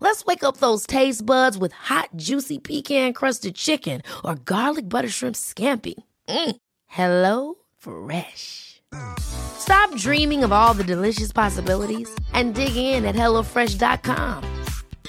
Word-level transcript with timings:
Let's 0.00 0.24
wake 0.24 0.44
up 0.44 0.58
those 0.58 0.86
taste 0.86 1.24
buds 1.26 1.56
with 1.58 1.72
hot, 1.72 2.10
juicy 2.16 2.58
pecan 2.58 3.12
crusted 3.12 3.54
chicken 3.54 4.02
or 4.24 4.34
garlic 4.36 4.88
butter 4.88 5.08
shrimp 5.08 5.34
scampi. 5.36 5.94
Mm. 6.28 6.56
Hello 6.86 7.54
Fresh. 7.78 8.82
Stop 9.18 9.96
dreaming 9.96 10.44
of 10.44 10.52
all 10.52 10.74
the 10.74 10.84
delicious 10.84 11.32
possibilities 11.32 12.08
and 12.32 12.54
dig 12.54 12.76
in 12.76 13.04
at 13.04 13.14
HelloFresh.com. 13.14 14.42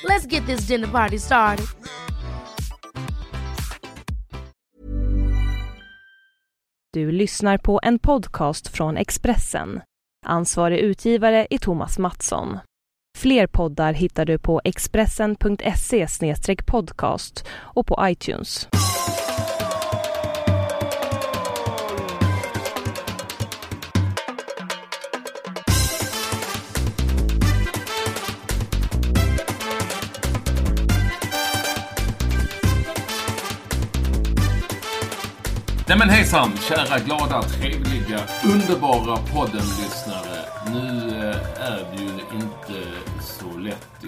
Let's 0.03 0.25
get 0.25 0.45
this 0.45 0.67
dinner 0.67 0.88
party 0.88 1.17
started. 1.17 1.67
Du 6.94 7.11
lyssnar 7.11 7.58
på 7.58 7.80
en 7.83 7.99
podcast 7.99 8.67
från 8.67 8.97
Expressen. 8.97 9.81
Ansvarig 10.25 10.80
utgivare 10.80 11.47
är 11.49 11.58
Thomas 11.58 11.99
Mattsson. 11.99 12.59
Fler 13.15 13.47
poddar 13.47 13.93
hittar 13.93 14.25
du 14.25 14.37
på 14.37 14.61
expressen.se 14.63 16.07
podcast 16.65 17.45
och 17.49 17.88
på 17.88 17.97
iTunes. 18.01 18.67
Nej 35.88 35.97
men 35.97 36.09
hejsan, 36.09 36.52
kära, 36.69 37.00
glada, 37.00 37.41
trevliga, 37.41 38.19
underbara 38.53 39.17
poddenlyssnare. 39.17 40.45
Nu 40.73 41.09
eh, 41.09 41.72
är 41.72 41.85
det 41.91 42.03
ju 42.03 42.14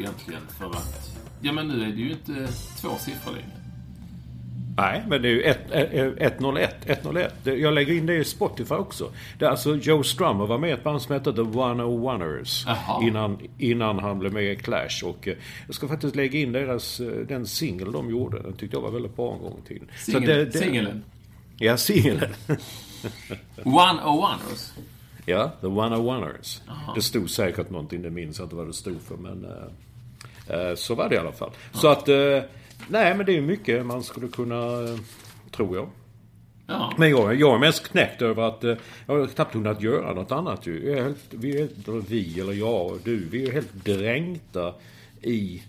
egentligen 0.08 0.42
för 0.60 0.66
att... 0.66 1.12
Ja 1.42 1.52
men 1.52 1.68
nu 1.68 1.84
är 1.84 1.88
det 1.88 2.02
ju 2.02 2.12
inte 2.12 2.48
två 2.82 2.90
siffror 3.00 3.32
längre. 3.32 3.58
Nej, 4.78 5.04
men 5.08 5.22
det 5.22 5.28
är 5.28 5.32
ju 5.32 6.16
101. 6.18 6.76
101. 6.86 7.34
Jag 7.44 7.74
lägger 7.74 7.94
in 7.94 8.06
det 8.06 8.16
i 8.16 8.24
Spotify 8.24 8.76
också. 8.76 9.12
Det 9.40 9.46
är 9.46 9.50
alltså 9.50 9.76
Joe 9.76 10.04
Strummer 10.04 10.46
var 10.46 10.58
med 10.58 10.70
i 10.70 10.74
ett 10.74 10.84
band 10.84 11.02
som 11.02 11.14
hette 11.14 11.34
The 11.34 11.42
101ers. 11.42 12.68
Innan, 13.08 13.38
innan 13.58 14.00
han 14.00 14.20
blev 14.20 14.34
med 14.34 14.44
i 14.44 14.56
Clash. 14.56 15.04
Och 15.06 15.28
eh, 15.28 15.36
jag 15.66 15.76
ska 15.76 15.88
faktiskt 15.88 16.16
lägga 16.16 16.40
in 16.40 16.52
deras, 16.52 17.00
eh, 17.00 17.08
den 17.08 17.46
singel 17.46 17.92
de 17.92 18.10
gjorde. 18.10 18.40
Den 18.42 18.54
tyckte 18.54 18.78
jag 18.78 18.82
var 18.82 18.92
väldigt 18.92 19.16
bra 19.16 19.34
en 19.34 19.42
gång 19.42 19.62
i 19.66 19.68
tiden. 19.68 19.88
Singeln? 20.52 21.04
Ja, 21.58 21.78
singeln. 21.78 22.22
101ers? 23.56 24.72
Ja, 25.30 25.52
The 25.62 25.68
101ers. 25.68 26.62
Det 26.96 27.02
stod 27.02 27.30
säkert 27.30 27.70
någonting, 27.70 28.02
det 28.02 28.10
minns 28.10 28.40
jag 28.40 28.46
inte 28.46 28.56
vad 28.56 28.68
det 28.68 28.74
stod 28.74 29.02
för. 29.02 29.18
Men 29.18 29.46
så 30.76 30.96
var 30.96 31.10
det 31.10 31.16
i 31.16 31.18
alla 31.18 31.32
fall. 31.32 31.52
Ja. 31.74 31.80
Så 31.80 31.88
att, 31.88 32.10
uh, 32.10 32.42
nej 32.88 33.16
men 33.16 33.26
det 33.26 33.38
är 33.38 33.42
mycket 33.42 33.86
man 33.86 34.04
skulle 34.04 34.28
kunna, 34.28 34.82
uh, 34.82 35.00
tror 35.52 35.76
jag. 35.76 35.90
Ja. 36.68 36.94
Men 36.98 37.10
jag, 37.10 37.36
jag 37.36 37.56
är 37.56 37.60
mest 37.60 37.88
knäckt 37.88 38.22
över 38.22 38.44
att 38.44 38.64
jag 39.06 39.20
har 39.20 39.28
knappt 39.28 39.52
kunnat 39.52 39.82
göra 39.82 40.14
något 40.14 40.32
annat 40.32 40.68
ju. 40.68 40.90
Jag 40.90 40.98
är 40.98 41.04
helt, 41.04 41.26
vi, 41.30 41.62
är, 41.62 42.08
vi, 42.10 42.40
eller 42.40 42.54
jag 42.54 42.86
och 42.86 43.00
du, 43.04 43.26
vi 43.32 43.48
är 43.48 43.52
helt 43.52 43.74
dränkta 43.74 44.74
i 45.22 45.64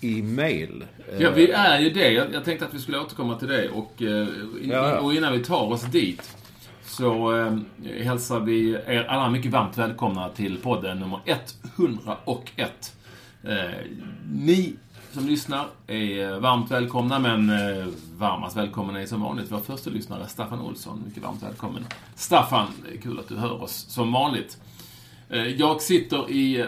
i 0.00 0.22
mail. 0.22 0.84
Ja, 1.18 1.30
vi 1.30 1.50
är 1.50 1.78
ju 1.78 1.90
det. 1.90 2.10
Jag, 2.10 2.34
jag 2.34 2.44
tänkte 2.44 2.66
att 2.66 2.74
vi 2.74 2.78
skulle 2.78 2.98
återkomma 2.98 3.38
till 3.38 3.48
det. 3.48 3.68
Och, 3.68 4.02
eh, 4.02 4.28
in, 4.62 4.70
ja, 4.70 4.88
ja. 4.88 5.00
och 5.00 5.14
innan 5.14 5.32
vi 5.32 5.44
tar 5.44 5.72
oss 5.72 5.82
dit 5.82 6.36
så 6.84 7.38
eh, 7.38 7.56
hälsar 8.02 8.40
vi 8.40 8.70
er 8.86 9.04
alla 9.08 9.30
mycket 9.30 9.52
varmt 9.52 9.78
välkomna 9.78 10.28
till 10.28 10.58
podden 10.58 10.98
nummer 10.98 11.20
101. 11.76 12.96
Eh, 13.42 13.70
ni 14.32 14.74
som 15.12 15.26
lyssnar 15.26 15.66
är 15.86 16.40
varmt 16.40 16.70
välkomna, 16.70 17.18
men 17.18 17.50
eh, 17.50 17.86
varmast 18.16 18.56
välkomna 18.56 19.02
är 19.02 19.06
som 19.06 19.20
vanligt 19.20 19.46
vår 19.52 19.58
första 19.58 19.90
lyssnare, 19.90 20.28
Staffan 20.28 20.60
Olsson. 20.60 21.02
Mycket 21.06 21.22
varmt 21.22 21.42
välkommen. 21.42 21.86
Staffan, 22.14 22.66
kul 23.02 23.18
att 23.18 23.28
du 23.28 23.36
hör 23.36 23.62
oss 23.62 23.86
som 23.88 24.12
vanligt. 24.12 24.58
Eh, 25.30 25.46
jag 25.46 25.82
sitter 25.82 26.30
i, 26.30 26.66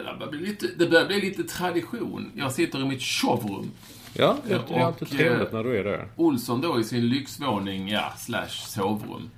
det 0.79 0.87
börjar 0.87 1.07
bli 1.07 1.21
lite 1.21 1.43
tradition. 1.43 2.31
Jag 2.35 2.53
sitter 2.53 2.81
i 2.81 2.85
mitt 2.85 3.03
showroom. 3.03 3.71
Ja, 4.15 4.37
det 4.49 4.55
är 4.55 4.81
alltid 4.81 5.09
trevligt 5.09 5.53
när 5.53 5.65
du 5.65 5.79
är 5.79 5.85
där. 5.85 6.09
Olsson 6.17 6.61
då 6.61 6.81
i 6.81 6.85
sin 6.85 7.09
lyxvåning, 7.09 7.89
ja, 7.89 8.13
slash 8.19 8.67
sovrum. 8.67 9.31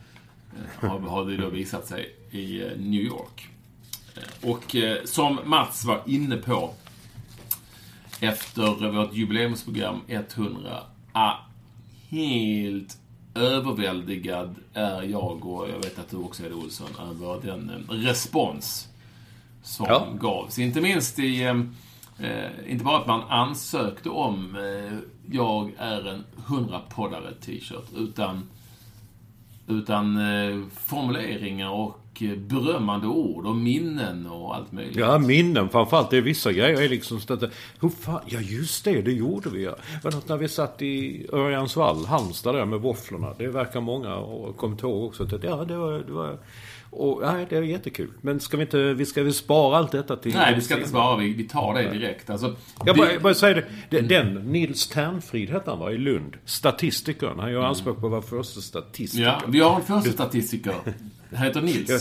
Eh, 0.56 0.90
har, 0.90 0.98
har 1.00 1.24
det 1.24 1.36
då 1.36 1.48
visat 1.48 1.86
sig 1.86 2.14
i 2.30 2.62
eh, 2.62 2.68
New 2.76 3.02
York. 3.02 3.48
Och 4.42 4.76
som 5.04 5.38
Mats 5.44 5.84
var 5.84 6.02
inne 6.06 6.36
på 6.36 6.74
efter 8.20 8.90
vårt 8.90 9.14
jubileumsprogram 9.14 10.00
100, 10.08 10.80
ah, 11.12 11.34
helt 12.08 12.98
överväldigad 13.34 14.54
är 14.74 15.02
jag 15.02 15.46
och 15.46 15.68
jag 15.68 15.76
vet 15.76 15.98
att 15.98 16.10
du 16.10 16.16
också 16.16 16.44
är 16.44 16.48
det 16.48 16.54
Olsson, 16.54 16.88
över 17.00 17.40
den 17.46 17.86
respons 17.88 18.88
som 19.62 19.86
ja. 19.88 20.06
gavs. 20.20 20.58
Inte 20.58 20.80
minst 20.80 21.18
i, 21.18 21.42
eh, 21.42 21.60
inte 22.66 22.84
bara 22.84 22.98
att 22.98 23.06
man 23.06 23.22
ansökte 23.28 24.08
om 24.10 24.56
eh, 24.56 24.98
Jag 25.30 25.72
är 25.78 26.08
en 26.08 26.24
100-poddare 26.46 27.34
t-shirt, 27.40 27.92
utan, 27.96 28.48
utan 29.68 30.16
eh, 30.16 30.66
formuleringar 30.74 31.70
och 31.70 32.03
berömmande 32.36 33.06
ord 33.06 33.46
och 33.46 33.56
minnen 33.56 34.26
och 34.26 34.54
allt 34.54 34.72
möjligt. 34.72 34.96
Ja, 34.96 35.18
minnen 35.18 35.68
framförallt. 35.68 36.10
Det 36.10 36.16
är 36.16 36.20
vissa 36.20 36.52
grejer 36.52 36.82
är 36.82 36.88
liksom 36.88 37.20
att, 37.28 37.42
hur 37.80 37.88
fan, 37.88 38.20
ja 38.26 38.40
just 38.40 38.84
det, 38.84 39.02
det 39.02 39.12
gjorde 39.12 39.50
vi 39.50 39.64
ja. 39.64 39.76
Men 40.02 40.12
när 40.26 40.36
vi 40.36 40.48
satt 40.48 40.82
i 40.82 41.26
Örjansvall, 41.32 42.06
Halmstad 42.06 42.54
där 42.54 42.64
med 42.64 42.80
våfflorna. 42.80 43.34
Det 43.38 43.48
verkar 43.48 43.80
många 43.80 44.08
ha 44.08 44.52
kommit 44.52 44.82
ihåg 44.82 45.04
också. 45.04 45.22
Att, 45.22 45.44
ja, 45.44 45.64
det 45.64 45.76
var, 45.76 45.92
det 45.92 46.12
var 46.12 46.38
och, 46.96 47.22
nej, 47.22 47.46
det 47.48 47.56
är 47.56 47.62
jättekul. 47.62 48.10
Men 48.20 48.40
ska 48.40 48.56
vi 48.56 48.62
inte, 48.62 48.94
vi 48.94 49.06
ska 49.06 49.22
väl 49.22 49.34
spara 49.34 49.78
allt 49.78 49.92
detta 49.92 50.16
till... 50.16 50.34
Nej, 50.34 50.54
vi 50.54 50.60
ska 50.60 50.76
inte 50.76 50.88
spara. 50.88 51.16
Vi, 51.16 51.32
vi 51.32 51.44
tar 51.44 51.74
det 51.74 51.90
direkt. 51.90 52.30
Alltså, 52.30 52.56
jag 52.84 52.96
bara, 52.96 53.20
bara 53.20 53.34
säger 53.34 53.68
det. 53.90 54.00
Den, 54.00 54.34
Nils 54.34 54.88
Ternfrid 54.88 55.50
hette 55.50 55.70
han 55.70 55.80
va, 55.80 55.92
i 55.92 55.98
Lund. 55.98 56.36
Statistikern. 56.44 57.38
Han 57.38 57.50
gör 57.50 57.58
mm. 57.58 57.68
anspråk 57.68 58.00
på 58.00 58.06
att 58.06 58.12
vara 58.12 58.22
första 58.22 58.60
statistiker. 58.60 59.24
Ja, 59.24 59.42
vi 59.48 59.60
har 59.60 59.76
en 59.76 59.82
första 59.82 60.12
statistiker. 60.12 60.74
Han 61.34 61.46
heter 61.46 61.60
Nils. 61.60 61.90
Ja. 61.90 61.98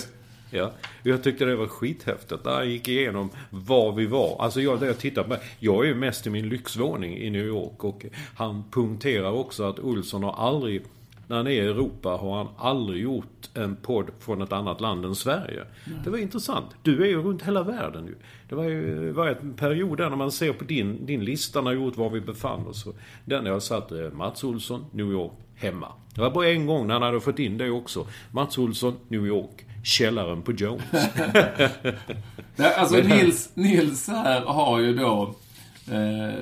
Ja, 0.55 0.71
jag 1.03 1.23
tyckte 1.23 1.45
det 1.45 1.55
var 1.55 1.67
skithäftigt. 1.67 2.43
Där 2.43 2.63
gick 2.63 2.87
igenom 2.87 3.29
var 3.49 3.91
vi 3.91 4.05
var. 4.05 4.37
Alltså 4.39 4.61
jag, 4.61 4.83
jag 4.83 4.97
tittar 4.97 5.23
på, 5.23 5.37
jag 5.59 5.83
är 5.83 5.87
ju 5.87 5.95
mest 5.95 6.27
i 6.27 6.29
min 6.29 6.49
lyxvåning 6.49 7.17
i 7.17 7.29
New 7.29 7.45
York 7.45 7.83
och 7.83 8.05
han 8.35 8.63
punkterar 8.71 9.31
också 9.31 9.63
att 9.63 9.79
Olsson 9.79 10.23
har 10.23 10.33
aldrig 10.33 10.81
när 11.33 11.37
han 11.37 11.47
är 11.47 11.51
i 11.51 11.59
Europa 11.59 12.09
har 12.09 12.37
han 12.37 12.47
aldrig 12.57 13.03
gjort 13.03 13.49
en 13.53 13.75
podd 13.75 14.09
från 14.19 14.41
ett 14.41 14.51
annat 14.51 14.81
land 14.81 15.05
än 15.05 15.15
Sverige. 15.15 15.63
Nej. 15.85 15.97
Det 16.03 16.09
var 16.09 16.17
intressant. 16.17 16.65
Du 16.81 17.03
är 17.03 17.07
ju 17.07 17.21
runt 17.21 17.41
hela 17.41 17.63
världen 17.63 18.07
ju. 18.07 18.15
Det 18.49 18.55
var 18.55 18.63
ju 18.63 19.11
var 19.11 19.27
en 19.27 19.53
period 19.53 19.97
där 19.97 20.09
när 20.09 20.17
man 20.17 20.31
ser 20.31 20.53
på 20.53 20.63
din, 20.63 21.05
din 21.05 21.25
lista 21.25 21.61
när 21.61 21.71
gjort 21.71 21.97
var 21.97 22.09
vi 22.09 22.21
befann 22.21 22.67
oss. 22.67 22.85
Den 23.25 23.45
jag 23.45 23.63
satt 23.63 23.91
eh, 23.91 24.11
Mats 24.11 24.43
Olsson, 24.43 24.85
New 24.91 25.11
York, 25.11 25.31
hemma. 25.55 25.87
Det 26.15 26.21
var 26.21 26.31
bara 26.31 26.49
en 26.49 26.65
gång 26.65 26.87
när 26.87 26.93
han 26.93 27.03
hade 27.03 27.21
fått 27.21 27.39
in 27.39 27.57
det 27.57 27.69
också. 27.69 28.07
Mats 28.31 28.57
Olsson, 28.57 28.95
New 29.07 29.27
York, 29.27 29.65
källaren 29.83 30.41
på 30.41 30.51
Jones. 30.51 30.83
alltså 32.77 32.95
Nils, 32.95 33.49
Nils 33.53 34.07
här 34.07 34.41
har 34.41 34.79
ju 34.79 34.95
då 34.95 35.35
eh, 35.91 36.33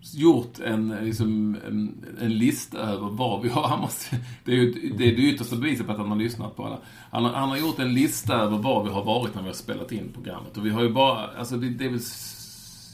gjort 0.00 0.58
en, 0.64 0.96
liksom, 1.02 1.56
en, 1.66 2.04
en 2.20 2.38
lista 2.38 2.78
över 2.78 3.08
vad 3.08 3.42
vi 3.42 3.48
har. 3.48 3.68
Han 3.68 3.80
måste, 3.80 4.16
det 4.44 4.52
är 4.52 4.56
ju 4.56 4.72
det, 4.72 5.04
är 5.04 5.16
det 5.16 5.22
yttersta 5.22 5.56
beviset 5.56 5.86
på 5.86 5.92
att 5.92 5.98
han 5.98 6.08
har 6.08 6.16
lyssnat 6.16 6.56
på 6.56 6.66
alla. 6.66 6.78
Han, 7.10 7.24
han 7.24 7.48
har 7.48 7.56
gjort 7.56 7.78
en 7.78 7.94
lista 7.94 8.34
över 8.34 8.58
var 8.58 8.84
vi 8.84 8.90
har 8.90 9.04
varit 9.04 9.34
när 9.34 9.42
vi 9.42 9.48
har 9.48 9.54
spelat 9.54 9.92
in 9.92 10.12
programmet. 10.14 10.56
Och 10.56 10.66
vi 10.66 10.70
har 10.70 10.82
ju 10.82 10.88
bara, 10.88 11.26
alltså 11.26 11.56
det, 11.56 11.68
det 11.68 11.84
är 11.84 11.88
väl, 11.88 12.00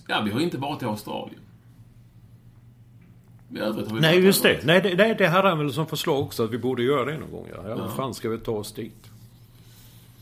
ja 0.08 0.20
vi 0.24 0.30
har 0.30 0.40
inte 0.40 0.58
varit 0.58 0.82
i 0.82 0.84
Australien. 0.84 1.40
I 3.54 3.58
övrigt 3.58 3.88
har 3.88 3.94
vi 3.94 4.00
Nej, 4.00 4.18
just 4.18 4.42
det. 4.42 4.64
Nej, 4.64 4.80
det. 4.80 5.14
det 5.14 5.28
hade 5.28 5.48
han 5.48 5.58
väl 5.58 5.72
som 5.72 5.86
förslag 5.86 6.20
också, 6.20 6.44
att 6.44 6.50
vi 6.50 6.58
borde 6.58 6.82
göra 6.82 7.04
det 7.04 7.18
någon 7.18 7.30
gång. 7.30 7.46
Ja, 7.54 7.68
ja. 7.68 7.76
ja. 7.78 7.88
fan 7.88 8.14
ska 8.14 8.28
vi 8.28 8.38
ta 8.38 8.52
oss 8.52 8.72
dit? 8.72 9.10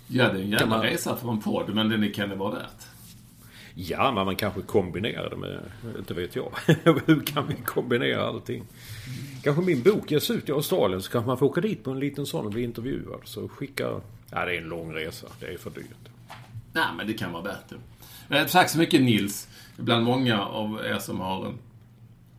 Ja, 0.08 0.32
det 0.32 0.38
är 0.38 0.42
en 0.42 0.50
jävla 0.50 0.66
man... 0.66 0.82
resa 0.82 1.16
för 1.16 1.30
en 1.30 1.40
podd, 1.40 1.74
men 1.74 2.00
det 2.00 2.08
kan 2.08 2.28
det 2.28 2.36
vara 2.36 2.54
värt. 2.54 2.93
Ja, 3.74 4.12
men 4.12 4.24
man 4.24 4.36
kanske 4.36 4.62
kombinerar 4.62 5.30
det 5.30 5.36
med, 5.36 5.60
inte 5.98 6.14
vet 6.14 6.36
jag. 6.36 6.52
Hur 7.06 7.26
kan 7.26 7.46
vi 7.48 7.54
kombinera 7.54 8.26
allting? 8.26 8.64
Kanske 9.42 9.62
min 9.62 9.82
bok 9.82 10.10
ges 10.10 10.30
ut 10.30 10.48
i 10.48 10.52
Australien 10.52 11.02
så 11.02 11.10
kanske 11.10 11.26
man 11.26 11.38
får 11.38 11.46
åka 11.46 11.60
dit 11.60 11.84
på 11.84 11.90
en 11.90 11.98
liten 12.00 12.26
sån 12.26 12.44
och 12.46 12.52
bli 12.52 12.62
intervjuad. 12.62 13.20
Så 13.24 13.48
skicka... 13.48 14.00
Ja, 14.30 14.44
det 14.44 14.56
är 14.56 14.62
en 14.62 14.68
lång 14.68 14.92
resa. 14.94 15.26
Det 15.40 15.46
är 15.46 15.58
för 15.58 15.70
dyrt. 15.70 16.08
Nej, 16.72 16.84
men 16.96 17.06
det 17.06 17.12
kan 17.12 17.32
vara 17.32 17.42
värt 17.42 17.72
det. 18.28 18.48
Tack 18.48 18.70
så 18.70 18.78
mycket 18.78 19.02
Nils. 19.02 19.48
Bland 19.76 20.04
många 20.04 20.44
av 20.44 20.80
er 20.84 20.98
som 20.98 21.20
har 21.20 21.54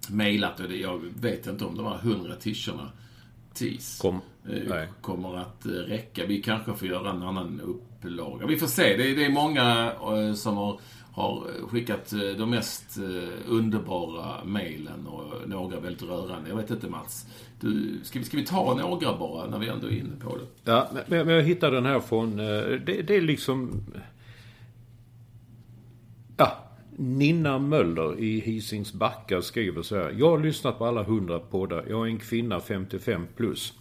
mejlat, 0.09 0.59
och 0.59 0.69
det, 0.69 0.75
jag 0.75 1.01
vet 1.21 1.47
inte 1.47 1.65
om 1.65 1.77
de 1.77 1.85
här 1.85 1.97
hundra 1.97 2.35
tischerna 2.35 2.91
TIS 3.53 3.99
Kom. 4.01 4.21
eh, 4.49 4.83
kommer 5.01 5.38
att 5.38 5.65
eh, 5.65 5.69
räcka. 5.71 6.25
Vi 6.25 6.41
kanske 6.41 6.73
får 6.73 6.88
göra 6.88 7.09
en 7.09 7.23
annan 7.23 7.61
upplaga. 7.61 8.45
Vi 8.45 8.57
får 8.57 8.67
se. 8.67 8.97
Det 8.97 9.11
är, 9.11 9.15
det 9.15 9.25
är 9.25 9.29
många 9.29 9.91
eh, 9.91 10.33
som 10.33 10.57
har, 10.57 10.79
har 11.15 11.44
skickat 11.69 12.13
eh, 12.13 12.19
de 12.19 12.50
mest 12.50 12.97
eh, 12.97 13.29
underbara 13.47 14.44
mejlen 14.45 15.07
och 15.07 15.50
några 15.50 15.79
väldigt 15.79 16.03
rörande. 16.03 16.50
Jag 16.50 16.56
vet 16.56 16.71
inte 16.71 16.89
Mats. 16.89 17.25
Du, 17.59 18.00
ska, 18.03 18.19
vi, 18.19 18.25
ska 18.25 18.38
vi 18.38 18.45
ta 18.45 18.73
några 18.73 19.17
bara 19.17 19.47
när 19.47 19.59
vi 19.59 19.67
ändå 19.67 19.88
är 19.88 19.91
inne 19.91 20.15
på 20.23 20.38
det? 20.38 20.71
Ja, 20.71 20.89
men, 21.07 21.25
men 21.25 21.35
jag 21.35 21.44
hittade 21.44 21.75
den 21.75 21.85
här 21.85 22.00
från... 22.00 22.39
Eh, 22.39 22.45
det, 22.85 23.01
det 23.07 23.15
är 23.15 23.21
liksom... 23.21 23.83
Ninna 26.97 27.59
Möller 27.59 28.19
i 28.19 28.39
Hisings 28.39 28.94
Backa 28.94 29.42
skriver 29.42 29.81
så 29.81 29.95
här. 29.95 30.15
Jag 30.18 30.30
har 30.30 30.39
lyssnat 30.39 30.77
på 30.77 30.86
alla 30.86 31.03
hundra 31.03 31.39
poddar. 31.39 31.86
Jag 31.89 32.01
är 32.01 32.06
en 32.06 32.19
kvinna 32.19 32.59
55 32.59 33.27
plus. 33.36 33.74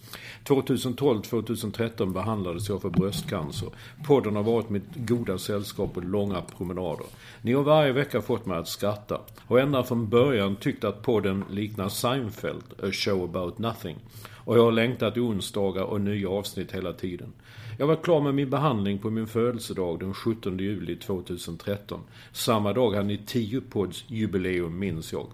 2012-2013 0.44 2.12
behandlades 2.12 2.68
jag 2.68 2.82
för 2.82 2.90
bröstcancer. 2.90 3.68
Podden 4.06 4.36
har 4.36 4.42
varit 4.42 4.70
mitt 4.70 4.94
goda 4.94 5.38
sällskap 5.38 5.96
och 5.96 6.04
långa 6.04 6.40
promenader. 6.40 7.06
Ni 7.42 7.52
har 7.52 7.62
varje 7.62 7.92
vecka 7.92 8.22
fått 8.22 8.46
mig 8.46 8.58
att 8.58 8.68
skratta. 8.68 9.20
Har 9.38 9.58
ända 9.58 9.82
från 9.82 10.08
början 10.08 10.56
tyckt 10.56 10.84
att 10.84 11.02
podden 11.02 11.44
liknar 11.50 11.88
Seinfeld, 11.88 12.64
A 12.82 12.92
show 12.92 13.24
about 13.24 13.58
nothing. 13.58 13.96
Och 14.44 14.58
jag 14.58 14.64
har 14.64 14.72
längtat 14.72 15.16
i 15.16 15.20
onsdagar 15.20 15.82
och 15.82 16.00
nya 16.00 16.28
avsnitt 16.28 16.72
hela 16.72 16.92
tiden. 16.92 17.32
Jag 17.78 17.86
var 17.86 17.96
klar 17.96 18.20
med 18.20 18.34
min 18.34 18.50
behandling 18.50 18.98
på 18.98 19.10
min 19.10 19.26
födelsedag 19.26 20.00
den 20.00 20.14
17 20.14 20.58
juli 20.58 20.96
2013. 20.96 22.00
Samma 22.32 22.72
dag 22.72 22.90
hade 22.90 23.06
ni 23.08 23.18
10 23.26 23.60
pods 23.60 24.04
jubileum 24.08 24.78
minns 24.78 25.12
jag. 25.12 25.26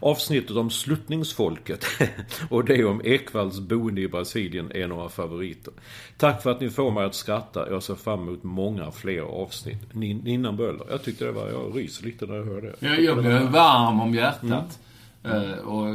Avsnittet 0.00 0.56
om 0.56 0.70
sluttningsfolket 0.70 1.84
och 2.50 2.64
det 2.64 2.84
om 2.84 3.00
Ekvalls 3.04 3.60
boende 3.60 4.00
i 4.00 4.08
Brasilien 4.08 4.72
är 4.74 4.86
några 4.88 5.08
favoriter. 5.08 5.72
Tack 6.18 6.42
för 6.42 6.50
att 6.50 6.60
ni 6.60 6.70
får 6.70 6.90
mig 6.90 7.04
att 7.04 7.14
skratta. 7.14 7.70
Jag 7.70 7.82
ser 7.82 7.94
fram 7.94 8.20
emot 8.22 8.42
många 8.42 8.90
fler 8.90 9.20
avsnitt. 9.22 9.92
Nin- 9.92 10.24
Ninna 10.24 10.52
Böller. 10.52 10.86
Jag 10.90 11.02
tyckte 11.02 11.24
det 11.24 11.32
var... 11.32 11.48
Jag 11.48 11.76
ryser 11.76 12.04
lite 12.06 12.26
när 12.26 12.34
jag 12.36 12.44
hör 12.44 12.60
det. 12.60 12.74
Jag, 12.78 13.00
jag 13.02 13.18
blev 13.18 13.42
varm 13.42 14.00
om 14.00 14.14
hjärtat. 14.14 14.78
Eh, 15.24 15.58
och 15.58 15.94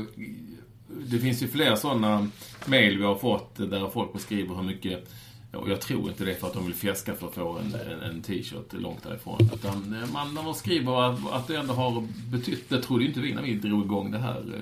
det 1.05 1.19
finns 1.19 1.43
ju 1.43 1.47
fler 1.47 1.75
sådana 1.75 2.27
mejl 2.65 2.97
vi 2.97 3.03
har 3.03 3.15
fått 3.15 3.55
där 3.55 3.89
folk 3.89 4.13
beskriver 4.13 4.55
hur 4.55 4.63
mycket 4.63 5.09
och 5.51 5.69
jag 5.69 5.81
tror 5.81 6.09
inte 6.09 6.25
det 6.25 6.31
är 6.31 6.35
för 6.35 6.47
att 6.47 6.53
de 6.53 6.65
vill 6.65 6.75
fjäska 6.75 7.15
för 7.15 7.27
att 7.27 7.33
få 7.33 7.57
en, 7.57 7.75
en, 7.91 8.01
en 8.01 8.21
t-shirt 8.21 8.73
långt 8.73 9.03
därifrån. 9.03 9.49
Utan 9.53 10.01
eh, 10.03 10.11
man, 10.13 10.33
man 10.33 10.55
skriver 10.55 11.09
att, 11.09 11.31
att 11.31 11.47
det 11.47 11.55
ändå 11.55 11.73
har 11.73 12.07
betytt, 12.31 12.69
det 12.69 12.81
trodde 12.81 13.05
inte 13.05 13.19
vi 13.19 13.33
när 13.33 13.41
vi 13.41 13.55
drog 13.55 13.85
igång 13.85 14.11
det 14.11 14.17
här 14.17 14.37
eh, 14.55 14.61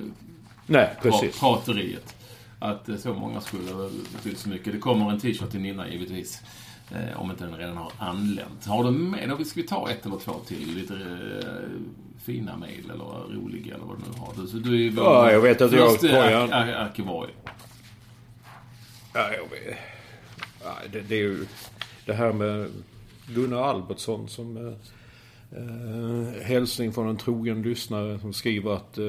Nej, 0.66 0.96
precis. 1.02 1.40
prateriet. 1.40 2.16
Att 2.60 2.90
eh, 2.90 2.98
så 2.98 3.14
många 3.14 3.42
skulle 3.42 3.90
betytt 4.14 4.40
så 4.40 4.50
mycket. 4.50 4.74
Det 4.74 4.80
kommer 4.80 5.12
en 5.12 5.20
t-shirt 5.20 5.52
till 5.52 5.60
Nina 5.60 5.90
givetvis. 5.90 6.42
Eh, 6.92 7.22
om 7.22 7.32
inte 7.32 7.44
den 7.46 7.58
redan 7.58 7.78
har 7.78 7.92
anlänt. 8.00 8.66
Har 8.66 8.84
du 8.84 8.92
med, 8.92 9.30
då 9.30 9.44
ska 9.46 9.62
vi 9.62 9.68
ta 9.68 9.90
ett 9.90 10.06
eller 10.06 10.18
två 10.18 10.34
till. 10.48 10.76
Lite 10.76 10.94
eh, 10.94 11.60
fina 12.24 12.58
mejl 12.58 12.90
eller 12.94 13.36
roliga 13.36 13.76
eller 13.76 13.86
vad 13.86 13.98
du 13.98 14.12
nu 14.12 14.18
har. 14.20 14.34
Du, 14.42 14.48
så 14.48 14.58
du 14.58 14.86
är 14.86 14.92
vår 14.92 15.04
Ja, 15.04 15.32
jag 15.32 15.42
vet 15.42 15.62
att 15.62 15.72
jag 15.72 15.92
första 16.00 16.16
har- 16.16 16.32
ar- 16.32 16.52
ar- 16.52 16.74
arkivarie. 16.86 17.34
Ja, 19.14 19.30
jag 19.34 19.50
vet. 19.50 19.78
Ja, 20.64 20.76
det, 20.92 21.02
det 21.02 21.16
är 21.16 21.20
ju 21.20 21.46
det 22.06 22.14
här 22.14 22.34
med 22.34 22.70
Gunnar 23.28 23.62
Albertsson 23.62 24.28
som 24.30 24.58
eh, 24.58 24.74
eh, 25.60 26.44
hälsning 26.44 26.94
från 26.94 27.10
en 27.10 27.18
trogen 27.18 27.62
lyssnare 27.62 28.20
som 28.20 28.34
skriver 28.34 28.72
att 28.76 28.98
eh, 28.98 29.06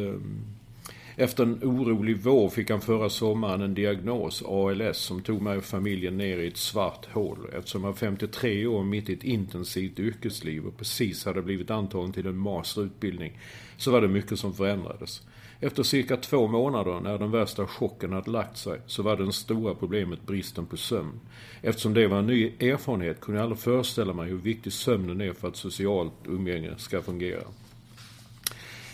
efter 1.16 1.42
en 1.42 1.60
orolig 1.62 2.16
vår 2.16 2.48
fick 2.48 2.70
han 2.70 2.80
förra 2.80 3.08
sommaren 3.08 3.60
en 3.60 3.74
diagnos, 3.74 4.42
ALS, 4.42 4.98
som 4.98 5.22
tog 5.22 5.42
mig 5.42 5.56
och 5.58 5.64
familjen 5.64 6.16
ner 6.16 6.38
i 6.38 6.48
ett 6.48 6.56
svart 6.56 7.06
hål. 7.12 7.38
Eftersom 7.58 7.84
jag 7.84 7.90
var 7.90 7.96
53 7.96 8.66
år 8.66 8.84
mitt 8.84 9.08
i 9.08 9.12
ett 9.12 9.24
intensivt 9.24 9.98
yrkesliv 9.98 10.66
och 10.66 10.76
precis 10.76 11.24
hade 11.24 11.42
blivit 11.42 11.70
antagen 11.70 12.12
till 12.12 12.26
en 12.26 12.38
masterutbildning 12.38 13.38
så 13.76 13.90
var 13.90 14.00
det 14.00 14.08
mycket 14.08 14.38
som 14.38 14.54
förändrades. 14.54 15.22
Efter 15.60 15.82
cirka 15.82 16.16
två 16.16 16.48
månader, 16.48 17.00
när 17.00 17.18
den 17.18 17.30
värsta 17.30 17.66
chocken 17.66 18.12
hade 18.12 18.30
lagt 18.30 18.56
sig, 18.56 18.80
så 18.86 19.02
var 19.02 19.16
det 19.16 19.32
stora 19.32 19.74
problemet 19.74 20.26
bristen 20.26 20.66
på 20.66 20.76
sömn. 20.76 21.20
Eftersom 21.62 21.94
det 21.94 22.06
var 22.06 22.18
en 22.18 22.26
ny 22.26 22.52
erfarenhet 22.60 23.20
kunde 23.20 23.40
jag 23.40 23.42
aldrig 23.42 23.58
föreställa 23.58 24.12
mig 24.12 24.28
hur 24.28 24.36
viktig 24.36 24.72
sömnen 24.72 25.20
är 25.20 25.32
för 25.32 25.48
att 25.48 25.56
socialt 25.56 26.12
umgänge 26.24 26.70
ska 26.76 27.02
fungera. 27.02 27.42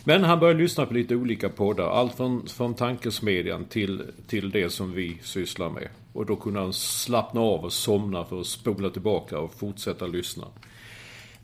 Men 0.04 0.24
han 0.24 0.40
började 0.40 0.60
lyssna 0.60 0.86
på 0.86 0.94
lite 0.94 1.16
olika 1.16 1.48
poddar. 1.48 1.84
Allt 1.84 2.14
från, 2.14 2.46
från 2.46 2.74
tankesmedjan 2.74 3.64
till, 3.64 4.02
till 4.26 4.50
det 4.50 4.70
som 4.70 4.92
vi 4.92 5.18
sysslar 5.22 5.70
med. 5.70 5.88
Och 6.12 6.26
då 6.26 6.36
kunde 6.36 6.60
han 6.60 6.72
slappna 6.72 7.40
av 7.40 7.64
och 7.64 7.72
somna 7.72 8.24
för 8.24 8.40
att 8.40 8.46
spola 8.46 8.90
tillbaka 8.90 9.38
och 9.38 9.54
fortsätta 9.54 10.06
lyssna. 10.06 10.46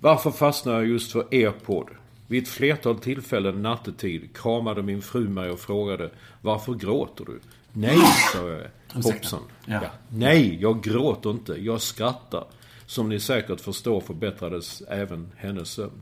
Varför 0.00 0.30
fastnade 0.30 0.78
jag 0.78 0.86
just 0.86 1.12
för 1.12 1.34
er 1.34 1.50
podd? 1.50 1.88
Vid 2.26 2.42
ett 2.42 2.48
flertal 2.48 2.98
tillfällen 2.98 3.62
nattetid 3.62 4.36
kramade 4.36 4.82
min 4.82 5.02
fru 5.02 5.28
mig 5.28 5.50
och 5.50 5.60
frågade 5.60 6.10
Varför 6.40 6.74
gråter 6.74 7.24
du? 7.24 7.40
Nej, 7.72 7.98
sa 8.32 8.48
jag. 8.48 8.62
Hoppsan. 9.02 9.40
Ja. 9.66 9.80
Ja. 9.82 9.90
Nej, 10.08 10.58
jag 10.60 10.82
gråter 10.82 11.30
inte. 11.30 11.52
Jag 11.52 11.80
skrattar. 11.80 12.44
Som 12.86 13.08
ni 13.08 13.20
säkert 13.20 13.60
förstår 13.60 14.00
förbättrades 14.00 14.82
även 14.88 15.32
hennes 15.36 15.70
sömn. 15.70 16.00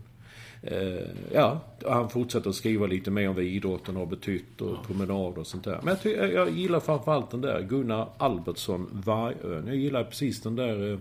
Eh, 0.71 1.09
ja, 1.33 1.61
han 1.87 2.09
fortsätter 2.09 2.51
att 2.51 2.57
skriva 2.57 2.87
lite 2.87 3.11
mer 3.11 3.29
om 3.29 3.35
vad 3.35 3.45
idrotten 3.45 3.97
har 3.97 4.07
betytt 4.07 4.61
och 4.61 4.87
promenader 4.87 5.39
och 5.39 5.47
sånt 5.47 5.65
där. 5.65 5.81
Men 5.83 5.97
jag, 6.03 6.33
jag 6.33 6.51
gillar 6.51 6.81
framförallt 6.81 7.31
den 7.31 7.41
där 7.41 7.63
Gunnar 7.63 8.09
Albertsson, 8.17 8.89
Vargön. 8.93 9.67
Jag 9.67 9.77
gillar 9.77 10.05
precis 10.05 10.41
den 10.41 10.57
där 10.57 10.93
eh, 10.93 10.99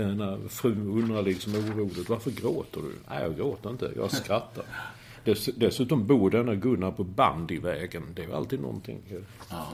eh, 0.00 0.14
när 0.14 0.48
frun 0.48 1.02
undrar 1.02 1.22
liksom 1.22 1.54
oroligt, 1.54 2.08
varför 2.08 2.30
gråter 2.30 2.80
du? 2.80 2.92
Nej, 3.10 3.22
jag 3.22 3.36
gråter 3.36 3.70
inte, 3.70 3.92
jag 3.96 4.10
skrattar. 4.10 4.64
Dess, 5.24 5.44
dessutom 5.56 6.06
bor 6.06 6.30
denna 6.30 6.54
Gunnar 6.54 6.90
på 6.90 7.04
Bandyvägen. 7.04 8.02
Det 8.14 8.22
är 8.22 8.26
ju 8.26 8.34
alltid 8.34 8.60
någonting. 8.60 8.98
Ja. 9.50 9.66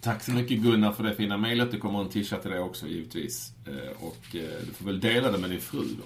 Tack 0.00 0.22
så 0.22 0.30
mycket 0.30 0.58
Gunnar 0.58 0.92
för 0.92 1.04
det 1.04 1.14
fina 1.14 1.36
mejlet. 1.36 1.70
Det 1.70 1.78
kommer 1.78 2.00
en 2.00 2.08
t-shirt 2.08 2.42
till 2.42 2.50
dig 2.50 2.60
också 2.60 2.86
givetvis. 2.86 3.52
Och 4.00 4.26
du 4.30 4.72
får 4.72 4.86
väl 4.86 5.00
dela 5.00 5.30
det 5.30 5.38
med 5.38 5.50
din 5.50 5.60
fru 5.60 5.78
då. 5.78 6.04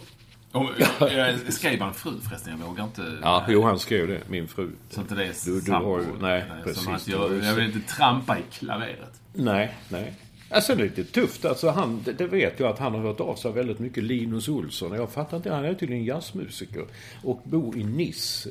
Jag 1.01 1.53
skrev 1.53 1.81
han 1.81 1.95
fru 1.95 2.21
förresten? 2.29 2.59
Jag 2.61 2.67
vågar 2.69 2.85
inte... 2.85 3.03
Ja, 3.23 3.45
jo 3.49 3.63
han 3.63 3.79
skrev 3.79 4.09
det, 4.09 4.21
min 4.29 4.49
fru. 4.49 4.71
Så 4.91 5.01
inte 5.01 5.15
det 5.15 5.25
är 5.25 5.33
Du- 5.45 5.61
du 5.61 5.73
har 5.73 6.03
nej, 6.21 6.45
Eh, 6.59 6.65
precis. 6.65 7.09
Jag, 7.09 7.35
jag 7.45 7.55
vill 7.55 7.65
inte 7.65 7.93
trampa 7.95 8.39
i 8.39 8.43
klaveret. 8.53 9.21
Nej, 9.33 9.75
nej. 9.89 10.15
Alltså 10.51 10.75
det 10.75 10.83
är 10.83 10.85
lite 10.85 11.05
tufft. 11.05 11.45
Alltså 11.45 11.69
han, 11.71 12.05
det, 12.19 12.27
vet 12.27 12.61
jag 12.61 12.71
att 12.71 12.79
han 12.79 12.95
har 12.95 13.01
hört 13.01 13.21
av 13.21 13.35
sig 13.37 13.53
väldigt 13.53 13.79
mycket. 13.79 14.05
Linus 14.05 14.49
Olsson. 14.49 14.93
Jag 14.93 15.11
fattar 15.11 15.37
inte. 15.37 15.53
Han 15.53 15.65
är 15.65 15.75
tydligen 15.75 16.05
jazzmusiker. 16.05 16.85
Och 17.23 17.41
bor 17.45 17.77
i 17.79 17.85
Nice. 17.85 18.51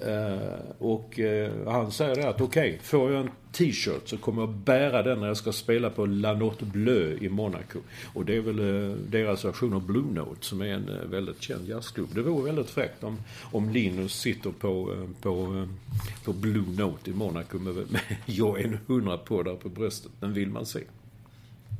Eh, 0.00 0.08
eh, 0.14 0.58
och 0.78 1.18
eh, 1.20 1.50
han 1.66 1.92
säger 1.92 2.16
det 2.16 2.28
att 2.28 2.40
okej, 2.40 2.78
får 2.82 3.12
jag 3.12 3.20
en 3.20 3.30
t-shirt 3.52 4.08
så 4.08 4.16
kommer 4.16 4.42
jag 4.42 4.50
bära 4.50 5.02
den 5.02 5.20
när 5.20 5.26
jag 5.26 5.36
ska 5.36 5.52
spela 5.52 5.90
på 5.90 6.06
La 6.06 6.34
Note 6.34 6.64
Bleu 6.64 7.18
i 7.20 7.28
Monaco. 7.28 7.78
Och 8.14 8.24
det 8.24 8.36
är 8.36 8.40
väl 8.40 8.58
eh, 8.58 8.96
deras 8.96 9.44
version 9.44 9.72
av 9.72 9.86
Blue 9.86 10.12
Note 10.12 10.46
som 10.46 10.60
är 10.60 10.66
en 10.66 10.88
eh, 10.88 11.04
väldigt 11.04 11.42
känd 11.42 11.68
jazzklubb. 11.68 12.08
Det 12.14 12.22
vore 12.22 12.44
väldigt 12.44 12.70
fräckt 12.70 13.04
om, 13.04 13.18
om 13.52 13.70
Linus 13.70 14.20
sitter 14.20 14.50
på, 14.50 14.92
eh, 14.92 15.22
på, 15.22 15.66
på 16.24 16.32
Blue 16.32 16.76
Note 16.78 17.10
i 17.10 17.14
Monaco 17.14 17.58
med, 17.58 17.74
med 17.74 18.00
Jag 18.26 18.60
är 18.60 18.64
en 18.64 18.78
hundra 18.86 19.18
på 19.18 19.42
där 19.42 19.54
på 19.54 19.68
bröstet. 19.68 20.12
Den 20.20 20.32
vill 20.32 20.48
man 20.48 20.66
se. 20.66 20.80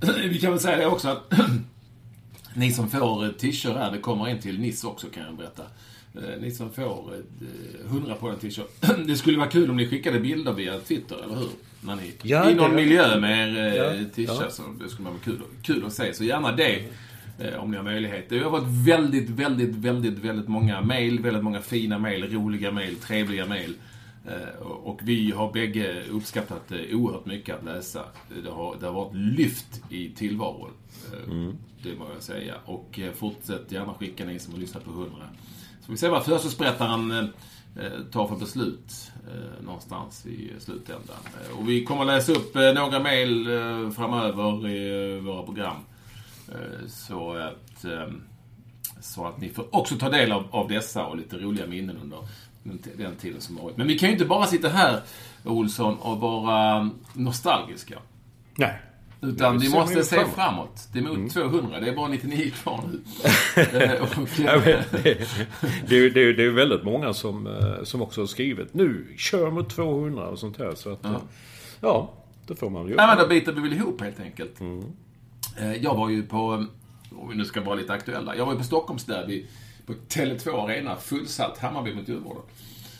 Vi 0.31 0.39
kan 0.39 0.51
väl 0.51 0.61
säga 0.61 0.77
det 0.77 0.87
också 0.87 1.09
att 1.09 1.33
ni 2.55 2.73
som 2.73 2.91
får 2.91 3.33
t-shirt 3.39 3.77
här, 3.77 3.93
det 3.93 3.99
kommer 3.99 4.27
en 4.27 4.39
till 4.39 4.61
Niss 4.61 4.85
också 4.85 5.07
kan 5.07 5.23
jag 5.23 5.37
berätta. 5.37 5.63
Eh, 6.15 6.41
Ni 6.41 6.51
som 6.51 6.73
får 6.73 7.15
eh, 7.15 7.87
100 7.91 8.15
på 8.15 8.29
en 8.29 8.39
t-shirt. 8.39 8.71
Det 9.07 9.17
skulle 9.17 9.39
vara 9.39 9.49
kul 9.49 9.71
om 9.71 9.77
ni 9.77 9.89
skickade 9.89 10.21
bilder 10.21 10.53
via 10.53 10.79
Twitter, 10.79 11.17
eller 11.25 11.35
hur? 11.37 11.49
När 11.81 11.97
ni, 11.97 12.13
Ja, 12.23 12.51
I 12.51 12.55
någon 12.55 12.75
miljö 12.75 13.21
med 13.21 13.55
er 13.57 13.75
Ja, 13.77 13.85
eh, 13.85 14.01
t-shirt. 14.15 14.39
ja. 14.41 14.51
Så 14.51 14.63
det 14.83 14.89
skulle 14.89 15.09
vara 15.09 15.19
kul, 15.25 15.41
kul 15.63 15.85
att 15.87 15.93
se. 15.93 16.15
Så 16.15 16.25
gärna 16.25 16.53
det. 16.57 16.85
eh, 17.39 17.63
Om 17.63 17.71
ni 17.71 17.77
har 17.77 17.85
möjlighet. 17.85 18.29
Det 18.29 18.39
har 18.39 18.51
varit 18.51 18.87
väldigt, 18.87 19.31
väldigt, 19.31 19.75
väldigt, 19.75 20.19
väldigt 20.19 20.49
många 20.49 20.81
mejl. 20.83 21.21
Väldigt 21.21 21.45
många 21.45 21.61
fina 21.61 21.99
mejl, 21.99 22.33
roliga 22.33 22.73
mejl, 22.73 22.97
trevliga. 22.97 23.47
Eh, 24.27 24.63
Och 24.67 25.01
vi 25.03 25.31
har 25.31 25.53
bägge 25.53 26.03
uppskattat 26.11 26.69
det 26.69 26.95
oerhört 26.95 27.27
mycket 27.27 27.59
att 27.59 27.65
läsa. 27.65 28.05
Det 28.45 28.51
har, 28.51 28.77
det 28.81 28.87
har 28.87 28.93
varit 28.93 29.15
lyft 29.15 29.83
i 29.91 30.09
tillvaron. 30.09 30.71
eh, 31.13 31.35
Det 31.83 31.99
må 31.99 32.07
jag 32.15 32.23
säga. 32.23 32.55
Och 32.65 33.01
fortsätt 33.17 33.73
gärna 33.73 33.95
skicka 33.95 34.25
ni 34.25 34.39
som 34.39 34.53
har 34.55 34.61
lyssnat 34.61 34.85
på 34.85 34.91
100. 34.91 35.11
Så 35.81 35.93
vi 35.93 35.99
ser 35.99 36.09
vad 36.09 36.25
försäsongberättaren 36.25 37.11
eh, 37.11 37.85
eh, 37.85 38.01
tar 38.13 38.27
för 38.29 38.37
beslut 38.37 39.13
eh, 39.29 39.65
någonstans 39.65 40.27
i 40.27 40.53
slutändan. 40.59 41.17
Eh, 41.27 41.59
och 41.59 41.69
vi 41.69 41.85
kommer 41.85 42.05
läsa 42.05 42.33
upp 42.33 42.57
eh, 42.57 42.73
några 42.73 43.01
mejl 43.01 43.47
eh, 43.47 43.91
framöver 43.91 44.69
i 44.69 45.21
våra 45.21 45.43
program. 45.43 45.77
så 46.89 47.33
att, 47.33 47.85
så 49.01 49.27
att 49.27 49.41
ni 49.41 49.49
får 49.49 49.75
också 49.75 49.97
ta 49.97 50.09
del 50.09 50.33
av, 50.33 50.45
av 50.51 50.69
dessa 50.69 51.07
och 51.07 51.17
lite 51.17 51.37
roliga 51.37 51.67
minnen 51.67 51.97
under 52.03 52.19
den, 52.63 52.81
den 52.97 53.17
tiden 53.17 53.41
som 53.41 53.57
varit. 53.57 53.77
Men 53.77 53.87
vi 53.87 53.99
kan 53.99 54.09
ju 54.09 54.13
inte 54.13 54.25
bara 54.25 54.47
sitta 54.47 54.69
här, 54.69 55.01
Olsson, 55.45 55.99
och 55.99 56.21
vara 56.21 56.91
nostalgiska. 57.15 57.99
Nej. 58.57 58.81
Utan 59.23 59.59
vi 59.59 59.71
måste 59.71 60.05
se 60.05 60.17
framåt. 60.17 60.35
framåt. 60.35 60.89
Det 60.93 60.99
är 60.99 61.03
mot 61.03 61.17
mm. 61.17 61.29
200. 61.29 61.81
Det 61.81 61.89
är 61.89 61.97
bara 61.97 62.09
99 62.09 62.51
kvar 62.51 62.85
nu. 62.93 63.01
det, 63.55 63.63
är, 65.97 66.11
det, 66.11 66.21
är, 66.21 66.33
det 66.33 66.45
är 66.45 66.51
väldigt 66.51 66.85
många 66.85 67.15
som, 67.15 67.47
eh, 67.47 67.83
som 67.83 68.03
också 68.03 68.21
har 68.21 68.27
skrivit 68.27 68.75
nu, 68.75 69.15
kör 69.17 69.51
mot 69.51 69.71
200 69.71 70.29
och 70.29 70.39
sånt 70.39 70.59
här. 70.59 70.75
Så 70.75 70.93
att, 70.93 70.99
ja. 71.03 71.21
ja, 71.81 72.13
det 72.47 72.55
får 72.55 72.71
man 72.71 72.89
göra. 72.89 73.03
Ja, 73.03 73.07
men 73.07 73.19
då 73.19 73.27
biter 73.27 73.53
vi 73.53 73.61
väl 73.61 73.73
ihop 73.73 74.01
helt 74.01 74.21
enkelt. 74.21 74.61
Mm. 74.61 74.85
Eh, 75.59 75.75
jag 75.75 75.95
var 75.95 76.09
ju 76.09 76.23
på, 76.23 76.67
om 77.11 77.29
vi 77.29 77.37
nu 77.37 77.45
ska 77.45 77.61
vara 77.61 77.75
lite 77.75 77.93
aktuella, 77.93 78.37
jag 78.37 78.47
var 78.47 78.53
ju 78.53 78.59
på 78.59 78.65
Stockholmsderby 78.65 79.47
på 79.87 79.93
Tele2 79.93 80.65
Arena, 80.65 80.97
fullsatt 80.97 81.59
Hammarby 81.59 81.95
mot 81.95 82.09
Djurgården. 82.09 82.43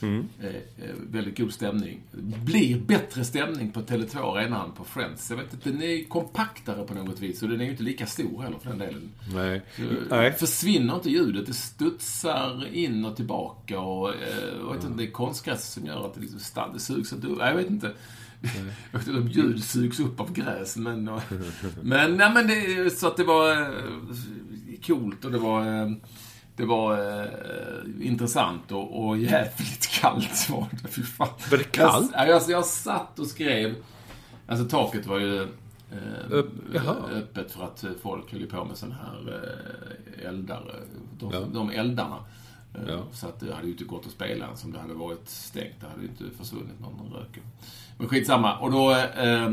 Mm. 0.03 0.29
Eh, 0.41 0.47
eh, 0.49 0.95
väldigt 1.11 1.39
god 1.39 1.53
stämning. 1.53 2.01
Blir 2.45 2.81
bättre 2.81 3.25
stämning 3.25 3.71
på 3.71 3.81
Tele2 3.81 4.37
Arena 4.37 4.65
än 4.65 4.73
på 4.73 4.85
Friends. 4.85 5.31
Jag 5.31 5.37
vet 5.37 5.55
inte, 5.55 5.71
den 5.71 5.83
är 5.83 6.05
kompaktare 6.05 6.87
på 6.87 6.95
något 6.95 7.21
vis 7.21 7.43
och 7.43 7.49
den 7.49 7.61
är 7.61 7.65
ju 7.65 7.71
inte 7.71 7.83
lika 7.83 8.07
stor 8.07 8.43
heller 8.43 8.59
för 8.59 8.71
den 8.71 8.79
delen. 8.79 9.11
Nej. 9.35 9.63
Nej. 10.11 10.33
Försvinner 10.33 10.95
inte 10.95 11.11
ljudet, 11.11 11.47
det 11.47 11.55
studsar 11.55 12.69
in 12.73 13.05
och 13.05 13.17
tillbaka 13.17 13.81
och 13.81 14.09
eh, 14.09 14.73
vet 14.73 14.85
inte, 14.85 14.97
det 14.97 15.09
är 15.09 15.11
konstgräs 15.11 15.73
som 15.73 15.87
gör 15.87 16.07
att 16.07 16.15
det 16.15 16.21
liksom 16.21 16.41
stannar, 16.41 16.75
det 16.75 16.81
sugs 16.81 17.13
inte 17.13 17.29
Jag 17.39 17.57
vet 17.57 17.71
inte. 17.71 17.93
Jag 18.93 18.99
vet 18.99 19.09
inte 19.09 19.21
om 19.21 19.29
ljud 19.29 19.65
sugs 19.65 20.01
upp 20.01 20.21
av 20.21 20.33
gräs, 20.33 20.77
men... 20.77 21.05
men, 21.83 22.17
nej, 22.17 22.33
men 22.35 22.47
det, 22.47 22.91
så 22.99 23.07
att 23.07 23.17
det 23.17 23.25
var 23.25 23.61
eh, 23.61 23.69
coolt 24.87 25.25
och 25.25 25.33
det 25.33 25.39
var... 25.39 25.83
Eh, 25.83 25.91
det 26.57 26.65
var 26.65 27.21
eh, 27.21 28.07
intressant 28.07 28.73
och, 28.73 29.07
och 29.07 29.19
jävligt 29.19 29.89
kallt 30.01 30.51
var 30.51 30.67
det. 30.71 30.89
Fy 30.89 31.03
fan. 31.03 31.29
Var 31.51 31.59
det 31.59 31.65
kallt? 31.65 32.11
Jag, 32.15 32.29
jag, 32.29 32.43
jag 32.49 32.65
satt 32.65 33.19
och 33.19 33.27
skrev. 33.27 33.75
Alltså 34.47 34.69
taket 34.69 35.07
var 35.07 35.19
ju 35.19 35.43
eh, 35.43 35.49
Upp, 36.31 36.53
öppet 37.13 37.53
för 37.53 37.65
att 37.65 37.85
folk 38.03 38.33
höll 38.33 38.47
på 38.47 38.65
med 38.65 38.77
sådana 38.77 38.95
här 38.95 39.43
eh, 40.19 40.29
eldar. 40.29 40.75
De, 41.19 41.33
ja. 41.33 41.41
de 41.41 41.71
eldarna. 41.71 42.25
Eh, 42.75 42.81
ja. 42.89 43.03
Så 43.13 43.27
att 43.27 43.41
det 43.41 43.55
hade 43.55 43.67
ju 43.67 43.73
inte 43.73 43.85
gått 43.85 44.07
att 44.07 44.13
spela 44.13 44.47
än 44.47 44.57
som 44.57 44.73
det 44.73 44.79
hade 44.79 44.95
varit 44.95 45.29
stängt. 45.29 45.81
Det 45.81 45.87
hade 45.87 46.03
ju 46.03 46.09
inte 46.09 46.37
försvunnit 46.39 46.81
någon 46.81 47.13
rök. 47.13 47.41
Men 47.99 48.09
skitsamma. 48.09 48.59
Och 48.59 48.71
då, 48.71 48.91
eh, 48.93 49.45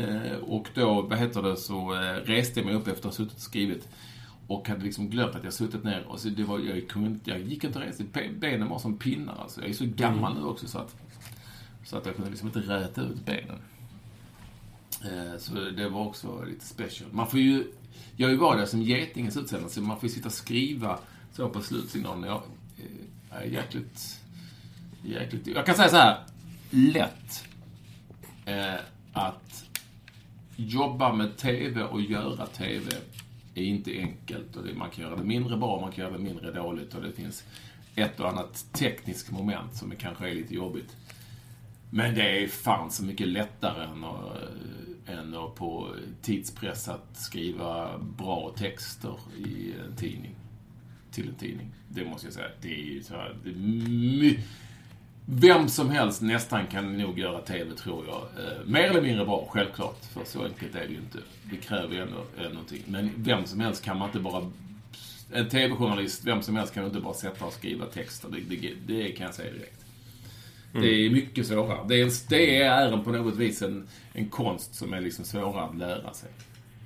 eh, 0.00 0.36
och 0.42 0.68
då, 0.74 1.02
vad 1.02 1.18
heter 1.18 1.42
det, 1.42 1.56
så 1.56 1.90
reste 2.24 2.60
jag 2.60 2.66
mig 2.66 2.74
upp 2.74 2.88
efter 2.88 3.08
att 3.08 3.14
ha 3.14 3.24
suttit 3.24 3.36
och 3.36 3.40
skrivit. 3.40 3.88
Och 4.46 4.68
hade 4.68 4.84
liksom 4.84 5.10
glömt 5.10 5.34
att 5.34 5.44
jag 5.44 5.52
suttit 5.52 5.84
ner 5.84 6.04
och 6.08 6.20
så 6.20 6.28
det 6.28 6.44
var, 6.44 6.58
jag, 6.58 6.88
kunde, 6.88 7.18
jag 7.24 7.40
gick 7.40 7.64
inte 7.64 7.80
resa. 7.80 8.04
Benen 8.38 8.68
var 8.68 8.78
som 8.78 8.98
pinnar 8.98 9.36
alltså. 9.42 9.60
Jag 9.60 9.70
är 9.70 9.74
så 9.74 9.86
gammal 9.86 10.32
mm. 10.32 10.42
nu 10.42 10.48
också 10.48 10.68
så 10.68 10.78
att, 10.78 10.96
så 11.84 11.96
att 11.96 12.06
jag 12.06 12.16
kunde 12.16 12.30
liksom 12.30 12.48
inte 12.48 12.60
räta 12.60 13.02
ut 13.02 13.24
benen. 13.24 13.58
Eh, 15.04 15.38
så 15.38 15.54
det 15.54 15.88
var 15.88 16.06
också 16.06 16.44
lite 16.44 16.66
special. 16.66 17.10
Man 17.12 17.26
får 17.26 17.40
ju, 17.40 17.64
jag 18.16 18.26
har 18.26 18.32
ju 18.32 18.38
varit 18.38 18.58
där 18.58 18.66
som 18.66 18.82
Getingens 18.82 19.36
utsändare 19.36 19.70
så 19.70 19.80
man 19.80 20.00
får 20.00 20.08
ju 20.08 20.14
sitta 20.14 20.26
och 20.26 20.32
skriva 20.32 20.98
så 21.32 21.48
på 21.48 21.62
slutsignalen. 21.62 22.24
Jag 22.24 22.42
eh, 22.78 23.42
är 23.42 23.44
jäkligt, 23.44 24.20
jäkligt... 25.04 25.46
Jag 25.46 25.66
kan 25.66 25.74
säga 25.74 25.88
så 25.88 25.96
här, 25.96 26.18
lätt. 26.70 27.44
Eh, 28.46 28.80
att 29.12 29.64
jobba 30.56 31.12
med 31.12 31.36
TV 31.36 31.82
och 31.82 32.00
göra 32.00 32.46
TV 32.46 32.90
är 33.60 33.64
inte 33.64 33.98
enkelt 33.98 34.56
och 34.56 34.76
man 34.76 34.90
kan 34.90 35.04
göra 35.04 35.16
det 35.16 35.24
mindre 35.24 35.56
bra, 35.56 35.80
man 35.80 35.92
kan 35.92 36.04
göra 36.04 36.16
det 36.16 36.24
mindre 36.24 36.52
dåligt 36.52 36.94
och 36.94 37.02
det 37.02 37.12
finns 37.12 37.44
ett 37.94 38.20
och 38.20 38.28
annat 38.28 38.66
tekniskt 38.72 39.30
moment 39.30 39.76
som 39.76 39.96
kanske 39.98 40.30
är 40.30 40.34
lite 40.34 40.54
jobbigt. 40.54 40.96
Men 41.90 42.14
det 42.14 42.42
är 42.42 42.48
fan 42.48 42.90
så 42.90 43.04
mycket 43.04 43.28
lättare 43.28 43.84
än 43.84 44.04
att, 44.04 44.38
än 45.06 45.34
att 45.34 45.54
på 45.54 45.94
tidspress 46.22 46.88
att 46.88 47.16
skriva 47.16 47.98
bra 47.98 48.54
texter 48.56 49.18
i 49.36 49.72
en 49.86 49.96
tidning. 49.96 50.34
Till 51.10 51.28
en 51.28 51.34
tidning. 51.34 51.70
Det 51.88 52.04
måste 52.04 52.26
jag 52.26 52.34
säga. 52.34 52.48
Det 52.60 52.74
är 52.74 52.84
ju 52.84 53.02
så 53.02 53.14
här, 53.14 53.36
det 53.44 53.50
är 53.50 53.54
vem 55.26 55.68
som 55.68 55.90
helst 55.90 56.22
nästan 56.22 56.66
kan 56.66 56.98
nog 56.98 57.18
göra 57.18 57.40
TV, 57.40 57.74
tror 57.76 58.06
jag. 58.06 58.44
Eh, 58.44 58.66
mer 58.66 58.82
eller 58.82 59.02
mindre 59.02 59.24
bra, 59.24 59.48
självklart. 59.50 60.04
För 60.04 60.24
så 60.24 60.44
enkelt 60.44 60.74
är 60.74 60.86
det 60.86 60.92
ju 60.92 60.98
inte. 60.98 61.18
Det 61.50 61.56
kräver 61.56 61.94
ju 61.94 62.00
ändå 62.00 62.24
eh, 62.38 62.48
någonting. 62.48 62.82
Men 62.86 63.10
vem 63.16 63.44
som 63.46 63.60
helst 63.60 63.84
kan 63.84 63.98
man 63.98 64.08
inte 64.08 64.20
bara... 64.20 64.50
En 65.32 65.48
TV-journalist, 65.48 66.24
vem 66.24 66.42
som 66.42 66.56
helst 66.56 66.74
kan 66.74 66.84
inte 66.84 67.00
bara 67.00 67.14
sätta 67.14 67.44
och 67.44 67.52
skriva 67.52 67.86
texter. 67.86 68.28
Det, 68.28 68.56
det, 68.56 68.74
det 68.86 69.12
kan 69.12 69.26
jag 69.26 69.34
säga 69.34 69.52
direkt. 69.52 69.84
Mm. 70.70 70.82
Det 70.82 70.88
är 70.88 71.10
mycket 71.10 71.46
svårare. 71.46 71.88
Det 71.88 72.00
är, 72.00 72.04
en, 72.04 72.10
det 72.28 72.62
är 72.62 72.96
på 72.96 73.12
något 73.12 73.36
vis 73.36 73.62
en, 73.62 73.88
en 74.12 74.28
konst 74.28 74.74
som 74.74 74.92
är 74.92 75.00
liksom 75.00 75.24
svårare 75.24 75.64
att 75.64 75.76
lära 75.76 76.12
sig. 76.12 76.30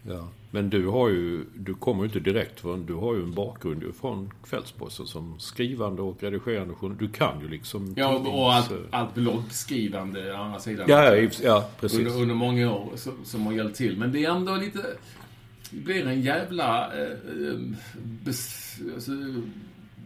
Ja. 0.08 0.28
Men 0.50 0.70
du 0.70 0.86
har 0.86 1.08
ju, 1.08 1.44
du 1.54 1.74
kommer 1.74 2.02
ju 2.02 2.06
inte 2.06 2.20
direkt 2.20 2.60
från, 2.60 2.86
du 2.86 2.94
har 2.94 3.14
ju 3.14 3.22
en 3.22 3.34
bakgrund 3.34 3.94
från 4.00 4.30
Kvällsposten 4.44 5.06
som 5.06 5.40
skrivande 5.40 6.02
och 6.02 6.22
redigerande 6.22 6.74
Du 6.98 7.08
kan 7.08 7.40
ju 7.40 7.48
liksom... 7.48 7.94
Ja, 7.96 8.08
och 8.08 8.54
allt, 8.54 8.72
allt 8.90 9.14
bloggskrivande 9.14 10.32
å 10.32 10.36
andra 10.36 10.58
sidan. 10.58 10.86
Ja, 10.88 11.16
ja 11.42 11.70
precis. 11.80 11.98
Under, 11.98 12.22
under 12.22 12.34
många 12.34 12.72
år 12.72 12.90
som, 12.96 13.12
som 13.24 13.46
har 13.46 13.52
hjälpt 13.52 13.76
till. 13.76 13.96
Men 13.96 14.12
det 14.12 14.24
är 14.24 14.30
ändå 14.30 14.56
lite... 14.56 14.78
Det 15.70 15.84
blir 15.84 16.06
en 16.06 16.20
jävla... 16.20 16.92
Eh, 16.92 17.02
eh 17.02 17.58
bes, 18.24 18.78
alltså, 18.94 19.12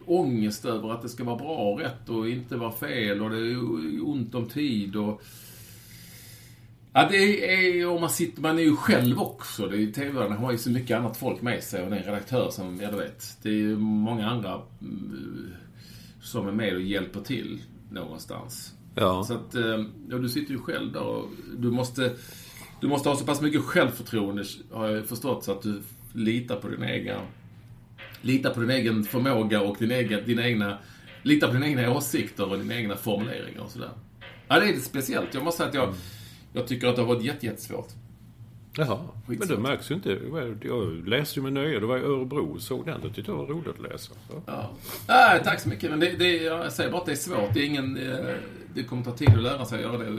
ångest 0.07 0.65
över 0.65 0.91
att 0.91 1.03
det 1.03 1.09
ska 1.09 1.25
vara 1.25 1.37
bra 1.37 1.57
och 1.57 1.81
rätt 1.81 2.09
och 2.09 2.29
inte 2.29 2.57
vara 2.57 2.73
fel 2.73 3.23
och 3.23 3.31
det 3.31 3.37
är 3.37 4.09
ont 4.09 4.35
om 4.35 4.49
tid 4.49 4.97
och 4.97 5.23
Ja, 6.97 7.09
det 7.11 7.55
är, 7.55 7.89
och 7.89 8.01
man, 8.01 8.11
sitter, 8.11 8.43
man 8.43 8.59
är 8.59 8.63
ju 8.63 8.77
själv 8.77 9.21
också. 9.21 9.67
Det 9.67 9.83
är 9.83 9.93
TV-världen 9.93 10.37
har 10.37 10.53
ju 10.53 10.59
så 10.59 10.71
mycket 10.71 10.99
annat 10.99 11.17
folk 11.17 11.43
med 11.43 11.63
sig 11.63 11.83
och 11.83 11.91
det 11.91 11.97
är 11.97 12.01
en 12.01 12.07
redaktör 12.07 12.51
som, 12.51 12.81
ja 12.81 12.91
du 12.91 12.97
vet. 12.97 13.39
Det 13.43 13.49
är 13.49 13.53
ju 13.53 13.77
många 13.79 14.31
andra 14.31 14.61
mm, 14.81 15.53
som 16.23 16.49
är 16.49 16.53
med 16.53 16.75
och 16.75 16.81
hjälper 16.81 17.21
till 17.21 17.63
någonstans. 17.91 18.75
Ja. 18.95 19.25
Så 19.25 19.35
att, 19.35 19.55
eh, 19.55 19.85
ja, 20.11 20.19
du 20.19 20.29
sitter 20.29 20.53
ju 20.53 20.59
själv 20.59 20.93
där 20.93 21.03
och 21.03 21.31
du 21.59 21.71
måste, 21.71 22.13
du 22.81 22.89
måste 22.89 23.09
ha 23.09 23.17
så 23.17 23.25
pass 23.25 23.41
mycket 23.41 23.63
självförtroende, 23.63 24.45
har 24.71 24.89
jag 24.89 25.07
förstått, 25.07 25.45
så 25.45 25.53
att 25.53 25.63
du 25.63 25.83
litar 26.13 26.57
på 26.57 26.69
din 26.69 26.83
egen, 26.83 27.21
litar 28.21 28.55
på 28.55 28.61
din 28.61 28.71
egen 28.71 29.05
förmåga 29.05 29.61
och 29.61 29.77
din 29.79 29.91
egen, 29.91 30.27
dina 30.27 30.47
egna, 30.47 30.79
litar 31.23 31.47
på 31.47 31.53
dina 31.53 31.67
egna 31.67 31.95
åsikter 31.95 32.51
och 32.51 32.59
dina 32.59 32.75
egna 32.75 32.97
formuleringar 32.97 33.61
och 33.61 33.71
sådär. 33.71 33.91
Ja, 34.49 34.61
det 34.61 34.67
är 34.67 34.69
lite 34.69 34.81
speciellt. 34.81 35.35
Jag 35.35 35.45
måste 35.45 35.59
säga 35.59 35.69
att 35.69 35.75
jag, 35.75 35.85
mm 35.89 35.97
jag 36.55 36.67
tycker 36.67 36.87
att 36.89 36.97
det 36.97 37.03
har 37.03 37.15
varit 37.15 37.43
jättesvårt. 37.43 37.89
Jaha, 38.77 38.99
Skitsvårt. 39.27 39.49
men 39.49 39.57
det 39.57 39.69
märks 39.69 39.91
ju 39.91 39.95
inte. 39.95 40.19
Jag 40.63 41.09
läste 41.09 41.41
ju 41.41 41.43
med 41.43 41.53
nöje. 41.53 41.81
Det 41.81 41.87
var 41.87 41.99
i 41.99 42.01
Örebro 42.01 42.55
och 42.55 42.61
såg 42.61 42.87
den. 42.87 43.01
Det 43.01 43.11
tyckte 43.11 43.31
jag 43.31 43.39
var 43.39 43.47
roligt 43.47 43.69
att 43.69 43.93
läsa. 43.93 44.13
Ja. 44.47 44.71
Ah, 45.07 45.39
tack 45.45 45.61
så 45.61 45.69
mycket. 45.69 45.91
Men 45.91 46.01
det, 46.01 46.11
det, 46.19 46.37
jag 46.37 46.73
säger 46.73 46.91
bara 46.91 47.01
att 47.01 47.07
det 47.07 47.13
är 47.13 47.17
svårt. 47.17 47.55
Det, 47.55 47.61
är 47.61 47.67
ingen, 47.67 47.97
eh, 47.97 48.35
det 48.75 48.83
kommer 48.83 49.03
ta 49.03 49.13
tid 49.13 49.29
att 49.29 49.43
lära 49.43 49.65
sig 49.65 49.85
att 49.85 49.93
göra 49.93 49.99
det 49.99 50.19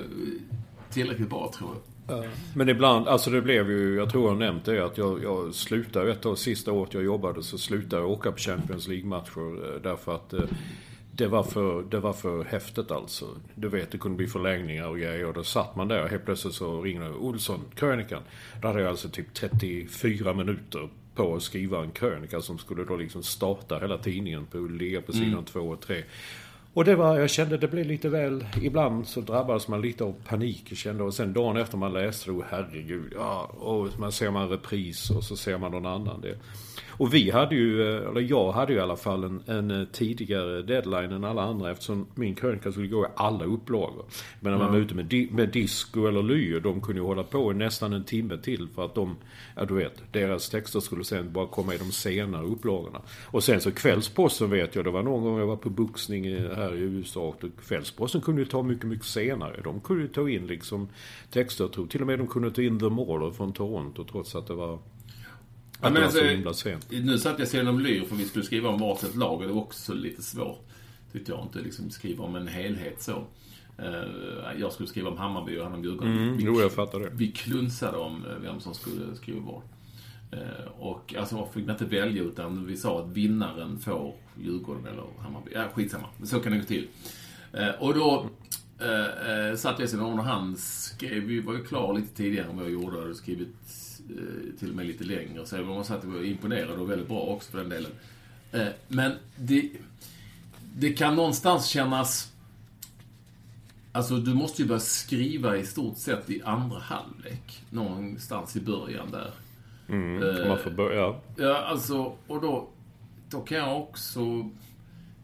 tillräckligt 0.90 1.30
bra, 1.30 1.52
tror 1.58 1.70
jag. 2.08 2.26
Men 2.56 2.70
ibland, 2.70 3.08
alltså 3.08 3.30
det 3.30 3.42
blev 3.42 3.72
ju, 3.72 3.96
jag 3.96 4.10
tror 4.12 4.30
jag 4.30 4.38
nämnt 4.38 4.66
det, 4.66 4.86
att 4.86 4.98
jag, 4.98 5.24
jag 5.24 5.54
slutade 5.54 6.12
ett 6.12 6.26
av 6.26 6.36
sista 6.36 6.72
året 6.72 6.94
jag 6.94 7.04
jobbade 7.04 7.44
så 7.44 7.58
slutade 7.58 8.02
jag 8.02 8.12
åka 8.12 8.32
på 8.32 8.38
Champions 8.38 8.88
League-matcher 8.88 9.76
eh, 9.76 9.82
därför 9.82 10.16
att 10.16 10.34
eh, 10.34 10.42
det 11.18 11.28
var, 11.28 11.44
för, 11.44 11.84
det 11.84 12.00
var 12.00 12.14
för 12.14 12.44
häftigt 12.44 12.92
alltså. 12.92 13.26
Du 13.56 13.70
vet, 13.70 13.92
det 13.92 13.98
kunde 13.98 14.18
bli 14.18 14.28
förlängningar 14.28 14.88
och 14.88 14.98
grejer. 14.98 15.26
Och 15.26 15.34
då 15.34 15.44
satt 15.44 15.76
man 15.76 15.88
där 15.88 16.04
och 16.04 16.10
helt 16.10 16.26
plötsligt 16.26 16.54
så 16.54 16.82
ringde 16.82 17.10
Olsson, 17.10 17.60
krönikan. 17.76 18.22
Då 18.62 18.68
hade 18.68 18.82
jag 18.82 18.90
alltså 18.90 19.10
typ 19.10 19.34
34 19.34 20.34
minuter 20.34 20.90
på 21.16 21.36
att 21.36 21.42
skriva 21.42 21.84
en 21.84 21.92
krönika 21.92 22.42
som 22.42 22.58
skulle 22.58 22.84
då 22.84 22.96
liksom 22.96 23.24
starta 23.24 23.80
hela 23.80 23.98
tidningen, 23.98 24.46
på, 24.46 24.58
ligga 24.58 25.02
på 25.02 25.14
sidan 25.14 25.46
2 25.46 25.60
mm. 25.60 25.72
och 25.72 25.82
3. 25.82 26.04
Och 26.74 26.86
det 26.86 26.96
var, 26.96 27.20
jag 27.20 27.30
kände 27.30 27.58
det 27.58 27.68
blev 27.68 27.86
lite 27.86 28.10
väl, 28.10 28.46
ibland 28.62 29.08
så 29.08 29.22
drabbades 29.22 29.68
man 29.68 29.82
lite 29.82 30.04
av 30.04 30.16
panik. 30.28 30.64
Jag 30.70 30.78
kände, 30.78 31.04
och 31.04 31.14
sen 31.14 31.34
dagen 31.34 31.58
efter 31.58 31.78
man 31.78 31.94
läste 31.94 32.32
det, 32.32 32.38
oh, 32.38 32.44
herregud, 32.50 33.14
ja, 33.16 33.44
och 33.44 34.00
man 34.00 34.12
ser 34.12 34.32
man 34.32 34.50
repris 34.50 35.10
och 35.10 35.24
så 35.24 35.36
ser 35.36 35.58
man 35.58 35.72
någon 35.72 35.86
annan. 35.86 36.22
Det. 36.22 36.38
Och 36.98 37.14
vi 37.14 37.32
hade 37.32 37.56
ju, 37.56 37.98
eller 37.98 38.22
jag 38.22 38.52
hade 38.52 38.74
ju 38.74 38.80
i 38.80 38.82
alla 38.82 38.96
fall 38.96 39.24
en, 39.24 39.42
en 39.48 39.88
tidigare 39.92 40.62
deadline 40.62 41.12
än 41.12 41.24
alla 41.24 41.42
andra 41.42 41.72
eftersom 41.72 42.08
min 42.16 42.36
krönika 42.36 42.72
skulle 42.72 42.88
gå 42.88 43.06
i 43.06 43.08
alla 43.16 43.46
upplagor. 43.46 44.06
Men 44.40 44.52
när 44.52 44.60
man 44.60 44.72
var 44.72 44.80
ute 44.80 44.96
med, 44.96 45.06
di, 45.06 45.30
med 45.32 45.50
disco 45.50 46.08
eller 46.08 46.24
lyo, 46.24 46.60
de 46.60 46.82
kunde 46.82 47.02
ju 47.02 47.08
hålla 47.08 47.24
på 47.24 47.54
nästan 47.54 47.94
en 47.94 48.04
timme 48.04 48.38
till 48.38 48.68
för 48.76 48.86
att 48.86 48.96
de, 48.96 49.16
ja 49.56 49.66
du 49.66 49.74
vet, 49.74 50.04
deras 50.12 50.50
texter 50.50 50.80
skulle 50.80 51.04
sen 51.04 51.34
bara 51.34 51.48
komma 51.48 51.74
i 51.74 51.78
de 51.78 51.92
senare 51.92 52.46
upplagorna. 52.46 53.02
Och 53.26 53.44
sen 53.44 53.62
så 53.62 53.72
Kvällsposten 53.72 54.50
vet 54.50 54.76
jag, 54.76 54.86
det 54.86 54.92
var 54.92 55.04
någon 55.04 55.24
gång 55.24 55.40
jag 55.40 55.48
var 55.48 55.56
på 55.56 55.70
boxning 55.70 56.26
här 56.56 56.76
i 56.76 56.80
USA 56.80 57.22
och 57.22 57.42
Kvällsposten 57.68 58.22
kunde 58.22 58.42
ju 58.42 58.48
ta 58.48 58.64
mycket, 58.64 58.86
mycket 58.86 59.06
senare. 59.06 59.62
De 59.64 59.80
kunde 59.80 60.02
ju 60.02 60.08
ta 60.08 60.30
in 60.30 60.48
liksom 60.48 60.88
texter, 61.32 61.64
jag 61.64 61.74
tror 61.74 61.88
till 61.88 62.02
och 62.02 62.08
med 62.08 62.20
de 62.20 62.28
kunde 62.28 62.52
ta 62.52 62.62
in 62.62 62.80
The 62.80 62.90
Mauler 62.90 63.32
från 63.32 63.54
Toronto 63.54 64.04
trots 64.04 64.36
att 64.36 64.48
det 64.48 64.54
var 64.54 64.80
Ja, 65.82 65.90
men 65.90 66.04
alltså, 66.04 66.20
nu 66.90 67.18
satt 67.18 67.40
jag 67.40 67.48
sedan 67.48 67.68
om 67.68 67.80
Lyr 67.80 68.04
för 68.06 68.16
vi 68.16 68.26
skulle 68.26 68.46
skriva 68.46 68.70
om 68.70 68.80
varsitt 68.80 69.16
lag 69.16 69.42
och 69.42 69.48
det 69.48 69.54
var 69.54 69.62
också 69.62 69.94
lite 69.94 70.22
svårt. 70.22 70.68
Tyckte 71.12 71.32
jag 71.32 71.44
inte 71.44 71.60
liksom 71.60 71.90
skriva 71.90 72.24
om 72.24 72.36
en 72.36 72.48
helhet 72.48 73.02
så. 73.02 73.28
Uh, 73.80 74.60
jag 74.60 74.72
skulle 74.72 74.90
skriva 74.90 75.10
om 75.10 75.18
Hammarby 75.18 75.58
och 75.58 75.64
han 75.64 75.74
om 75.74 75.84
Djurgården. 75.84 76.18
Mm, 76.18 76.40
jo, 76.40 76.62
jag 76.62 76.72
fattar 76.72 77.00
det. 77.00 77.10
Vi 77.14 77.32
klunsade 77.32 77.98
om 77.98 78.26
eh, 78.26 78.42
vem 78.42 78.60
som 78.60 78.74
skulle 78.74 79.16
skriva 79.16 79.40
vad. 79.40 79.62
Uh, 80.40 80.68
och 80.80 81.16
alltså 81.18 81.50
fick 81.54 81.66
man 81.66 81.76
inte 81.76 81.86
välja 81.86 82.24
utan 82.24 82.66
vi 82.66 82.78
sa 82.78 83.02
att 83.02 83.10
vinnaren 83.10 83.80
får 83.80 84.16
Djurgården 84.42 84.86
eller 84.86 85.04
Hammarby. 85.20 85.52
Ja, 85.54 85.64
skitsamma. 85.74 86.08
Så 86.24 86.40
kan 86.40 86.52
det 86.52 86.58
gå 86.58 86.66
till. 86.66 86.88
Och 87.80 87.94
då 87.94 88.30
satt 89.56 89.80
jag 89.80 89.90
sedan 89.90 90.02
och 90.02 90.24
han 90.24 90.58
skrev, 90.58 91.24
vi 91.24 91.40
var 91.40 91.54
ju 91.54 91.64
klar 91.64 91.94
lite 91.94 92.16
tidigare 92.16 92.50
än 92.50 92.58
vad 92.58 92.66
jag 92.66 92.74
gjorde. 92.74 92.96
Jag 92.96 93.02
hade 93.02 93.16
skrivit 93.16 93.56
Eh, 93.58 93.85
till 94.60 94.70
och 94.70 94.76
med 94.76 94.86
lite 94.86 95.04
längre. 95.04 95.46
Så 95.46 95.56
jag 95.56 95.66
måste 95.66 95.88
säga 95.88 96.00
att 96.00 96.06
jag 96.06 96.12
var 96.12 96.24
imponerad 96.24 96.80
och 96.80 96.92
väldigt 96.92 97.08
bra 97.08 97.20
också 97.20 97.52
för 97.52 97.58
den 97.58 97.70
delen. 97.70 97.92
Eh, 98.52 98.68
men 98.88 99.12
det, 99.36 99.72
det 100.76 100.94
kan 100.94 101.16
någonstans 101.16 101.68
kännas... 101.68 102.32
Alltså, 103.92 104.18
du 104.18 104.34
måste 104.34 104.62
ju 104.62 104.68
börja 104.68 104.80
skriva 104.80 105.58
i 105.58 105.66
stort 105.66 105.98
sett 105.98 106.30
i 106.30 106.42
andra 106.42 106.80
halvlek. 106.80 107.64
Någonstans 107.70 108.56
i 108.56 108.62
början 108.62 109.12
där. 109.12 109.32
Mm, 109.90 110.38
kan 110.38 110.48
man 110.48 110.58
få 110.58 110.70
börja. 110.70 111.16
Ja, 111.38 111.58
alltså, 111.58 112.16
och 112.28 112.42
då, 112.42 112.70
då 113.30 113.42
kan 113.42 113.58
jag 113.58 113.82
också... 113.82 114.50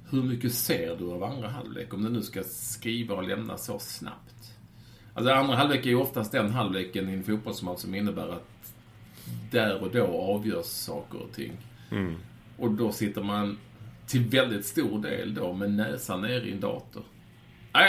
Hur 0.09 0.23
mycket 0.23 0.53
ser 0.53 0.95
du 0.97 1.11
av 1.11 1.23
andra 1.23 1.49
halvlek? 1.49 1.93
Om 1.93 2.03
du 2.03 2.09
nu 2.09 2.21
ska 2.21 2.43
skriva 2.43 3.15
och 3.15 3.23
lämna 3.23 3.57
så 3.57 3.79
snabbt. 3.79 4.53
Alltså 5.13 5.33
andra 5.33 5.55
halvlek 5.55 5.85
är 5.85 5.89
ju 5.89 5.95
oftast 5.95 6.31
den 6.31 6.51
halvleken 6.51 7.09
i 7.09 7.13
en 7.13 7.23
fotbollsmatch 7.23 7.79
som 7.79 7.95
innebär 7.95 8.27
att 8.27 8.50
där 9.51 9.83
och 9.83 9.91
då 9.91 10.05
avgörs 10.05 10.65
saker 10.65 11.19
och 11.19 11.35
ting. 11.35 11.51
Mm. 11.91 12.15
Och 12.57 12.71
då 12.71 12.91
sitter 12.91 13.23
man 13.23 13.57
till 14.07 14.21
väldigt 14.21 14.65
stor 14.65 15.01
del 15.01 15.33
då 15.33 15.53
med 15.53 15.71
näsan 15.71 16.21
ner 16.21 16.41
i 16.41 16.51
en 16.51 16.59
dator. 16.59 17.03
Äh, 17.73 17.81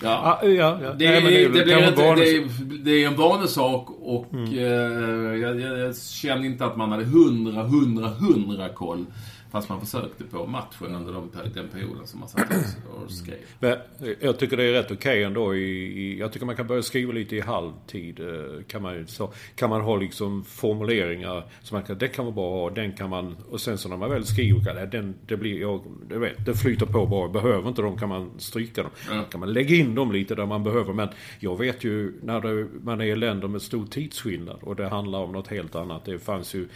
ja. 0.00 0.10
Ah, 0.10 0.46
ja, 0.46 0.78
ja. 0.82 0.92
Det, 0.92 1.10
Nej, 1.10 1.22
det, 1.22 1.48
det, 1.48 1.58
det, 1.58 1.64
blir 1.64 1.88
inte, 1.88 2.64
det, 2.64 2.78
det 2.84 3.04
är 3.04 3.06
en 3.08 3.16
vanesak 3.16 3.88
och 4.00 4.32
mm. 4.32 4.58
eh, 4.58 5.40
jag, 5.40 5.60
jag, 5.60 5.96
känner 5.96 6.44
inte 6.44 6.64
att 6.64 6.76
man 6.76 6.92
hade 6.92 7.04
hundra, 7.04 7.62
hundra, 7.62 8.08
hundra 8.08 8.68
koll. 8.68 9.06
Fast 9.50 9.68
man 9.68 9.80
försökte 9.80 10.24
på 10.24 10.46
matchen 10.46 10.94
under 10.94 11.12
de, 11.12 11.30
den 11.54 11.68
perioden 11.68 12.06
som 12.06 12.20
man 12.20 12.28
satt 12.28 12.50
och 12.90 13.10
skrev. 13.10 13.36
Men 13.58 13.78
jag 14.20 14.38
tycker 14.38 14.56
det 14.56 14.64
är 14.64 14.72
rätt 14.72 14.84
okej 14.84 14.94
okay 14.96 15.22
ändå. 15.22 15.54
I, 15.54 15.60
i, 15.60 16.18
jag 16.18 16.32
tycker 16.32 16.46
man 16.46 16.56
kan 16.56 16.66
börja 16.66 16.82
skriva 16.82 17.12
lite 17.12 17.36
i 17.36 17.40
halvtid. 17.40 18.20
Eh, 18.20 18.62
kan 18.66 18.82
man, 18.82 19.06
så, 19.06 19.32
kan 19.54 19.70
man 19.70 19.80
ha 19.80 19.96
liksom 19.96 20.44
formuleringar 20.44 21.44
som 21.62 21.76
man 21.76 21.82
kan, 21.82 21.98
det 21.98 22.08
kan 22.08 22.24
man 22.24 22.34
bara 22.34 22.50
ha, 22.50 22.70
den 22.70 22.92
kan 22.92 23.10
man... 23.10 23.36
Och 23.50 23.60
sen 23.60 23.78
så 23.78 23.88
när 23.88 23.96
man 23.96 24.10
väl 24.10 24.24
skriver, 24.26 24.86
den, 24.86 25.14
det 25.26 25.36
blir, 25.36 25.60
jag, 25.60 25.82
det, 26.08 26.18
vet, 26.18 26.46
det 26.46 26.54
flyter 26.54 26.86
på 26.86 27.06
bara. 27.06 27.28
Behöver 27.28 27.68
inte 27.68 27.82
dem 27.82 27.98
kan 27.98 28.08
man 28.08 28.30
stryka 28.38 28.82
dem. 28.82 28.90
Mm. 29.10 29.24
kan 29.24 29.40
man 29.40 29.52
lägga 29.52 29.76
in 29.76 29.94
dem 29.94 30.12
lite 30.12 30.34
där 30.34 30.46
man 30.46 30.64
behöver. 30.64 30.92
Men 30.92 31.08
jag 31.40 31.58
vet 31.58 31.84
ju 31.84 32.14
när 32.22 32.40
det, 32.40 32.66
man 32.82 33.00
är 33.00 33.04
i 33.04 33.16
länder 33.16 33.48
med 33.48 33.62
stor 33.62 33.86
tidsskillnad 33.86 34.58
och 34.60 34.76
det 34.76 34.88
handlar 34.88 35.18
om 35.18 35.32
något 35.32 35.48
helt 35.48 35.74
annat. 35.74 36.04
Det 36.04 36.18
fanns 36.18 36.54
ju 36.54 36.68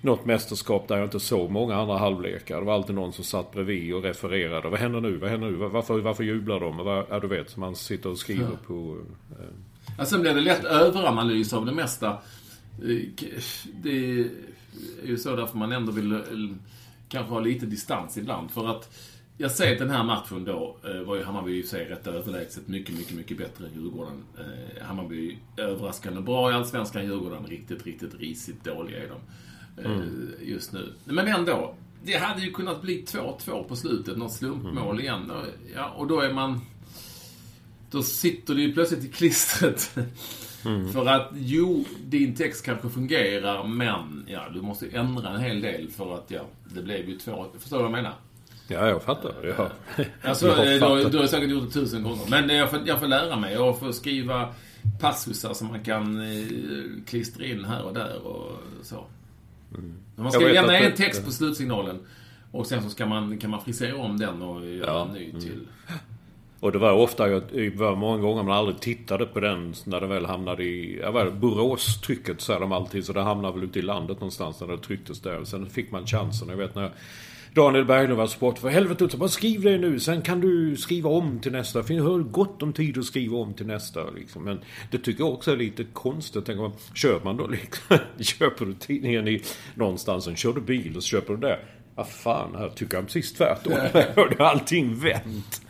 något 0.00 0.24
mästerskap 0.24 0.88
där 0.88 0.96
jag 0.96 1.06
inte 1.06 1.20
såg 1.20 1.50
många 1.50 1.76
andra 1.76 1.98
halvlekar. 1.98 2.58
Det 2.58 2.66
var 2.66 2.74
alltid 2.74 2.94
någon 2.94 3.12
som 3.12 3.24
satt 3.24 3.52
bredvid 3.52 3.94
och 3.94 4.02
refererade. 4.02 4.68
Vad 4.68 4.80
händer 4.80 5.00
nu? 5.00 5.16
Vad 5.16 5.30
händer 5.30 5.50
nu? 5.50 5.56
Varför, 5.56 5.98
varför 5.98 6.24
jublar 6.24 6.60
de? 6.60 6.76
Vad, 6.76 7.06
ja, 7.10 7.20
du 7.20 7.28
vet, 7.28 7.56
man 7.56 7.76
sitter 7.76 8.10
och 8.10 8.18
skriver 8.18 8.50
ja. 8.50 8.66
på... 8.66 8.96
Eh. 9.30 9.46
Ja, 9.98 10.04
sen 10.04 10.20
blir 10.20 10.34
det 10.34 10.40
lätt 10.40 10.64
överanalys 10.64 11.52
av 11.52 11.66
det 11.66 11.72
mesta. 11.72 12.08
Eh, 12.82 13.26
det 13.82 14.20
är 14.20 14.30
ju 15.04 15.16
så 15.16 15.36
därför 15.36 15.58
man 15.58 15.72
ändå 15.72 15.92
vill 15.92 16.12
eh, 16.12 16.20
kanske 17.08 17.32
ha 17.32 17.40
lite 17.40 17.66
distans 17.66 18.18
ibland. 18.18 18.50
För 18.50 18.66
att 18.66 18.98
jag 19.36 19.50
säger 19.50 19.72
att 19.72 19.78
den 19.78 19.90
här 19.90 20.04
matchen 20.04 20.44
då 20.44 20.76
eh, 20.84 21.02
var 21.02 21.16
ju 21.16 21.22
Hammarby 21.22 21.58
i 21.58 21.62
sig 21.62 21.84
rätt 21.84 22.06
överlägset 22.06 22.68
mycket, 22.68 22.96
mycket, 22.98 23.16
mycket 23.16 23.38
bättre 23.38 23.66
än 23.66 23.72
Djurgården. 23.74 24.24
Hammarby 24.82 25.38
överraskande 25.56 26.20
bra 26.20 26.50
i 26.50 26.54
Allsvenskan, 26.54 27.04
Djurgården 27.04 27.46
riktigt, 27.46 27.86
riktigt 27.86 28.14
risigt 28.14 28.64
dåliga 28.64 29.04
i 29.04 29.08
dem. 29.08 29.20
Mm. 29.84 30.32
just 30.42 30.72
nu. 30.72 30.92
Men 31.04 31.28
ändå. 31.28 31.74
Det 32.04 32.16
hade 32.16 32.40
ju 32.40 32.52
kunnat 32.52 32.82
bli 32.82 33.04
2-2 33.04 33.68
på 33.68 33.76
slutet, 33.76 34.18
något 34.18 34.32
slumpmål 34.32 34.94
mm. 34.94 35.00
igen. 35.00 35.32
Ja, 35.74 35.90
och 35.90 36.06
då 36.06 36.20
är 36.20 36.32
man... 36.32 36.60
Då 37.90 38.02
sitter 38.02 38.54
du 38.54 38.62
ju 38.62 38.72
plötsligt 38.72 39.04
i 39.04 39.08
klistret. 39.08 39.98
Mm. 40.64 40.88
För 40.92 41.06
att, 41.06 41.30
jo, 41.34 41.84
din 42.04 42.34
text 42.34 42.64
kanske 42.64 42.88
fungerar, 42.88 43.64
men 43.64 44.24
ja, 44.26 44.48
du 44.54 44.60
måste 44.62 44.86
ändra 44.86 45.30
en 45.30 45.40
hel 45.40 45.60
del 45.60 45.88
för 45.88 46.14
att, 46.14 46.30
ja, 46.30 46.40
det 46.74 46.82
blev 46.82 47.08
ju 47.08 47.18
två... 47.18 47.46
Förstår 47.58 47.76
du 47.76 47.82
vad 47.82 47.92
jag 47.92 47.96
menar? 47.96 48.14
Ja, 48.68 48.88
jag 48.88 49.02
fattar. 49.02 49.54
Ja. 49.58 49.70
Alltså, 50.22 50.46
jag 50.64 50.98
du, 50.98 51.08
du 51.08 51.18
har 51.18 51.26
säkert 51.26 51.50
gjort 51.50 51.64
det 51.64 51.70
tusen 51.70 52.02
gånger. 52.02 52.22
Men 52.28 52.48
jag 52.48 52.70
får, 52.70 52.80
jag 52.86 53.00
får 53.00 53.06
lära 53.06 53.36
mig. 53.36 53.54
Jag 53.54 53.78
får 53.78 53.92
skriva 53.92 54.54
passusar 55.00 55.54
som 55.54 55.68
man 55.68 55.84
kan 55.84 56.20
eh, 56.20 56.46
klistra 57.06 57.44
in 57.44 57.64
här 57.64 57.84
och 57.84 57.94
där 57.94 58.26
och 58.26 58.62
så. 58.82 59.06
Mm. 59.74 59.94
Man 60.16 60.32
ska 60.32 60.40
lämna 60.40 60.78
en 60.78 60.94
text 60.94 61.24
på 61.24 61.30
slutsignalen. 61.30 61.98
Och 62.50 62.66
sen 62.66 62.82
så 62.82 62.90
ska 62.90 63.06
man, 63.06 63.38
kan 63.38 63.50
man 63.50 63.60
frisera 63.60 63.96
om 63.96 64.18
den 64.18 64.42
och 64.42 64.66
göra 64.66 64.86
ja. 64.86 65.06
en 65.08 65.14
ny 65.14 65.30
mm. 65.30 65.40
till. 65.40 65.66
Och 66.60 66.72
det 66.72 66.78
var 66.78 66.92
ofta, 66.92 67.26
det 67.26 67.76
var 67.76 67.96
många 67.96 68.22
gånger 68.22 68.42
man 68.42 68.58
aldrig 68.58 68.80
tittade 68.80 69.26
på 69.26 69.40
den 69.40 69.74
när 69.84 70.00
den 70.00 70.08
väl 70.08 70.26
hamnade 70.26 70.64
i, 70.64 70.98
ja 71.02 71.10
vad 71.10 71.34
Borås-trycket 71.34 72.40
säger 72.40 72.60
de 72.60 72.72
alltid. 72.72 73.04
Så 73.04 73.12
det 73.12 73.22
hamnade 73.22 73.54
väl 73.54 73.64
ute 73.64 73.78
i 73.78 73.82
landet 73.82 74.20
någonstans 74.20 74.60
när 74.60 74.68
det 74.68 74.78
trycktes 74.78 75.20
där. 75.20 75.44
Sen 75.44 75.70
fick 75.70 75.90
man 75.90 76.06
chansen. 76.06 76.48
Jag 76.48 76.56
vet 76.56 76.74
när 76.74 76.92
Daniel 77.58 77.84
Berglund 77.84 78.18
var 78.18 78.26
sport. 78.26 78.58
För 78.58 78.68
helvete, 78.68 79.16
bara 79.16 79.28
skriv 79.28 79.60
det 79.60 79.78
nu. 79.78 80.00
Sen 80.00 80.22
kan 80.22 80.40
du 80.40 80.76
skriva 80.76 81.10
om 81.10 81.38
till 81.40 81.52
nästa. 81.52 81.82
För 81.82 81.94
jag 81.94 82.04
har 82.04 82.18
gott 82.18 82.62
om 82.62 82.72
tid 82.72 82.98
att 82.98 83.04
skriva 83.04 83.36
om 83.36 83.54
till 83.54 83.66
nästa. 83.66 84.10
Liksom. 84.10 84.44
Men 84.44 84.60
det 84.90 84.98
tycker 84.98 85.24
jag 85.24 85.32
också 85.32 85.52
är 85.52 85.56
lite 85.56 85.84
konstigt. 85.84 86.46
Tänk 86.46 86.60
om, 86.60 86.72
köper 86.94 87.24
man 87.24 87.36
då 87.36 87.46
liksom, 87.46 87.98
köper 88.20 88.64
du 88.64 88.74
tidningen 88.74 89.28
i 89.28 89.42
någonstans, 89.74 90.26
och 90.26 90.36
kör 90.36 90.52
du 90.52 90.60
bil 90.60 90.96
och 90.96 91.02
så 91.02 91.08
köper 91.08 91.34
du 91.34 91.40
det. 91.40 91.58
Vad 91.94 92.08
fan, 92.08 92.54
här 92.58 92.68
tycker 92.68 92.96
jag 92.96 93.06
precis 93.06 93.32
tvärtom. 93.32 93.72
Här 93.72 94.12
har 94.38 94.46
allting 94.46 94.94
vänt. 95.00 95.62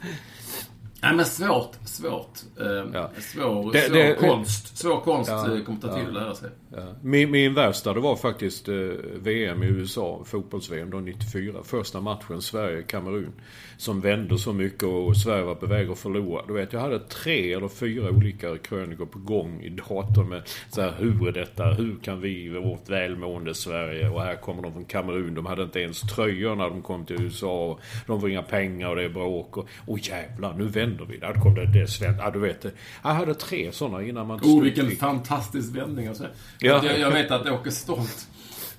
Nej 1.03 1.17
men 1.17 1.27
svårt, 1.27 1.77
svårt. 1.85 2.39
Eh, 2.61 2.67
ja. 2.95 3.11
Svår, 3.19 3.73
det, 3.73 3.81
svår 3.81 3.95
det, 3.95 4.15
konst. 4.15 4.79
Svår 4.79 5.01
konst 5.01 5.31
ja, 5.31 5.57
eh, 5.57 5.65
kommer 5.65 5.81
ta 5.81 5.95
tid 5.95 6.03
ja, 6.05 6.09
att 6.09 6.15
lära 6.15 6.35
sig. 6.35 6.51
Ja. 6.73 6.95
Min, 7.03 7.31
min 7.31 7.55
värsta 7.55 7.95
det 7.95 8.01
var 8.01 8.17
faktiskt 8.17 8.69
eh, 8.69 8.75
VM 9.15 9.63
i 9.63 9.67
USA, 9.67 10.23
fotbolls-VM 10.25 10.91
då 10.91 10.99
94. 10.99 11.63
Första 11.65 12.01
matchen 12.01 12.43
Sverige-Kamerun. 12.43 13.33
Som 13.79 14.01
vände 14.01 14.39
så 14.39 14.53
mycket 14.53 14.83
och 14.83 15.17
Sverige 15.17 15.45
var 15.45 15.55
på 15.55 15.67
väg 15.67 15.91
att 15.91 15.99
förlora. 15.99 16.43
Du 16.47 16.53
vet, 16.53 16.73
jag 16.73 16.81
hade 16.81 16.99
tre 16.99 17.53
eller 17.53 17.69
fyra 17.69 18.11
olika 18.11 18.59
krönikor 18.59 19.07
på 19.07 19.19
gång 19.19 19.63
i 19.63 19.69
datorn 19.69 20.29
med 20.29 20.43
så 20.71 20.81
här, 20.81 20.95
hur 20.99 21.29
är 21.29 21.33
detta? 21.33 21.65
Hur 21.65 21.97
kan 22.03 22.21
vi, 22.21 22.49
vårt 22.49 22.89
välmående 22.89 23.55
Sverige? 23.55 24.09
Och 24.09 24.23
här 24.23 24.37
kommer 24.37 24.63
de 24.63 24.73
från 24.73 24.85
Kamerun. 24.85 25.35
De 25.35 25.47
hade 25.47 25.63
inte 25.63 25.81
ens 25.81 26.01
tröjor 26.01 26.57
när 26.57 26.71
de 26.71 26.83
kom 26.83 27.07
till 27.07 27.23
USA. 27.23 27.79
De 28.07 28.21
får 28.21 28.31
inga 28.31 28.43
pengar 28.43 28.89
och 28.89 28.97
det 28.97 29.05
är 29.05 29.09
bråk. 29.09 29.57
Och, 29.57 29.69
och 29.87 29.99
jävlar, 29.99 30.55
nu 30.55 30.65
vänder 30.65 31.05
vi. 31.05 31.17
Där 31.17 31.33
kom 31.33 31.55
det, 31.55 31.67
det 31.67 31.87
sven... 31.87 32.17
Ja, 32.19 32.31
du 32.31 32.39
vet. 32.39 32.67
Jag 33.03 33.11
hade 33.11 33.35
tre 33.35 33.73
sådana 33.73 34.03
innan 34.03 34.27
man... 34.27 34.41
Oh, 34.43 34.63
vilken 34.63 34.91
fantastisk 34.91 35.77
vändning. 35.77 36.07
Alltså. 36.07 36.27
Ja. 36.59 36.81
Jag, 36.85 36.99
jag 36.99 37.11
vet 37.11 37.31
att 37.31 37.51
Åke 37.51 37.71
Stolt, 37.71 38.29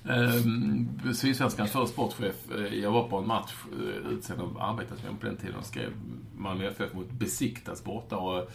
eh, 0.08 1.12
Sydsvenskans 1.12 1.72
förre 1.72 1.86
sportchef, 1.86 2.34
eh, 2.50 2.74
jag 2.74 2.90
var 2.90 3.08
på 3.08 3.18
en 3.18 3.26
match 3.26 3.52
eh, 3.72 4.12
utsänd 4.12 4.40
av 4.40 4.60
Arbetarförbundet 4.60 5.20
på 5.20 5.26
den 5.26 5.36
tiden 5.36 5.56
och 5.56 5.66
skrev 5.66 5.92
Malmö 6.36 6.66
FF 6.66 6.92
mot 6.92 7.10
Besiktas 7.10 7.84
borta. 7.84 8.16
Och, 8.16 8.50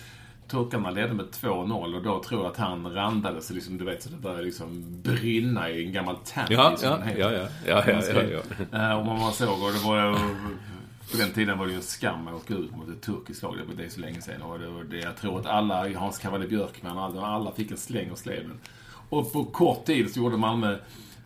Turkarna 0.47 0.89
ledde 0.89 1.13
med 1.13 1.25
2-0 1.25 1.95
och 1.95 2.03
då 2.03 2.23
tror 2.23 2.41
jag 2.41 2.51
att 2.51 2.57
han 2.57 2.93
randades, 2.93 3.49
liksom, 3.49 3.77
du 3.77 3.85
vet, 3.85 4.03
så 4.03 4.09
det 4.09 4.17
började 4.17 4.43
liksom 4.43 5.01
brinna 5.01 5.69
i 5.69 5.85
en 5.85 5.93
gammal 5.93 6.15
tank. 6.15 6.51
Ja, 6.51 6.77
ja, 6.83 6.99
ja, 7.05 7.31
ja, 7.31 7.47
ja, 7.65 7.83
ja, 7.87 8.01
ja, 8.11 8.41
ja. 8.71 8.95
Och 8.95 9.05
man 9.05 9.33
såg 9.33 9.63
och 9.63 9.71
det 9.71 9.87
var 9.87 10.13
På 11.11 11.17
den 11.17 11.31
tiden 11.31 11.57
var 11.57 11.65
det 11.65 11.71
ju 11.71 11.77
en 11.77 11.83
skam 11.83 12.27
att 12.27 12.33
åka 12.33 12.53
ut 12.53 12.75
mot 12.75 12.89
ett 12.89 13.01
turkiskt 13.01 13.43
lag. 13.43 13.55
Det 13.77 13.85
är 13.85 13.89
så 13.89 13.99
länge 13.99 14.21
sedan. 14.21 14.41
Och 14.41 14.59
det 14.59 14.83
det 14.89 14.97
jag 14.97 15.17
tror 15.17 15.39
att 15.39 15.45
alla, 15.45 15.93
Hans 15.93 16.17
Cavalli 16.17 16.47
Björkman, 16.47 16.97
alla, 16.97 17.25
alla 17.25 17.51
fick 17.51 17.71
en 17.71 17.77
släng 17.77 18.11
och 18.11 18.17
sleven. 18.17 18.59
Och 19.09 19.33
på 19.33 19.43
kort 19.43 19.85
tid 19.85 20.13
så 20.13 20.19
gjorde 20.19 20.37
Malmö, 20.37 20.77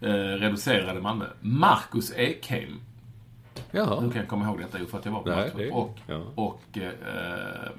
eh, 0.01 0.07
reducerade 0.13 1.01
Malmö. 1.01 1.25
Marcus 1.41 2.11
Ekheim. 2.15 2.79
Jaha. 3.71 3.99
Hur 3.99 4.11
kan 4.11 4.19
jag 4.21 4.27
komma 4.27 4.45
ihåg 4.45 4.59
detta? 4.59 4.77
Jo, 4.79 4.85
för 4.85 4.97
att 4.99 5.05
jag 5.05 5.11
var 5.11 5.21
på 5.21 5.29
Nej, 5.29 5.51
matchen. 5.53 5.71
Och, 5.71 5.97
ja. 6.07 6.21
och 6.35 6.77
eh, 6.77 7.69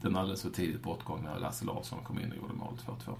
den 0.00 0.16
alldeles 0.16 0.42
för 0.42 0.50
tidigt 0.50 0.82
bortgångna 0.82 1.38
Lasse 1.38 1.64
Larsson 1.64 1.98
kom 2.04 2.18
in 2.20 2.30
och 2.30 2.36
gjorde 2.36 2.54
mål 2.54 2.74
2-2. 2.86 3.14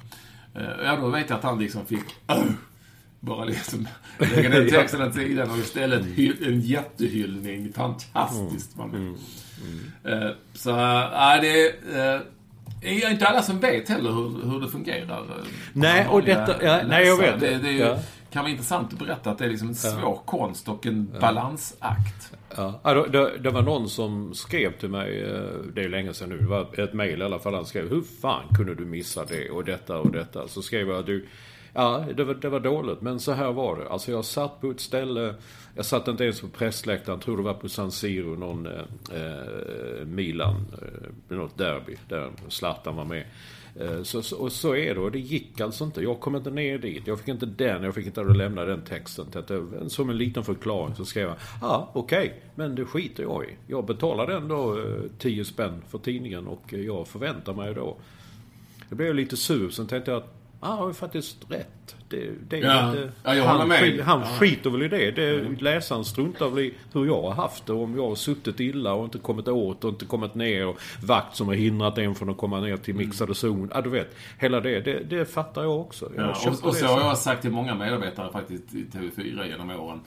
Eh, 0.54 0.84
ja, 0.86 0.96
då 0.96 1.08
vet 1.08 1.30
jag 1.30 1.36
att 1.36 1.44
han 1.44 1.58
liksom 1.58 1.86
fick 1.86 2.04
bara 3.20 3.44
liksom 3.44 3.88
lägga 4.18 4.48
den 4.48 4.68
texten 4.70 5.02
åt 5.02 5.14
sidan 5.14 5.50
och 5.50 5.58
istället 5.58 6.04
hy- 6.04 6.46
en 6.46 6.60
jättehyllning. 6.60 7.72
Fantastiskt. 7.72 8.76
Mm. 8.78 8.90
Man. 8.90 9.18
Eh, 10.04 10.30
så, 10.54 10.70
äh, 10.70 11.40
det 11.40 11.66
är 11.68 12.14
eh, 12.14 12.20
inte 12.82 13.26
alla 13.26 13.42
som 13.42 13.60
vet 13.60 13.88
heller 13.88 14.10
hur, 14.10 14.50
hur 14.50 14.60
det 14.60 14.68
fungerar. 14.68 15.18
eh, 15.20 15.44
Nej, 15.72 16.06
och 16.08 16.22
detta- 16.22 16.64
ja, 16.64 16.80
nej, 16.88 17.06
jag 17.06 17.16
vet 17.16 17.40
det. 17.40 17.46
Det, 17.50 17.58
det 17.58 17.68
är 17.68 17.72
ju, 17.72 17.78
Ja. 17.78 17.98
kan 18.30 18.42
vara 18.42 18.50
intressant 18.50 18.92
att 18.92 18.98
berätta 18.98 19.30
att 19.30 19.38
det 19.38 19.44
är 19.44 19.48
liksom 19.48 19.68
en 19.68 19.74
svår 19.74 20.20
konst 20.26 20.68
och 20.68 20.86
en 20.86 21.10
balansakt. 21.20 22.32
Ja, 22.56 22.80
ja, 22.84 22.94
det, 22.94 23.08
det, 23.08 23.38
det 23.38 23.50
var 23.50 23.62
någon 23.62 23.88
som 23.88 24.34
skrev 24.34 24.78
till 24.78 24.88
mig, 24.88 25.22
eh, 25.24 25.40
det 25.74 25.80
är 25.84 25.88
länge 25.88 26.14
sedan 26.14 26.28
nu, 26.28 26.38
det 26.38 26.46
var 26.46 26.80
ett 26.80 26.94
mejl 26.94 27.22
i 27.22 27.24
alla 27.24 27.38
fall. 27.38 27.54
Han 27.54 27.66
skrev, 27.66 27.88
hur 27.90 28.02
fan 28.22 28.42
kunde 28.56 28.74
du 28.74 28.84
missa 28.84 29.24
det 29.24 29.50
och 29.50 29.64
detta 29.64 29.98
och 29.98 30.10
detta? 30.10 30.48
Så 30.48 30.62
skrev 30.62 30.88
jag, 30.88 31.06
du, 31.06 31.26
ja 31.72 32.04
det 32.16 32.24
var, 32.24 32.34
det 32.34 32.48
var 32.48 32.60
dåligt 32.60 33.00
men 33.00 33.20
så 33.20 33.32
här 33.32 33.52
var 33.52 33.76
det. 33.76 33.88
Alltså 33.88 34.10
jag 34.10 34.24
satt 34.24 34.60
på 34.60 34.70
ett 34.70 34.80
ställe, 34.80 35.34
jag 35.76 35.84
satt 35.84 36.08
inte 36.08 36.24
ens 36.24 36.40
på 36.40 36.48
pressläktaren, 36.48 37.20
tror 37.20 37.36
det 37.36 37.42
var 37.42 37.54
på 37.54 37.68
San 37.68 37.92
Siro, 37.92 38.36
någon 38.36 38.66
eh, 38.66 38.72
eh, 39.12 40.06
Milan, 40.06 40.66
eh, 40.82 41.36
något 41.36 41.58
derby, 41.58 41.96
där 42.08 42.30
Zlatan 42.48 42.96
var 42.96 43.04
med. 43.04 43.24
Eh, 43.80 44.02
Så, 44.02 44.22
så, 44.22 44.36
och 44.36 44.52
så 44.52 44.74
är 44.74 44.94
det 44.94 45.00
och 45.00 45.12
det 45.12 45.18
gick 45.18 45.60
alltså 45.60 45.84
inte. 45.84 46.02
Jag 46.02 46.20
kom 46.20 46.36
inte 46.36 46.50
ner 46.50 46.78
dit. 46.78 47.06
Jag 47.06 47.18
fick 47.18 47.28
inte 47.28 47.46
den, 47.46 47.82
jag 47.82 47.94
fick 47.94 48.06
inte 48.06 48.24
lämna 48.24 48.64
den 48.64 48.82
texten. 48.82 49.26
Till 49.46 49.90
som 49.90 50.10
en 50.10 50.18
liten 50.18 50.44
förklaring 50.44 50.94
så 50.94 51.04
skrev 51.04 51.28
jag, 51.28 51.36
ja 51.60 51.66
ah, 51.66 51.90
okej, 51.92 52.42
men 52.54 52.74
det 52.74 52.84
skiter 52.84 53.22
jag 53.22 53.44
i. 53.44 53.48
Jag 53.66 53.86
betalade 53.86 54.36
ändå 54.36 54.78
eh, 54.78 55.02
10 55.18 55.44
spänn 55.44 55.82
för 55.88 55.98
tidningen 55.98 56.46
och 56.46 56.72
jag 56.72 57.08
förväntar 57.08 57.54
mig 57.54 57.74
då. 57.74 57.96
Jag 58.88 58.96
blev 58.98 59.14
lite 59.14 59.36
sur, 59.36 59.70
sen 59.70 59.86
tänkte 59.86 60.10
jag 60.10 60.18
att 60.18 60.32
han 60.60 60.78
har 60.78 60.86
ju 60.88 60.94
faktiskt 60.94 61.46
rätt. 61.50 61.96
Det, 62.08 62.30
det 62.48 62.58
Ja. 62.58 62.88
inte, 62.88 63.12
Ja, 63.24 63.34
jag 63.34 63.44
han 63.44 63.68
med. 63.68 64.00
han 64.00 64.20
Ja. 64.20 64.26
skiter 64.26 64.70
väl 64.70 64.82
i 64.82 64.88
det. 64.88 65.10
det 65.10 65.60
Läsaren 65.62 66.04
struntar 66.04 66.48
väl 66.48 66.58
i 66.64 66.74
hur 66.92 67.06
jag 67.06 67.22
har 67.22 67.30
haft 67.30 67.66
det. 67.66 67.72
Om 67.72 67.96
jag 67.96 68.08
har 68.08 68.14
suttit 68.14 68.60
illa 68.60 68.92
och 68.94 69.04
inte 69.04 69.18
kommit 69.18 69.48
åt 69.48 69.84
och 69.84 69.90
inte 69.90 70.04
kommit 70.04 70.34
ner. 70.34 70.66
Och 70.66 70.78
vakt 71.02 71.36
som 71.36 71.46
har 71.48 71.54
hindrat 71.54 71.98
en 71.98 72.14
från 72.14 72.30
att 72.30 72.36
komma 72.36 72.60
ner 72.60 72.76
till 72.76 72.94
mixade 72.94 73.34
zon. 73.34 73.70
Ja, 73.74 73.80
du 73.80 73.90
vet. 73.90 74.14
Hela 74.38 74.60
det. 74.60 74.80
Det, 74.80 75.00
det 75.10 75.24
fattar 75.26 75.62
jag 75.62 75.80
också. 75.80 76.10
Jag 76.16 76.24
Ja, 76.26 76.50
och, 76.50 76.64
och 76.68 76.74
så 76.76 76.86
har 76.86 77.00
jag 77.00 77.18
sagt 77.18 77.42
till 77.42 77.50
många 77.50 77.74
medarbetare 77.74 78.32
faktiskt 78.32 78.74
i 78.74 78.84
TV4 78.92 79.46
genom 79.48 79.70
åren. 79.70 80.00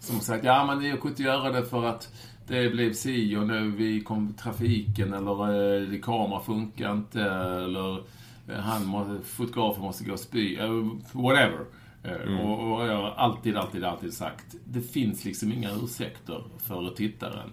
Som 0.00 0.20
sagt, 0.20 0.44
ja 0.44 0.64
men 0.66 0.84
jag 0.88 1.00
kunde 1.00 1.08
inte 1.12 1.22
göra 1.22 1.50
det 1.52 1.64
för 1.64 1.84
att 1.84 2.08
det 2.48 2.68
blev 2.70 2.92
si 2.92 3.36
och 3.36 3.46
nu 3.46 3.70
vi 3.76 4.00
kom 4.00 4.34
trafiken 4.34 5.12
eller 5.14 5.92
eh, 5.94 6.00
kamera 6.00 6.40
funkar 6.40 6.92
inte 6.92 7.22
eller 7.22 8.02
han 8.48 8.86
må, 8.86 9.18
fotografen 9.24 9.82
måste 9.82 10.04
gå 10.04 10.12
och 10.12 10.20
spy. 10.20 10.56
eh, 10.56 10.68
whatever. 11.12 11.64
Eh, 12.02 12.40
Och, 12.40 12.72
och 12.80 12.86
jag 12.86 12.96
har 12.96 13.10
alltid, 13.10 13.56
alltid, 13.56 13.84
alltid 13.84 14.14
sagt, 14.14 14.54
det 14.64 14.80
finns 14.80 15.24
liksom 15.24 15.52
inga 15.52 15.70
ursäkter 15.82 16.44
för 16.66 16.90
tittaren. 16.90 17.50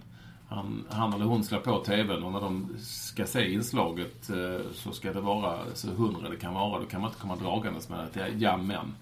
Han, 0.50 0.86
han 0.90 1.14
eller 1.14 1.26
hon 1.26 1.44
slår 1.44 1.60
på 1.60 1.84
TVn 1.84 2.24
och 2.24 2.32
när 2.32 2.42
de 2.42 2.70
ska 2.82 3.26
se 3.26 3.54
inslaget 3.54 4.30
eh, 4.30 4.66
så 4.74 4.92
ska 4.92 5.14
det 5.14 5.22
vara 5.22 5.60
så 5.74 5.88
hundra 5.88 6.30
det 6.30 6.36
kan 6.36 6.54
vara. 6.54 6.80
Då 6.80 6.86
kan 6.86 7.02
man 7.02 7.10
inte 7.10 7.22
komma 7.22 7.36
dragandes 7.36 7.90
med 7.90 8.00
att 8.00 8.18
ja, 8.42 8.58
men. 8.58 8.96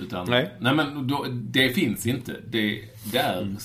Utan, 0.00 0.26
Nej. 0.30 0.50
nej 0.60 0.74
men 0.74 1.06
då, 1.08 1.26
det 1.32 1.68
finns 1.70 2.06
inte. 2.06 2.36
Det, 2.48 2.82
det 3.12 3.18
är, 3.18 3.56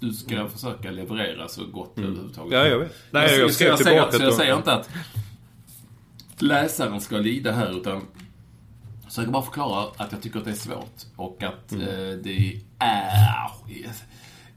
du 0.00 0.12
ska 0.12 0.48
försöka 0.48 0.90
leverera 0.90 1.48
så 1.48 1.66
gott 1.66 1.98
överhuvudtaget. 1.98 2.52
Ja, 2.52 2.66
jag 2.66 2.78
vet. 2.78 2.94
Nej, 3.10 3.30
jag, 3.30 3.40
jag 3.40 3.52
skrev 3.52 3.68
jag, 3.68 3.78
säger, 3.78 3.96
jag 4.20 4.34
säger 4.34 4.56
inte 4.56 4.72
att 4.72 4.90
läsaren 6.42 7.00
ska 7.00 7.16
lida 7.16 7.52
här 7.52 7.76
utan 7.80 7.92
jag 9.02 9.08
försöker 9.12 9.30
bara 9.30 9.42
förklara 9.42 9.86
att 9.96 10.12
jag 10.12 10.22
tycker 10.22 10.38
att 10.38 10.44
det 10.44 10.50
är 10.50 10.54
svårt 10.54 11.02
och 11.16 11.42
att 11.42 11.72
Mm. 11.72 11.88
eh, 11.88 12.16
det 12.16 12.60
är 12.78 13.50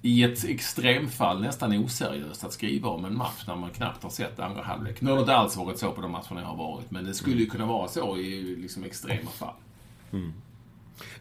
i 0.02 0.24
ett 0.24 0.44
extremfall 0.46 1.42
nästan 1.42 1.78
oseriöst 1.78 2.44
att 2.44 2.54
skriva 2.54 2.90
om 2.90 3.06
en 3.06 3.18
match 3.18 3.44
när 3.48 3.56
man 3.56 3.70
knappt 3.70 4.04
har 4.04 4.10
sett 4.10 4.40
andra 4.40 4.64
halvlek. 4.64 5.02
Nu 5.02 5.10
har 5.10 5.18
det 5.18 5.22
inte 5.22 5.36
alls 5.36 5.58
varit 5.58 5.80
så 5.80 5.92
på 5.92 6.02
de 6.02 6.12
matcherna 6.12 6.42
jag 6.42 6.48
har 6.48 6.56
varit, 6.58 6.92
men 6.92 7.06
det 7.06 7.14
skulle 7.14 7.36
ju 7.40 7.46
kunna 7.46 7.66
vara 7.66 7.88
så 7.88 8.18
i 8.18 8.56
liksom 8.56 8.84
extrema 8.84 9.30
fall. 9.30 9.54
Eh, 10.12 10.20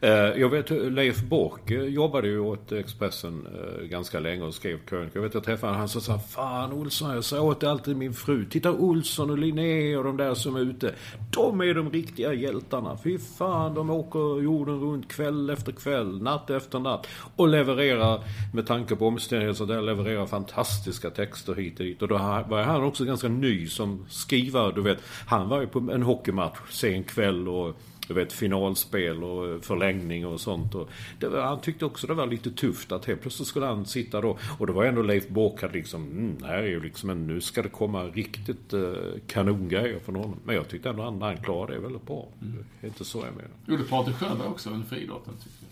Eh, 0.01 0.09
jag 0.11 0.49
vet 0.49 0.69
Leif 0.69 1.21
Bork 1.21 1.71
eh, 1.71 1.83
jobbade 1.83 2.27
ju 2.27 2.39
åt 2.39 2.71
Expressen 2.71 3.47
eh, 3.47 3.83
ganska 3.83 4.19
länge 4.19 4.43
och 4.43 4.53
skrev 4.53 4.77
krönikor. 4.85 5.15
Jag 5.15 5.21
vet 5.21 5.33
jag 5.33 5.43
träffade 5.43 5.73
honom, 5.73 5.79
han 5.79 6.01
sa 6.01 6.19
Fan 6.19 6.73
Olsson, 6.73 7.13
jag 7.15 7.23
sa 7.23 7.41
åt 7.41 7.63
alltid 7.63 7.97
min 7.97 8.13
fru. 8.13 8.45
Titta 8.45 8.71
Olsson 8.71 9.29
och 9.29 9.37
Linné 9.37 9.95
och 9.95 10.03
de 10.03 10.17
där 10.17 10.33
som 10.33 10.55
är 10.55 10.59
ute. 10.59 10.95
De 11.31 11.61
är 11.61 11.73
de 11.73 11.91
riktiga 11.91 12.33
hjältarna. 12.33 12.97
Fy 13.03 13.17
fan, 13.17 13.73
de 13.73 13.89
åker 13.89 14.41
jorden 14.41 14.79
runt 14.79 15.11
kväll 15.11 15.49
efter 15.49 15.71
kväll, 15.71 16.21
natt 16.21 16.49
efter 16.49 16.79
natt. 16.79 17.07
Och 17.35 17.47
levererar, 17.47 18.21
med 18.53 18.67
tanke 18.67 18.95
på 18.95 19.07
omständigheter 19.07 19.65
där, 19.65 19.81
levererar 19.81 20.25
fantastiska 20.25 21.09
texter 21.09 21.55
hit 21.55 21.79
och 21.79 21.85
dit. 21.85 22.01
Och 22.01 22.07
då 22.07 22.17
var 22.47 22.63
han 22.63 22.83
också 22.83 23.05
ganska 23.05 23.27
ny 23.27 23.67
som 23.67 24.05
skrivare. 24.09 24.71
Du 24.71 24.81
vet, 24.81 24.99
han 25.25 25.49
var 25.49 25.61
ju 25.61 25.67
på 25.67 25.79
en 25.79 26.03
hockeymatch 26.03 26.57
sen 26.69 27.03
kväll 27.03 27.47
och 27.47 27.75
du 28.07 28.13
vet, 28.13 28.33
finalspel 28.33 29.23
och 29.23 29.65
förlängning 29.65 30.25
och 30.25 30.41
sånt. 30.41 30.75
Och 30.75 30.89
det 31.19 31.27
var, 31.27 31.41
han 31.41 31.61
tyckte 31.61 31.85
också 31.85 32.07
det 32.07 32.13
var 32.13 32.27
lite 32.27 32.51
tufft 32.51 32.91
att 32.91 33.05
helt 33.05 33.21
plötsligt 33.21 33.47
skulle 33.47 33.65
han 33.65 33.85
sitta 33.85 34.21
då. 34.21 34.37
Och 34.57 34.67
det 34.67 34.73
var 34.73 34.85
ändå 34.85 35.01
Leif 35.01 35.27
Bork 35.27 35.61
hade 35.61 35.73
liksom, 35.73 36.03
mm, 36.03 36.37
här 36.43 36.57
är 36.57 36.67
ju 36.67 36.83
liksom 36.83 37.09
en, 37.09 37.27
nu 37.27 37.41
ska 37.41 37.61
det 37.61 37.69
komma 37.69 38.03
riktigt 38.03 38.73
eh, 38.73 38.81
kanongrejer 39.27 39.99
från 39.99 40.15
honom. 40.15 40.39
Men 40.45 40.55
jag 40.55 40.69
tyckte 40.69 40.89
ändå 40.89 41.03
han, 41.03 41.21
han 41.21 41.37
klarade 41.37 41.73
det 41.73 41.79
väldigt 41.79 42.05
bra. 42.05 42.27
Det 42.39 42.87
är 42.87 42.89
inte 42.89 43.05
så 43.05 43.17
jag 43.17 43.35
menar. 43.35 43.51
Gjorde 43.67 43.83
Patrik 43.83 44.15
Sjöberg 44.15 44.47
också 44.47 44.69
under 44.69 44.87
friidrotten, 44.87 45.33
tycker 45.33 45.65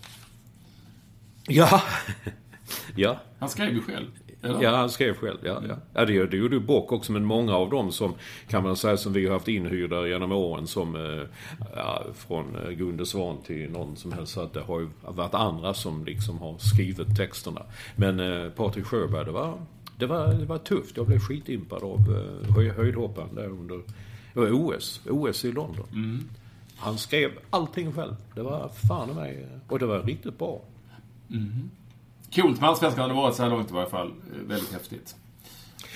jag. 1.46 1.56
Ja! 1.56 1.82
ja. 2.96 3.20
Han 3.38 3.48
skrev 3.48 3.72
ju 3.72 3.82
själv. 3.82 4.06
Eller? 4.42 4.62
Ja, 4.62 4.76
han 4.76 4.90
skrev 4.90 5.14
själv. 5.14 5.38
Ja, 5.42 5.62
ja. 5.68 5.74
ja 5.94 6.04
det, 6.04 6.26
det 6.26 6.36
gjorde 6.36 6.56
ju 6.56 6.60
Bock 6.60 6.92
också, 6.92 7.12
men 7.12 7.24
många 7.24 7.56
av 7.56 7.70
dem 7.70 7.92
som 7.92 8.14
kan 8.48 8.62
man 8.62 8.76
säga 8.76 8.96
som 8.96 9.12
vi 9.12 9.26
har 9.26 9.32
haft 9.32 9.48
inhyrda 9.48 10.06
genom 10.06 10.32
åren 10.32 10.66
som 10.66 10.96
eh, 10.96 11.22
ja, 11.76 12.02
från 12.14 12.56
eh, 12.56 12.70
Gunde 12.70 13.06
Svan 13.06 13.36
till 13.46 13.70
någon 13.70 13.96
som 13.96 14.12
helst. 14.12 14.38
Att 14.38 14.54
det 14.54 14.60
har 14.60 14.80
ju 14.80 14.88
varit 15.02 15.34
andra 15.34 15.74
som 15.74 16.04
liksom 16.04 16.38
har 16.38 16.58
skrivit 16.58 17.16
texterna. 17.16 17.62
Men 17.96 18.20
eh, 18.20 18.50
Patrik 18.50 18.84
Sjöberg, 18.84 19.24
det 19.24 19.32
var, 19.32 19.58
det, 19.98 20.06
var, 20.06 20.34
det 20.34 20.44
var 20.44 20.58
tufft. 20.58 20.96
Jag 20.96 21.06
blev 21.06 21.18
skitimpad 21.18 21.82
av 21.82 21.98
eh, 21.98 22.54
höj, 22.54 22.68
höjdhopparen 22.68 23.34
där 23.34 23.48
under 23.48 23.80
var 24.34 24.52
OS, 24.52 25.00
OS 25.10 25.44
i 25.44 25.52
London. 25.52 25.86
Han 26.76 26.98
skrev 26.98 27.30
allting 27.50 27.92
själv. 27.92 28.16
Det 28.34 28.42
var 28.42 28.68
fan 28.88 29.10
i 29.10 29.14
mig, 29.14 29.46
och 29.68 29.78
det 29.78 29.86
var 29.86 30.02
riktigt 30.02 30.38
bra. 30.38 30.60
Coolt 32.34 32.60
med 32.60 32.68
Allsvenskan 32.70 33.00
har 33.02 33.08
det 33.08 33.14
varit 33.14 33.34
så 33.34 33.42
här 33.42 33.50
långt 33.50 33.70
i 33.70 33.74
varje 33.74 33.88
fall. 33.90 34.08
Eh, 34.08 34.48
Väldigt 34.48 34.72
häftigt. 34.72 35.16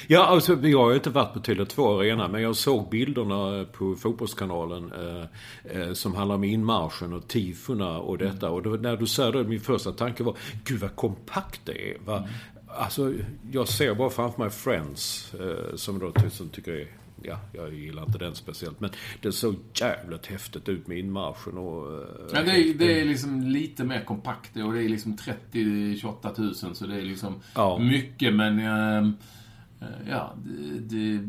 Ja, 0.09 0.25
alltså 0.27 0.53
jag 0.62 0.79
har 0.79 0.90
ju 0.90 0.94
inte 0.96 1.11
varit 1.11 1.33
på 1.33 1.38
Tele2 1.40 2.01
Arena, 2.01 2.29
men 2.29 2.42
jag 2.42 2.57
såg 2.57 2.88
bilderna 2.90 3.64
på 3.72 3.94
Fotbollskanalen 3.94 4.92
eh, 4.92 5.81
eh, 5.81 5.92
som 5.92 6.14
handlar 6.14 6.35
om 6.35 6.44
inmarschen 6.44 7.12
och 7.12 7.29
tifona 7.29 7.99
och 7.99 8.18
detta. 8.18 8.51
Och 8.51 8.66
var- 8.66 8.79
när 8.79 8.96
du 8.96 9.07
sa 9.07 9.31
det, 9.31 9.44
min 9.44 9.61
första 9.61 9.92
tanke 9.92 10.22
var, 10.25 10.37
gud 10.64 10.81
vad 10.81 10.96
kompakt 10.96 11.61
det 11.64 11.90
är. 11.90 11.99
Va? 12.05 12.29
Alltså, 12.68 13.12
jag 13.53 13.68
ser 13.68 13.94
bara 13.94 14.11
framför 14.11 14.42
mig 14.42 14.51
Friends, 14.51 15.35
eh, 15.35 15.75
som 15.77 15.99
då 15.99 16.12
som 16.31 16.49
tycker 16.49 16.72
är 16.72 16.87
Ja, 17.22 17.38
jag 17.52 17.74
gillar 17.74 18.02
inte 18.02 18.18
den 18.18 18.35
speciellt. 18.35 18.81
Men 18.81 18.90
det 19.22 19.33
såg 19.33 19.55
jävligt 19.74 20.26
häftigt 20.26 20.68
ut 20.68 20.87
med 20.87 20.98
inmarschen 20.98 21.59
och... 21.59 21.92
eh, 22.02 22.09
Ja, 22.35 22.42
det, 22.42 22.50
är, 22.50 22.74
det 22.74 23.00
är 23.00 23.05
liksom 23.05 23.40
lite 23.42 23.85
mer 23.85 24.05
kompakt 24.05 24.57
och 24.57 24.72
det 24.72 24.83
är 24.85 24.88
liksom 24.88 25.16
30-28 25.52 26.64
000 26.66 26.74
så 26.74 26.87
det 26.87 26.96
är 26.96 27.02
liksom 27.02 27.35
Ja. 27.55 27.79
mycket 27.79 28.35
men... 28.35 28.59
eh, 28.59 28.98
eh, 29.81 30.09
ja, 30.11 30.35
det, 30.81 31.18
det, 31.18 31.29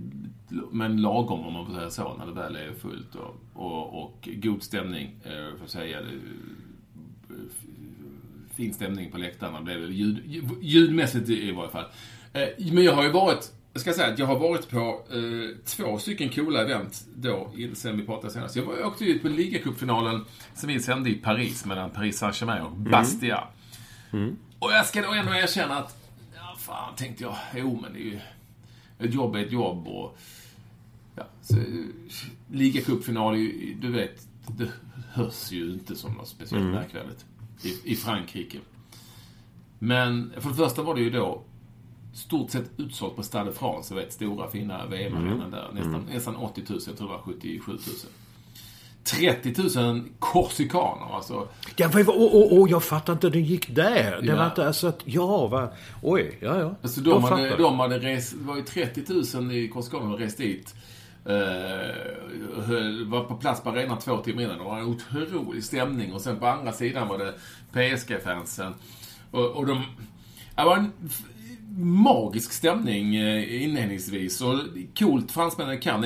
men 0.71 1.01
lagom 1.01 1.39
om 1.39 1.53
man 1.53 1.65
får 1.65 1.73
säga 1.73 1.89
så 1.89 2.17
när 2.17 2.25
det 2.25 2.33
väl 2.33 2.55
är 2.55 2.73
fullt 2.73 3.15
och, 3.15 3.35
och, 3.53 4.03
och 4.03 4.29
god 4.35 4.63
stämning, 4.63 5.15
eh, 5.23 5.31
får 5.51 5.59
jag 5.61 5.69
säga. 5.69 5.99
Eh, 5.99 6.05
fin 8.55 8.73
stämning 8.73 9.11
på 9.11 9.17
läktarna 9.17 9.61
blev 9.61 9.81
det 9.81 9.87
ljud, 9.93 10.19
ljudmässigt 10.61 11.29
i 11.29 11.51
varje 11.51 11.69
fall. 11.71 11.85
Eh, 12.33 12.71
Men 12.73 12.83
jag 12.83 12.93
har 12.95 13.03
ju 13.03 13.11
varit, 13.11 13.51
jag 13.77 13.81
ska 13.81 13.93
säga 13.93 14.13
att 14.13 14.19
jag 14.19 14.25
har 14.25 14.39
varit 14.39 14.69
på 14.69 15.01
eh, 15.11 15.57
två 15.65 15.97
stycken 15.99 16.29
coola 16.29 16.61
event 16.61 17.05
då, 17.15 17.51
sen 17.73 17.97
vi 17.97 18.05
pratade 18.05 18.33
senast. 18.33 18.55
Jag, 18.55 18.63
var, 18.63 18.77
jag 18.77 18.87
åkte 18.87 19.05
ut 19.05 19.21
på 19.21 19.27
ligacupfinalen 19.27 20.25
som 20.55 20.69
vi 20.69 20.79
sände 20.79 21.09
i 21.09 21.13
Paris 21.13 21.65
mellan 21.65 21.89
Paris 21.89 22.17
Saint-Germain 22.17 22.61
och 22.61 22.71
Bastia. 22.71 23.43
Och 24.59 24.71
jag 24.71 24.85
ska 24.85 25.01
då 25.01 25.11
ändå 25.11 25.35
erkänna 25.35 25.77
att, 25.77 25.97
ja, 26.35 26.55
fan, 26.59 26.95
tänkte 26.95 27.23
jag. 27.23 27.35
Jo, 27.55 27.79
men 27.81 27.93
det 27.93 27.99
är 27.99 28.03
ju... 28.03 28.19
Ett 28.99 29.13
jobb 29.13 29.35
är 29.35 29.39
ett 29.39 29.51
jobb 29.51 29.87
och... 29.87 30.17
Ja, 31.15 31.23
så, 31.41 31.55
ligacupfinal, 32.51 33.35
du 33.81 33.91
vet, 33.91 34.27
det 34.47 34.67
hörs 35.11 35.51
ju 35.51 35.71
inte 35.71 35.95
som 35.95 36.13
något 36.13 36.27
speciellt 36.27 36.63
mm. 36.63 36.75
märkvärdigt 36.75 37.25
i, 37.63 37.91
i 37.91 37.95
Frankrike. 37.95 38.57
Men 39.79 40.33
för 40.37 40.49
det 40.49 40.55
första 40.55 40.83
var 40.83 40.95
det 40.95 41.01
ju 41.01 41.09
då 41.09 41.43
stort 42.17 42.51
sett 42.51 42.71
utsålt 42.77 43.15
på 43.15 43.23
Stade 43.23 43.45
de 43.45 43.53
France, 43.53 43.95
vet, 43.95 44.13
stora 44.13 44.49
fina 44.49 44.85
VM-arenan 44.85 45.39
mm. 45.39 45.51
där. 45.51 45.69
Nästan, 45.73 45.95
mm. 45.95 46.05
nästan 46.13 46.35
80 46.35 46.63
000, 46.69 46.79
jag 46.87 46.97
tror 46.97 47.07
det 47.07 47.13
var 47.13 47.21
77 47.21 47.71
000. 47.71 47.79
30 49.03 49.79
000 49.79 50.03
korsikaner 50.19 51.15
alltså. 51.15 51.47
Ja, 51.75 51.89
vad, 51.93 52.07
oh, 52.09 52.35
oh, 52.35 52.63
oh, 52.63 52.69
jag 52.69 52.83
fattar 52.83 53.13
inte, 53.13 53.29
den 53.29 53.43
gick 53.43 53.75
där. 53.75 54.21
Det 54.21 54.27
ja. 54.27 54.35
var 54.35 54.45
inte 54.45 54.67
alltså 54.67 54.87
att, 54.87 55.01
ja, 55.05 55.47
va, 55.47 55.69
oj, 56.01 56.37
ja, 56.41 56.59
ja. 56.59 56.75
Alltså 56.81 57.01
de, 57.01 57.23
hade, 57.23 57.57
de 57.57 57.79
hade 57.79 57.99
rest, 57.99 58.35
det 58.39 58.45
var 58.45 58.55
ju 58.55 58.63
30 58.63 59.37
000 59.37 59.51
i 59.51 59.67
korsikaner 59.67 60.03
som 60.03 60.17
rest 60.17 60.37
dit. 60.37 60.75
Uh, 61.29 61.33
var 63.07 63.23
på 63.23 63.35
plats 63.35 63.61
på 63.61 63.69
arenan 63.69 63.99
två 63.99 64.17
timmar 64.17 64.43
innan. 64.43 64.57
Det 64.57 64.63
var 64.63 64.79
en 64.79 64.85
otrolig 64.85 65.63
stämning. 65.63 66.13
Och 66.13 66.21
sen 66.21 66.39
på 66.39 66.47
andra 66.47 66.73
sidan 66.73 67.07
var 67.07 67.17
det 67.17 67.33
PSG-fansen. 67.73 68.73
Och, 69.31 69.45
och 69.45 69.65
de... 69.65 69.83
Det 70.55 70.63
var 70.63 70.77
en 70.77 70.91
magisk 71.77 72.51
stämning 72.51 73.15
eh, 73.15 73.63
inledningsvis. 73.63 74.41
Och 74.41 74.59
coolt 74.99 75.31
fransmännen 75.31 75.79
kan. 75.79 76.01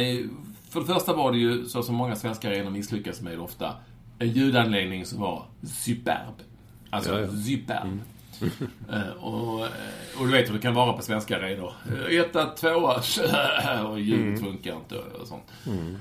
För 0.70 0.80
det 0.80 0.86
första 0.86 1.14
var 1.14 1.32
det 1.32 1.38
ju, 1.38 1.66
så 1.66 1.84
som 1.84 1.96
många 1.96 2.16
svenska 2.16 2.50
arenor 2.50 2.70
misslyckas 2.70 3.22
med 3.22 3.40
ofta, 3.40 3.76
en 4.20 4.30
ljudanläggning 4.30 5.06
som 5.06 5.20
var 5.20 5.46
superb. 5.64 6.36
Alltså, 6.90 7.20
ja, 7.20 7.20
ja. 7.20 7.44
superb. 7.44 7.84
Mm. 7.84 8.02
uh, 8.90 9.10
och, 9.24 9.62
och 10.20 10.26
du 10.26 10.32
vet 10.32 10.50
hur 10.50 10.54
det 10.54 10.60
kan 10.60 10.74
vara 10.74 10.94
på 10.94 11.02
svenska 11.02 11.38
arenor. 11.38 11.74
Etta, 12.10 12.46
tvåa, 12.46 13.02
och 13.90 14.00
ljudet 14.00 14.26
mm. 14.26 14.38
funkar 14.38 14.76
inte 14.76 14.96
och 14.98 15.28
sånt. 15.28 15.44
Mm. 15.68 15.98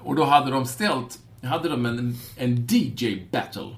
Och 0.00 0.14
då 0.14 0.24
hade 0.24 0.50
de 0.50 0.66
ställt, 0.66 1.18
hade 1.42 1.68
de 1.68 1.86
en, 1.86 2.14
en 2.36 2.66
DJ-battle. 2.66 3.76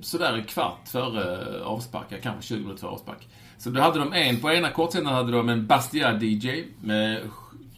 Sådär 0.00 0.32
en 0.32 0.44
kvart 0.44 0.88
före 0.88 1.64
avspark, 1.64 2.22
kanske 2.22 2.42
20 2.42 2.60
minuter 2.60 2.80
före 2.80 2.90
avspark. 2.90 3.28
Så 3.58 3.70
då 3.70 3.80
hade 3.80 3.98
de 3.98 4.12
en, 4.12 4.40
på 4.40 4.50
ena 4.50 4.70
kortsidan 4.70 5.14
hade 5.14 5.32
de 5.32 5.48
en 5.48 5.66
Bastia-DJ 5.66 6.64
med 6.80 7.20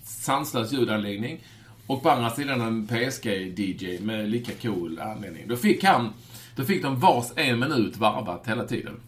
sanslös 0.02 0.72
ljudanläggning. 0.72 1.40
Och 1.86 2.02
på 2.02 2.10
andra 2.10 2.30
sidan 2.30 2.60
en 2.60 2.86
PSG-DJ 2.86 4.00
med 4.00 4.28
lika 4.28 4.52
cool 4.62 5.00
anledning. 5.00 5.48
Då 5.48 5.56
fick 5.56 5.84
han, 5.84 6.12
då 6.56 6.64
fick 6.64 6.82
de 6.82 7.00
vars 7.00 7.26
en 7.36 7.58
minut 7.58 7.96
varvat 7.96 8.48
hela 8.48 8.64
tiden. 8.64 9.00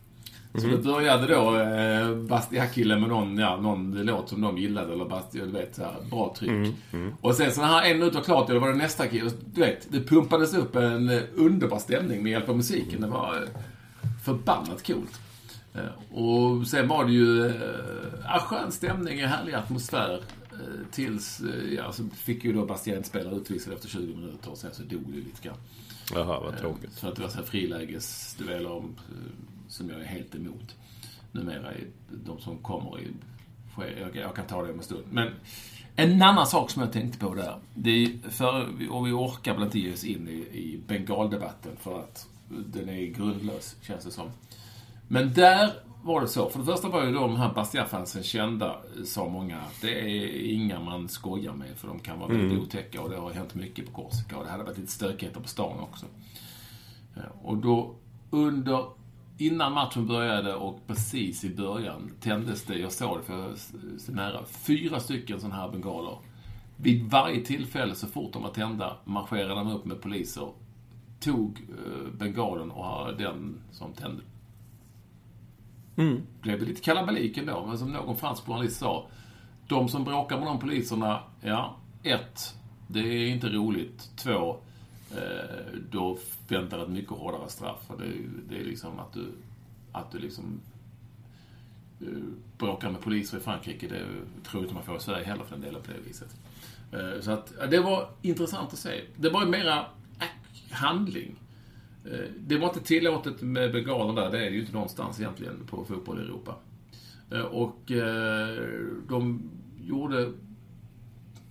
Så 0.54 0.66
mm. 0.66 0.76
det 0.76 0.82
började 0.82 1.34
då 1.34 1.56
eh, 1.56 2.16
Bastia-killen 2.16 3.00
med 3.00 3.08
någon, 3.08 3.38
ja, 3.38 3.56
någon 3.56 3.92
låt 3.92 4.28
som 4.28 4.40
de 4.40 4.58
gillade, 4.58 4.92
eller 4.92 5.04
Bastia, 5.04 5.46
du 5.46 5.52
vet, 5.52 5.74
så 5.74 5.82
här, 5.82 5.94
bra 6.10 6.34
tryck. 6.38 6.50
Mm. 6.50 6.74
Mm. 6.92 7.14
Och 7.20 7.34
sen 7.34 7.52
så 7.52 7.60
när 7.60 7.82
en 7.82 7.98
minut 7.98 8.14
var 8.14 8.22
klart, 8.22 8.48
då 8.48 8.58
var 8.58 8.68
det 8.68 8.74
nästa 8.74 9.06
kille. 9.06 9.30
Du 9.54 9.60
vet, 9.60 9.92
det 9.92 10.00
pumpades 10.00 10.54
upp 10.54 10.76
en 10.76 11.10
underbar 11.36 11.78
stämning 11.78 12.22
med 12.22 12.32
hjälp 12.32 12.48
av 12.48 12.56
musiken. 12.56 13.00
Det 13.00 13.06
var 13.06 13.34
eh, 13.34 13.60
förbannat 14.24 14.86
coolt. 14.86 15.20
Eh, 15.74 16.18
och 16.18 16.66
sen 16.66 16.88
var 16.88 17.04
det 17.04 17.12
ju 17.12 17.46
eh, 17.46 18.38
skön 18.40 18.72
stämning, 18.72 19.26
härlig 19.26 19.54
atmosfär. 19.54 20.22
Eh, 20.52 20.58
tills, 20.90 21.42
ja, 21.76 21.92
så 21.92 22.08
fick 22.08 22.44
ju 22.44 22.52
då 22.52 22.66
Bastien 22.66 23.04
spela 23.04 23.30
utvisad 23.30 23.74
efter 23.74 23.88
20 23.88 24.16
minuter 24.16 24.50
och 24.50 24.58
sen 24.58 24.70
så 24.74 24.82
dog 24.82 25.02
det 25.06 25.16
lite 25.16 25.42
grann. 25.42 25.56
Jaha, 26.14 26.40
vad 26.40 26.58
tråkigt. 26.58 26.98
För 26.98 27.08
att 27.08 27.16
det 27.16 27.22
var 27.22 27.28
så 27.28 27.38
här 27.38 27.44
frilägesdueller 27.44 28.82
som 29.68 29.90
jag 29.90 30.00
är 30.00 30.04
helt 30.04 30.34
emot. 30.34 30.74
Numera, 31.32 31.72
de 32.08 32.40
som 32.40 32.58
kommer 32.58 33.00
i... 33.00 33.08
Jag 34.12 34.34
kan 34.36 34.46
ta 34.46 34.62
det 34.62 34.72
om 34.72 34.78
en 34.78 34.84
stund. 34.84 35.04
Men 35.10 35.28
en 35.96 36.22
annan 36.22 36.46
sak 36.46 36.70
som 36.70 36.82
jag 36.82 36.92
tänkte 36.92 37.18
på 37.18 37.34
där. 37.34 37.58
Det 37.74 37.90
är 37.90 38.30
för, 38.30 38.62
och 38.90 39.06
vi 39.06 39.12
orkar 39.12 39.54
väl 39.54 39.62
inte 39.62 39.78
ge 39.78 39.92
oss 39.92 40.04
in 40.04 40.28
i, 40.28 40.58
i 40.58 40.80
bengaldebatten 40.86 41.72
för 41.76 41.98
att 41.98 42.28
den 42.48 42.88
är 42.88 43.06
grundlös, 43.06 43.76
känns 43.82 44.04
det 44.04 44.10
som. 44.10 44.30
Men 45.12 45.32
där 45.32 45.72
var 46.02 46.20
det 46.20 46.28
så. 46.28 46.50
För 46.50 46.58
det 46.58 46.64
första 46.64 46.88
var 46.88 47.04
ju 47.04 47.12
de 47.12 47.36
här 47.36 47.54
Bastia-fansen 47.54 48.22
kända, 48.22 48.76
sa 49.04 49.28
många, 49.28 49.60
det 49.80 50.00
är 50.00 50.52
inga 50.52 50.80
man 50.80 51.08
skojar 51.08 51.52
med 51.52 51.76
för 51.76 51.88
de 51.88 51.98
kan 51.98 52.18
vara 52.18 52.28
väldigt 52.28 52.50
mm. 52.50 52.62
otäcka 52.62 53.02
och 53.02 53.10
det 53.10 53.16
har 53.16 53.30
hänt 53.30 53.54
mycket 53.54 53.86
på 53.86 53.92
Korsika 53.92 54.38
och 54.38 54.44
det 54.44 54.50
hade 54.50 54.64
varit 54.64 54.78
lite 54.78 54.92
stökigheter 54.92 55.40
på 55.40 55.48
stan 55.48 55.80
också. 55.80 56.06
Och 57.42 57.56
då 57.56 57.94
under, 58.30 58.84
innan 59.38 59.72
matchen 59.72 60.06
började 60.06 60.54
och 60.54 60.86
precis 60.86 61.44
i 61.44 61.54
början 61.54 62.12
tändes 62.20 62.64
det, 62.64 62.78
jag 62.78 62.92
såg 62.92 63.18
det 63.18 63.24
för 63.24 63.38
jag 63.38 63.58
så 64.00 64.12
nära, 64.12 64.44
fyra 64.44 65.00
stycken 65.00 65.40
sådana 65.40 65.56
här 65.56 65.70
bengaler. 65.70 66.18
Vid 66.76 67.10
varje 67.10 67.44
tillfälle 67.44 67.94
så 67.94 68.06
fort 68.06 68.32
de 68.32 68.42
var 68.42 68.50
tända 68.50 68.96
marscherade 69.04 69.54
de 69.54 69.72
upp 69.72 69.84
med 69.84 70.02
poliser, 70.02 70.48
tog 71.20 71.60
eh, 71.68 72.12
bengalen 72.18 72.70
och 72.70 73.16
den 73.16 73.60
som 73.70 73.92
tände 73.92 74.22
Mm. 76.00 76.16
Det 76.16 76.42
blev 76.42 76.62
lite 76.62 76.80
kalabalik 76.80 77.38
ändå, 77.38 77.66
men 77.66 77.78
som 77.78 77.92
någon 77.92 78.16
fransk 78.16 78.44
journalist 78.44 78.78
sa. 78.78 79.06
De 79.68 79.88
som 79.88 80.04
bråkar 80.04 80.38
med 80.38 80.46
de 80.46 80.58
poliserna, 80.58 81.22
ja, 81.40 81.76
ett, 82.02 82.54
det 82.86 83.00
är 83.00 83.26
inte 83.26 83.48
roligt. 83.48 84.10
Två, 84.16 84.56
eh, 85.10 85.78
då 85.90 86.18
väntar 86.48 86.82
ett 86.82 86.88
mycket 86.88 87.10
hårdare 87.10 87.48
straff. 87.48 87.86
För 87.86 87.96
det, 87.96 88.12
det 88.48 88.60
är 88.60 88.64
liksom 88.64 88.98
att 88.98 89.12
du, 89.12 89.26
att 89.92 90.12
du 90.12 90.18
liksom 90.18 90.60
eh, 92.00 92.06
bråkar 92.58 92.90
med 92.90 93.00
poliser 93.00 93.38
i 93.38 93.40
Frankrike, 93.40 93.88
det 93.88 94.04
tror 94.44 94.62
jag 94.62 94.62
inte 94.62 94.74
man 94.74 94.84
får 94.84 94.96
i 94.96 95.00
Sverige 95.00 95.24
heller 95.24 95.44
för 95.44 95.56
den 95.56 95.64
delen 95.64 95.82
på 95.82 95.92
det 95.92 96.08
viset. 96.08 96.36
Eh, 96.92 97.20
så 97.20 97.30
att, 97.30 97.70
det 97.70 97.80
var 97.80 98.10
intressant 98.22 98.72
att 98.72 98.78
se. 98.78 99.00
Det 99.16 99.30
var 99.30 99.44
ju 99.44 99.50
mera 99.50 99.86
handling. 100.70 101.36
Eh, 102.04 102.30
det 102.38 102.58
var 102.58 102.68
inte 102.68 102.80
tillåtet 102.80 103.42
med 103.42 103.72
bengaler 103.72 104.22
där, 104.22 104.30
det 104.30 104.46
är 104.46 104.50
det 104.50 104.56
ju 104.56 104.60
inte 104.60 104.72
någonstans 104.72 105.20
egentligen 105.20 105.66
på 105.66 105.84
fotboll 105.84 106.18
i 106.18 106.22
Europa. 106.22 106.54
Eh, 107.30 107.40
och 107.40 107.92
eh, 107.92 108.62
de 109.08 109.50
gjorde 109.84 110.32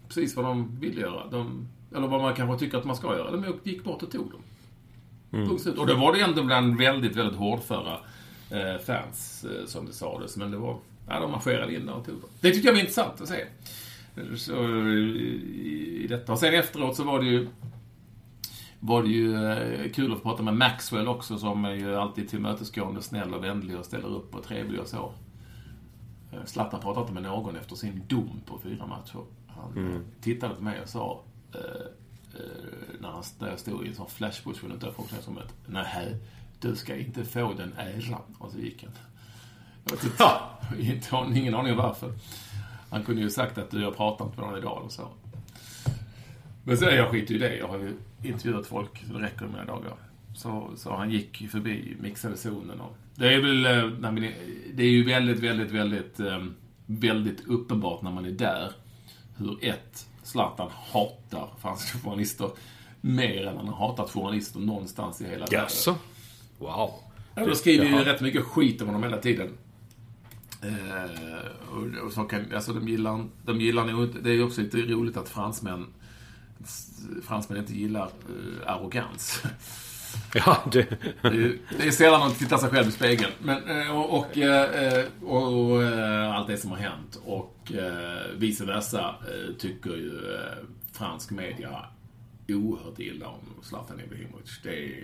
precis 0.07 0.35
vad 0.35 0.45
de 0.45 0.79
ville 0.79 1.01
göra. 1.01 1.27
De, 1.27 1.67
eller 1.95 2.07
vad 2.07 2.21
man 2.21 2.35
kanske 2.35 2.65
tycker 2.65 2.77
att 2.77 2.85
man 2.85 2.95
ska 2.95 3.17
göra. 3.17 3.31
De 3.31 3.59
gick 3.63 3.83
bort 3.83 4.03
och 4.03 4.11
tog 4.11 4.31
dem. 4.31 4.41
Mm. 5.31 5.51
Och 5.77 5.87
då 5.87 5.95
var 5.95 6.13
det 6.13 6.21
ändå 6.21 6.43
bland 6.43 6.77
väldigt, 6.77 7.15
väldigt 7.15 7.37
hårdföra 7.37 7.97
fans, 8.85 9.45
som 9.65 9.85
det 9.85 9.93
sades. 9.93 10.37
Men 10.37 10.51
det 10.51 10.57
var, 10.57 10.77
ja, 11.07 11.19
de 11.19 11.31
marscherade 11.31 11.75
in 11.75 11.85
där 11.85 11.93
och 11.93 12.05
tog 12.05 12.15
dem. 12.15 12.29
Det 12.41 12.51
tyckte 12.51 12.67
jag 12.67 12.73
var 12.73 12.79
intressant 12.79 13.21
att 13.21 13.27
se. 13.27 13.45
Så, 14.37 14.67
i, 14.87 16.03
i 16.03 16.07
detta. 16.09 16.31
Och 16.31 16.39
sen 16.39 16.53
efteråt 16.53 16.95
så 16.95 17.03
var 17.03 17.19
det 17.19 17.25
ju 17.25 17.47
var 18.79 19.03
det 19.03 19.09
ju 19.09 19.45
eh, 19.45 19.91
kul 19.91 20.11
att 20.11 20.17
få 20.17 20.23
prata 20.23 20.43
med 20.43 20.55
Maxwell 20.55 21.07
också 21.07 21.37
som 21.37 21.65
är 21.65 21.73
ju 21.73 21.95
alltid 21.95 22.29
tillmötesgående, 22.29 23.01
snäll 23.01 23.33
och 23.33 23.43
vänlig 23.43 23.79
och 23.79 23.85
ställer 23.85 24.07
upp 24.07 24.35
och 24.35 24.43
trevlig 24.43 24.79
och 24.79 24.87
så. 24.87 25.13
Eh, 26.31 26.45
Zlatan 26.45 26.81
pratade 26.81 27.01
inte 27.01 27.13
med 27.13 27.23
någon 27.23 27.55
efter 27.55 27.75
sin 27.75 28.03
dom 28.07 28.41
på 28.45 28.59
fyra 28.59 28.85
matcher. 28.85 29.23
Han 29.47 29.71
mm. 29.71 30.05
tittade 30.21 30.55
på 30.55 30.63
mig 30.63 30.81
och 30.81 30.89
sa, 30.89 31.23
eh, 31.53 31.59
eh, 32.39 32.99
när, 32.99 33.09
han, 33.09 33.23
när 33.39 33.49
jag 33.49 33.59
stod 33.59 33.85
i 33.85 33.89
en 33.89 33.95
sån 33.95 34.09
flashbush 34.09 34.65
under 34.65 34.99
omklädningsrummet, 34.99 35.53
nej, 35.65 36.17
du 36.59 36.75
ska 36.75 36.95
inte 36.95 37.25
få 37.25 37.53
den 37.53 37.73
äran. 37.77 38.21
Och 38.37 38.51
så 38.51 38.59
gick 38.59 38.83
han. 38.83 38.93
Jag 39.83 39.91
vet 39.91 40.03
inte, 40.83 41.39
ingen 41.39 41.55
aning 41.55 41.75
varför. 41.75 42.13
Han 42.89 43.03
kunde 43.03 43.21
ju 43.21 43.29
sagt 43.29 43.57
att 43.57 43.71
du, 43.71 43.81
jag 43.81 43.97
pratar 43.97 44.25
inte 44.25 44.39
med 44.39 44.49
någon 44.49 44.57
idag 44.57 44.83
och 44.83 44.91
så. 44.91 45.07
Men 46.69 46.77
sen, 46.77 46.95
jag 46.95 47.09
skiter 47.09 47.35
i 47.35 47.37
det. 47.37 47.55
Jag 47.55 47.67
har 47.67 47.77
ju 47.77 47.93
intervjuat 48.23 48.67
folk 48.67 49.03
så 49.07 49.13
det 49.13 49.25
räcker 49.25 49.41
med 49.41 49.51
mina 49.51 49.65
dagar. 49.65 49.93
Så, 50.35 50.71
så 50.75 50.95
han 50.95 51.11
gick 51.11 51.49
förbi 51.51 51.97
mixade 51.99 52.37
zonen 52.37 52.81
och... 52.81 52.97
Det 53.15 53.33
är 53.33 53.41
väl, 53.41 53.65
eh, 53.65 54.13
det 54.73 54.83
är 54.83 54.89
ju 54.89 55.03
väldigt, 55.03 55.39
väldigt, 55.39 55.71
väldigt, 55.71 56.19
eh, 56.19 56.45
väldigt 56.85 57.47
uppenbart 57.47 58.01
när 58.01 58.11
man 58.11 58.25
är 58.25 58.31
där 58.31 58.71
hur 59.37 59.57
ett, 59.61 60.07
Zlatan 60.23 60.69
hatar 60.93 61.49
franska 61.61 61.99
journalister 61.99 62.49
mer 63.01 63.47
än 63.47 63.57
han 63.57 63.67
har 63.67 63.87
hatat 63.87 64.11
journalister 64.11 64.59
någonstans 64.59 65.21
i 65.21 65.23
hela 65.23 65.39
världen. 65.39 65.59
Jaså? 65.59 65.95
Wow. 66.57 66.91
Ja, 67.35 67.45
de 67.45 67.55
skriver 67.55 67.85
ju 67.85 68.03
rätt 68.03 68.21
mycket 68.21 68.43
skit 68.43 68.81
om 68.81 68.87
honom 68.87 69.03
hela 69.03 69.17
tiden. 69.17 69.57
Eh, 70.61 71.11
och, 71.71 72.05
och 72.05 72.11
så 72.13 72.23
kan, 72.23 72.53
alltså 72.55 72.73
de 72.73 72.87
gillar, 72.87 73.25
de 73.45 73.61
gillar 73.61 73.85
nog 73.85 74.03
inte, 74.03 74.19
det 74.19 74.29
är 74.29 74.33
ju 74.33 74.43
också 74.43 74.61
lite 74.61 74.77
roligt 74.77 75.17
att 75.17 75.29
fransmän 75.29 75.85
fransmän 77.23 77.57
inte 77.57 77.73
gillar 77.73 78.11
uh, 78.29 78.57
arrogans. 78.65 79.43
Ja, 80.33 80.57
det... 80.71 80.87
det 81.77 81.87
är 81.87 81.91
sällan 81.91 82.19
man 82.19 82.33
tittar 82.33 82.57
sig 82.57 82.69
själv 82.69 82.87
i 82.87 82.91
spegeln. 82.91 83.31
Men, 83.39 83.81
eh, 83.81 83.97
och, 83.97 84.19
och, 84.19 84.37
eh, 84.37 85.05
och, 85.21 85.71
och 85.71 85.83
allt 86.33 86.47
det 86.47 86.57
som 86.57 86.71
har 86.71 86.77
hänt. 86.77 87.19
Och 87.25 87.71
vice 88.35 88.65
versa 88.65 89.15
tycker 89.59 89.89
ju 89.89 90.39
fransk 90.91 91.31
media 91.31 91.85
oerhört 92.47 92.99
illa 92.99 93.27
om 93.27 93.63
Zlatan 93.63 93.99
Ibrahimovic. 93.99 94.59
Det 94.63 95.03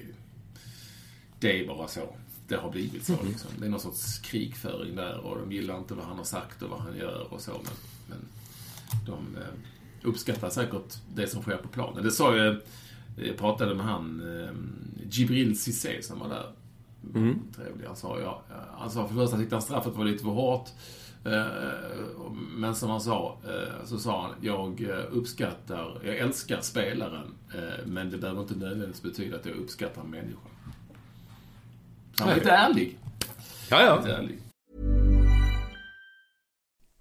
det 1.40 1.60
är 1.60 1.68
bara 1.68 1.88
så. 1.88 2.16
det 2.48 2.56
har 2.56 2.72
blivit 2.72 3.06
så. 3.06 3.24
Liksom. 3.24 3.52
Det 3.60 3.66
är 3.66 3.70
någon 3.70 3.80
sorts 3.80 4.20
krigföring 4.20 4.96
där 4.96 5.18
och 5.18 5.40
de 5.40 5.52
gillar 5.52 5.78
inte 5.78 5.94
vad 5.94 6.06
han 6.06 6.18
har 6.18 6.24
sagt 6.24 6.62
och 6.62 6.70
vad 6.70 6.80
han 6.80 6.98
gör 6.98 7.34
och 7.34 7.42
så. 7.42 7.52
Men, 7.52 7.74
men 8.08 8.26
de 9.06 9.42
eh, 9.42 9.54
uppskattar 10.06 10.50
säkert 10.50 10.98
det 11.16 11.28
som 11.28 11.42
sker 11.42 11.58
på 11.58 11.68
planen. 11.68 12.04
Det 12.04 12.12
sa 12.12 12.36
jag, 12.36 12.58
jag 13.16 13.38
pratade 13.38 13.76
med 13.76 13.86
han 13.86 14.22
eh, 14.40 14.50
Jibril 15.10 15.60
Cissé 15.60 16.02
som 16.02 16.20
var 16.20 16.30
där. 16.30 16.52
Mm. 17.16 17.40
Trevlig. 17.56 17.86
Han 17.88 17.96
sa, 17.96 18.20
ja, 18.20 18.44
han 18.78 18.90
sa 18.90 19.08
för 19.08 19.16
det 19.16 19.22
första 19.22 19.38
tyckte 19.38 19.56
han 19.56 19.62
straffet 19.62 19.96
var 19.96 20.06
lite 20.06 20.24
för 20.24 20.32
hårt. 20.32 20.70
Eh, 21.26 21.46
men 22.56 22.76
som 22.76 22.90
han 22.90 23.02
sa, 23.02 23.38
eh, 23.44 23.86
så 23.86 23.98
sa 23.98 24.22
han, 24.22 24.32
jag 24.42 24.82
uppskattar, 25.12 26.02
jag 26.04 26.18
älskar 26.18 26.62
spelaren, 26.62 27.34
men 27.86 28.10
det 28.10 28.18
behöver 28.18 28.42
inte 28.42 28.56
nödvändigtvis 28.56 29.02
betyda 29.02 29.36
att 29.36 29.46
jag 29.46 29.56
uppskattar 29.56 30.04
människan. 30.04 30.52
Han 32.18 32.28
var 32.28 32.36
lite 32.36 32.52
ärlig. 32.52 33.00
Ja, 33.70 33.82
ja. 33.82 33.98
Lite 33.98 34.14
ärlig. 34.14 34.40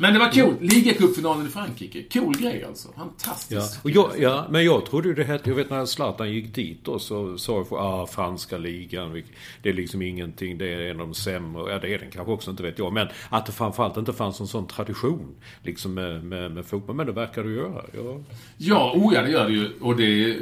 Men 0.00 0.12
det 0.12 0.18
var 0.18 0.30
cool. 0.30 0.54
Ligacupfinalen 0.60 1.46
i 1.46 1.48
Frankrike. 1.48 2.02
Cool 2.02 2.36
grej 2.36 2.64
alltså. 2.64 2.88
Fantastiskt. 2.96 3.74
Ja, 3.74 3.80
och 3.82 3.90
jag, 3.90 4.20
ja 4.20 4.46
men 4.50 4.64
jag 4.64 4.86
trodde 4.86 5.14
det 5.14 5.24
hette... 5.24 5.50
Jag 5.50 5.56
vet 5.56 5.70
när 5.70 5.86
Zlatan 5.86 6.32
gick 6.32 6.54
dit 6.54 6.84
då 6.84 6.98
så 6.98 7.38
sa 7.38 7.56
jag 7.56 7.66
ah, 7.72 8.06
franska 8.06 8.58
ligan. 8.58 9.22
Det 9.62 9.68
är 9.68 9.72
liksom 9.72 10.02
ingenting. 10.02 10.58
Det 10.58 10.68
är 10.74 10.80
en 10.80 11.00
av 11.00 11.06
de 11.06 11.14
sämre. 11.14 11.72
Ja, 11.72 11.78
det 11.78 11.94
är 11.94 11.98
den 11.98 12.10
kanske 12.10 12.32
också, 12.32 12.50
inte 12.50 12.62
vet 12.62 12.78
jag. 12.78 12.92
Men 12.92 13.08
att 13.28 13.46
det 13.46 13.52
framförallt 13.52 13.96
inte 13.96 14.12
fanns 14.12 14.40
en 14.40 14.46
sån 14.46 14.66
tradition 14.66 15.34
liksom 15.62 15.94
med, 15.94 16.24
med, 16.24 16.50
med 16.50 16.66
fotboll. 16.66 16.96
Men 16.96 17.06
det 17.06 17.12
verkar 17.12 17.44
det 17.44 17.50
göra. 17.50 17.84
Ja, 17.92 18.20
ja 18.56 18.92
oh 18.94 19.14
ja, 19.14 19.22
det 19.22 19.30
gör 19.30 19.48
det 19.48 19.54
ju. 19.54 19.70
Och 19.80 19.96
det... 19.96 20.36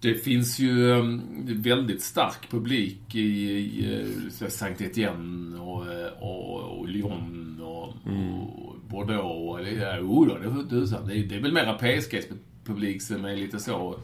Det 0.00 0.14
finns 0.14 0.58
ju 0.58 0.90
um, 0.90 1.22
väldigt 1.46 2.02
stark 2.02 2.50
publik 2.50 3.14
i, 3.14 3.20
i 3.20 4.04
uh, 4.42 4.48
Saint 4.48 4.80
Etienne 4.80 5.60
och, 5.60 5.86
uh, 5.86 6.22
och, 6.22 6.78
och 6.78 6.88
Lyon 6.88 7.60
och, 7.62 7.94
mm. 8.06 8.40
och 8.40 8.76
Bordeaux. 8.88 9.60
Eller, 9.60 9.86
ja, 9.86 10.00
oh, 10.00 10.26
det, 10.26 11.14
det, 11.14 11.22
det 11.22 11.34
är 11.34 11.40
väl 11.40 11.52
mera 11.52 11.78
PSGs 11.78 12.26
publik 12.64 13.02
som 13.02 13.24
är 13.24 13.36
lite 13.36 13.58
så 13.58 14.00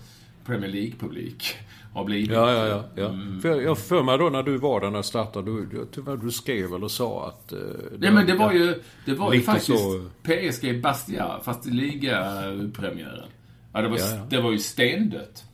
Premier 0.47 0.71
League-publik 0.71 1.57
har 1.95 2.05
blivit. 2.05 2.31
Ja, 2.31 2.53
ja, 2.53 2.67
ja. 2.67 2.85
ja. 2.95 3.09
Mm. 3.09 3.41
För 3.41 3.61
jag 3.61 3.79
för 3.79 4.03
mig 4.03 4.19
då 4.19 4.29
när 4.29 4.43
du 4.43 4.59
var 4.59 4.81
där 4.81 4.91
när 4.91 4.99
du 4.99 5.03
startade, 5.03 5.51
du, 5.51 5.87
tyvärr 5.93 6.17
du 6.17 6.31
skrev 6.31 6.75
eller 6.75 6.89
sa 6.89 7.29
att... 7.29 7.53
Uh, 7.53 7.59
Nej 7.99 8.13
men 8.13 8.27
det 8.27 8.35
var 8.35 8.53
ju, 8.53 8.83
det 9.05 9.15
var 9.15 9.35
ju 9.35 9.41
faktiskt 9.41 9.67
så... 9.67 10.11
PSG 10.23 10.83
Bastia, 10.83 11.41
fast 11.45 11.67
i 11.67 11.71
ligapremiären. 11.71 13.29
Ja, 13.73 13.83
det 13.83 13.89
var, 13.89 13.99
ja, 13.99 14.07
ja. 14.11 14.27
det 14.31 14.41
var 14.41 14.53
ju 14.53 14.59
stendött. 14.59 15.45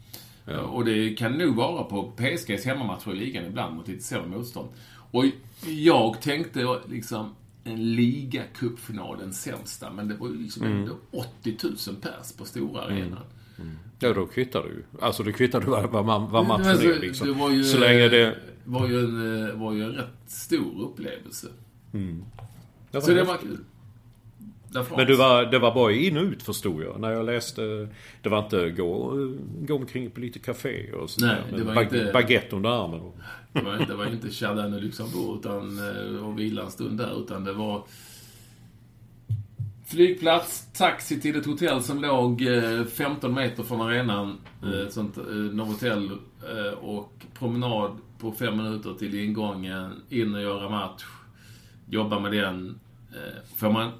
Ja. 0.44 0.60
Och 0.60 0.84
det 0.84 1.14
kan 1.14 1.32
nog 1.32 1.56
vara 1.56 1.84
på 1.84 2.12
PSGs 2.16 2.64
hemmamatcher 2.64 3.12
i 3.12 3.16
ligan 3.16 3.44
ibland 3.44 3.76
mot 3.76 3.88
lite 3.88 4.02
sämre 4.02 4.28
motstånd. 4.28 4.68
Och 5.10 5.24
jag 5.66 6.20
tänkte 6.22 6.80
liksom 6.88 7.34
en 7.64 7.94
ligacupfinal, 7.94 9.18
den 9.18 9.32
sämsta. 9.32 9.92
Men 9.92 10.08
det 10.08 10.14
var 10.14 10.28
ju 10.28 10.36
liksom 10.36 10.66
mm. 10.66 10.78
ändå 10.78 10.96
80 11.10 11.56
000 11.62 11.76
pers 12.00 12.32
på 12.38 12.44
stora 12.44 12.84
mm. 12.84 12.96
arenan. 12.96 13.24
Mm. 13.58 13.78
Ja, 13.98 14.12
då 14.12 14.26
kvittar 14.26 14.62
du. 14.62 14.84
Alltså 15.00 15.22
det 15.22 15.32
kvittar 15.32 15.60
du 15.60 15.66
vad, 15.66 16.04
man, 16.04 16.30
vad 16.30 16.46
matchen 16.46 16.66
alltså, 16.66 16.88
är 16.88 17.00
liksom. 17.00 17.26
Det 17.26 17.34
var 17.34 17.50
ju, 17.50 17.64
Så 17.64 17.78
länge 17.78 18.08
det... 18.08 18.36
var 18.64 18.88
ju 18.88 19.00
en, 19.00 19.48
eh, 19.48 19.54
var 19.54 19.72
ju 19.72 19.82
en 19.82 19.92
rätt 19.92 20.22
stor 20.26 20.82
upplevelse. 20.82 21.46
Mm. 21.92 22.24
Det 22.90 23.00
Så 23.00 23.10
det 23.10 23.24
var 23.24 23.36
kul. 23.36 23.58
Men 24.96 25.06
du 25.06 25.16
var, 25.16 25.44
det 25.44 25.58
var 25.58 25.74
bara 25.74 25.92
in 25.92 26.16
och 26.16 26.22
ut 26.22 26.42
förstod 26.42 26.82
jag. 26.82 27.00
När 27.00 27.10
jag 27.10 27.26
läste. 27.26 27.88
Det 28.22 28.28
var 28.28 28.38
inte 28.38 28.70
gå, 28.70 29.12
gå 29.60 29.74
omkring 29.74 30.10
på 30.10 30.20
lite 30.20 30.38
café 30.38 30.92
och 30.92 31.10
sådär. 31.10 31.44
Nej, 31.50 31.58
det 31.58 31.64
var 31.64 31.74
bag, 31.74 31.84
inte... 31.84 32.10
Baguette 32.12 32.56
under 32.56 32.70
armen. 32.84 33.00
Och... 33.00 33.18
Det 33.52 33.60
var, 33.60 33.86
det 33.88 33.94
var 33.94 34.06
inte 34.06 34.30
Chardin 34.30 34.74
och 34.74 34.82
Luxemburg 34.82 35.38
utan, 35.38 35.78
eh, 35.78 36.26
och 36.26 36.38
vila 36.38 36.62
en 36.62 36.70
stund 36.70 36.98
där. 36.98 37.20
Utan 37.20 37.44
det 37.44 37.52
var 37.52 37.84
flygplats, 39.86 40.72
taxi 40.72 41.20
till 41.20 41.36
ett 41.36 41.46
hotell 41.46 41.82
som 41.82 42.02
låg 42.02 42.42
15 42.96 43.30
eh, 43.30 43.36
meter 43.36 43.62
från 43.62 43.80
arenan. 43.80 44.38
Mm. 44.62 44.86
Ett 44.86 44.92
sånt 44.92 45.16
Novotel. 45.52 46.10
Och 46.80 47.12
promenad 47.38 47.90
på 48.18 48.32
fem 48.32 48.56
minuter 48.56 48.94
till 48.94 49.18
ingången. 49.18 50.02
In 50.08 50.34
och 50.34 50.42
göra 50.42 50.68
match. 50.68 51.04
Jobba 51.90 52.18
med 52.18 52.32
den. 52.32 52.78
Får 53.56 53.70
man 53.70 53.90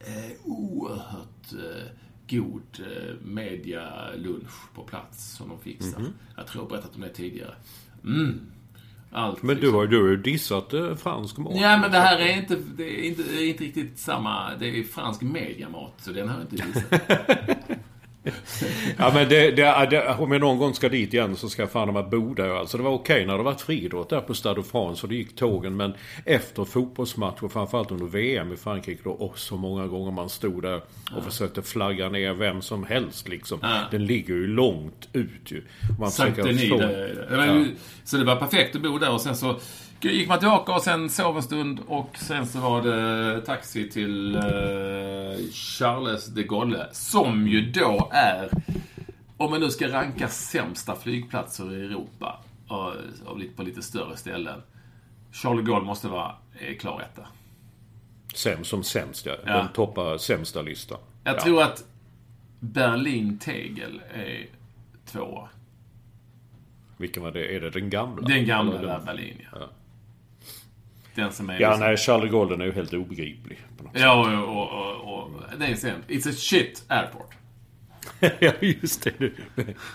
eh, 0.00 0.32
oerhört 0.44 1.52
eh, 1.52 1.86
god 2.28 2.62
eh, 2.78 3.14
medialunch 3.22 4.74
på 4.74 4.82
plats 4.82 5.36
som 5.36 5.48
de 5.48 5.58
fixar. 5.58 5.98
Mm 5.98 6.10
-hmm. 6.10 6.36
Jag 6.36 6.46
tror 6.46 6.64
jag 6.64 6.68
berättat 6.68 6.94
om 6.94 7.00
det 7.00 7.08
tidigare. 7.08 7.54
Mm. 8.04 8.40
Allt, 9.10 9.42
men 9.42 9.60
du 9.60 9.70
har 9.70 9.86
ju 9.86 10.16
dissat 10.16 10.72
eh, 10.74 10.94
fransk 10.94 11.36
mat. 11.38 11.60
Ja, 11.60 11.78
men 11.78 11.90
det 11.90 11.98
här 11.98 12.18
är 12.18 12.36
inte, 12.36 12.56
det 12.76 13.00
är 13.00 13.02
inte, 13.02 13.22
det 13.22 13.42
är 13.42 13.48
inte 13.48 13.64
riktigt 13.64 13.98
samma. 13.98 14.54
Det 14.58 14.66
är 14.66 14.84
fransk 14.84 15.22
mediamat, 15.22 15.92
så 15.98 16.12
den 16.12 16.28
har 16.28 16.36
jag 16.36 16.44
inte 16.44 16.66
dissat. 16.66 17.00
ja 18.98 19.10
men 19.14 19.28
det, 19.28 19.50
det, 19.50 19.86
det, 19.90 20.14
om 20.18 20.32
jag 20.32 20.40
någon 20.40 20.58
gång 20.58 20.74
ska 20.74 20.88
dit 20.88 21.14
igen 21.14 21.36
så 21.36 21.48
ska 21.48 21.62
jag 21.62 21.70
fan 21.70 21.92
med 21.92 22.08
bo 22.08 22.34
där. 22.34 22.50
Alltså 22.50 22.76
det 22.76 22.82
var 22.82 22.90
okej 22.90 23.26
när 23.26 23.36
det 23.36 23.42
var 23.42 23.54
friidrott 23.54 24.10
där 24.10 24.20
på 24.20 24.34
Stade 24.34 24.54
de 24.54 24.64
France 24.64 25.02
och 25.02 25.08
det 25.08 25.14
gick 25.14 25.36
tågen. 25.36 25.76
Men 25.76 25.94
efter 26.24 26.64
fotbollsmatcher, 26.64 27.48
framförallt 27.48 27.90
under 27.90 28.06
VM 28.06 28.52
i 28.52 28.56
Frankrike 28.56 29.00
då, 29.04 29.10
och 29.10 29.38
så 29.38 29.56
många 29.56 29.86
gånger 29.86 30.12
man 30.12 30.28
stod 30.28 30.62
där 30.62 30.76
och 30.76 30.82
ja. 31.16 31.20
försökte 31.20 31.62
flagga 31.62 32.08
ner 32.08 32.32
vem 32.34 32.62
som 32.62 32.84
helst 32.84 33.28
liksom. 33.28 33.58
Ja. 33.62 33.80
Den 33.90 34.06
ligger 34.06 34.34
ju 34.34 34.46
långt 34.46 35.08
ut 35.12 35.52
ju. 35.52 35.62
Man 35.98 36.10
Sankt 36.10 36.36
Denis. 36.36 36.64
Ja. 36.64 37.64
Så 38.04 38.16
det 38.16 38.24
var 38.24 38.36
perfekt 38.36 38.76
att 38.76 38.82
bo 38.82 38.98
där 38.98 39.12
och 39.12 39.20
sen 39.20 39.36
så 39.36 39.56
gick 40.00 40.28
man 40.28 40.38
tillbaka 40.38 40.72
och 40.72 40.82
sen 40.82 41.10
sov 41.10 41.36
en 41.36 41.42
stund 41.42 41.80
och 41.86 42.18
sen 42.18 42.46
så 42.46 42.60
var 42.60 42.82
det 42.82 43.40
taxi 43.40 43.90
till 43.90 44.36
uh, 44.36 45.50
Charles 45.52 46.26
de 46.26 46.42
Gaulle. 46.42 46.86
Som 46.92 47.48
ju 47.48 47.70
då 47.70 48.08
är, 48.12 48.50
om 49.36 49.50
man 49.50 49.60
nu 49.60 49.70
ska 49.70 49.92
ranka 49.92 50.28
sämsta 50.28 50.96
flygplatser 50.96 51.72
i 51.72 51.84
Europa, 51.84 52.40
och, 52.68 52.92
och 53.24 53.40
på 53.56 53.62
lite 53.62 53.82
större 53.82 54.16
ställen. 54.16 54.62
Charles 55.32 55.64
de 55.64 55.70
Gaulle 55.70 55.86
måste 55.86 56.08
vara 56.08 56.34
eh, 56.60 56.76
klar 56.76 57.00
etta. 57.00 57.26
Sämst 58.34 58.70
som 58.70 58.84
sämst, 58.84 59.26
ja. 59.26 59.36
ja. 59.46 59.56
Den 59.56 59.68
toppar 59.68 60.18
sämsta 60.18 60.62
listan. 60.62 60.98
Jag 61.24 61.36
ja. 61.36 61.40
tror 61.40 61.62
att 61.62 61.84
Berlin-Tegel 62.60 64.00
är 64.14 64.46
tvåa. 65.06 65.48
Vilken 66.96 67.22
var 67.22 67.30
det? 67.30 67.56
Är 67.56 67.60
det 67.60 67.70
den 67.70 67.90
gamla? 67.90 68.28
Den 68.28 68.46
gamla 68.46 68.82
där 68.82 69.00
Berlin, 69.00 69.36
ja. 69.52 69.58
ja. 69.60 69.68
Den 71.16 71.32
som 71.32 71.50
är... 71.50 71.60
Ja, 71.60 71.68
liksom... 71.68 71.86
nej, 71.86 71.96
Charlie 71.96 72.28
Golden 72.28 72.60
är 72.60 72.64
ju 72.64 72.72
helt 72.72 72.92
obegriplig. 72.92 73.58
Ja, 73.92 74.42
och, 74.42 74.82
och, 75.06 75.22
och, 75.22 75.30
det 75.58 75.66
är 75.66 75.74
sämst. 75.74 76.08
It's 76.08 76.28
a 76.28 76.32
shit 76.32 76.84
airport. 76.88 77.36
ja, 78.38 78.52
just 78.60 79.02
det. 79.02 79.12
Nu 79.18 79.34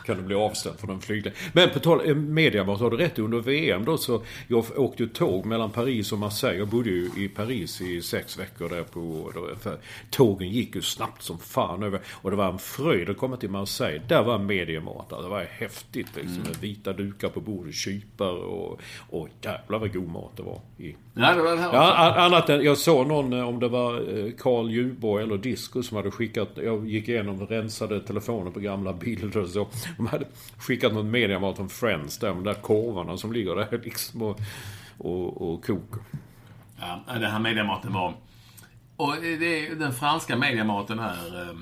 kan 0.05 0.17
du 0.17 0.23
bli 0.23 0.35
avställd 0.35 0.79
från 0.79 0.89
en 0.89 1.01
flygning. 1.01 1.33
Men 1.53 1.69
på 1.69 1.79
tal 1.79 2.09
eh, 2.09 2.15
mediamat 2.15 2.79
har 2.79 2.91
du 2.91 2.97
rätt. 2.97 3.19
Under 3.19 3.39
VM 3.39 3.85
då 3.85 3.97
så... 3.97 4.23
Jag 4.47 4.65
åkte 4.75 5.03
ju 5.03 5.09
tåg 5.09 5.45
mellan 5.45 5.71
Paris 5.71 6.11
och 6.11 6.19
Marseille. 6.19 6.59
Jag 6.59 6.67
bodde 6.67 6.89
ju 6.89 7.09
i 7.17 7.29
Paris 7.29 7.81
i 7.81 8.01
sex 8.01 8.39
veckor 8.39 8.69
där 8.69 8.83
på... 8.83 9.31
För 9.61 9.77
tågen 10.09 10.49
gick 10.49 10.75
ju 10.75 10.81
snabbt 10.81 11.21
som 11.21 11.39
fan 11.39 11.83
över. 11.83 12.01
Och 12.09 12.31
det 12.31 12.37
var 12.37 12.49
en 12.51 12.59
fröjd 12.59 13.09
att 13.09 13.17
komma 13.17 13.37
till 13.37 13.49
Marseille. 13.49 14.01
Där 14.07 14.23
var 14.23 14.39
mediamat. 14.39 15.09
Det 15.09 15.29
var 15.29 15.43
häftigt 15.43 16.15
liksom. 16.15 16.41
Mm. 16.41 16.53
Vita 16.61 16.93
dukar 16.93 17.29
på 17.29 17.39
bordet, 17.41 17.75
kypar 17.75 18.33
och... 18.33 18.81
Och 19.09 19.27
jävlar 19.41 19.79
vad 19.79 19.93
god 19.93 20.09
mat 20.09 20.31
det 20.37 20.43
var. 20.43 20.61
I... 20.77 20.95
Ja, 21.13 21.33
det 21.35 21.41
var 21.41 21.55
det 21.55 21.61
här 21.61 21.73
ja, 21.73 22.25
annat 22.25 22.49
än... 22.49 22.63
Jag 22.63 22.77
såg 22.77 23.07
någon, 23.07 23.33
eh, 23.33 23.47
om 23.47 23.59
det 23.59 23.67
var 23.67 23.93
eh, 23.93 24.31
Carl 24.37 24.71
Djurborg 24.71 25.23
eller 25.23 25.37
Disco 25.37 25.83
som 25.83 25.97
hade 25.97 26.11
skickat... 26.11 26.49
Jag 26.55 26.89
gick 26.89 27.09
igenom 27.09 27.41
och 27.41 27.49
rensade 27.49 27.99
telefonen 27.99 28.53
på 28.53 28.59
gamla 28.59 28.93
bilder 28.93 29.37
och 29.37 29.49
så. 29.49 29.67
De 29.97 30.07
hade 30.07 30.25
skickat 30.57 30.93
något 30.93 31.05
mediamat 31.05 31.55
från 31.55 31.69
Friends 31.69 32.17
där, 32.17 32.27
de 32.27 32.43
där 32.43 32.53
korvarna 32.53 33.17
som 33.17 33.33
ligger 33.33 33.55
där 33.55 33.79
liksom 33.83 34.21
och, 34.21 34.39
och, 34.97 35.53
och 35.53 35.65
kokar. 35.65 36.01
Ja, 36.79 36.99
den 37.13 37.31
här 37.31 37.39
mediamaten 37.39 37.93
var... 37.93 38.13
Och 38.95 39.15
det, 39.21 39.75
den 39.75 39.93
franska 39.93 40.37
mediamaten 40.37 40.99
är 40.99 41.49
eh, 41.49 41.55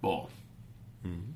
bra. 0.00 0.28
Mm. 1.04 1.31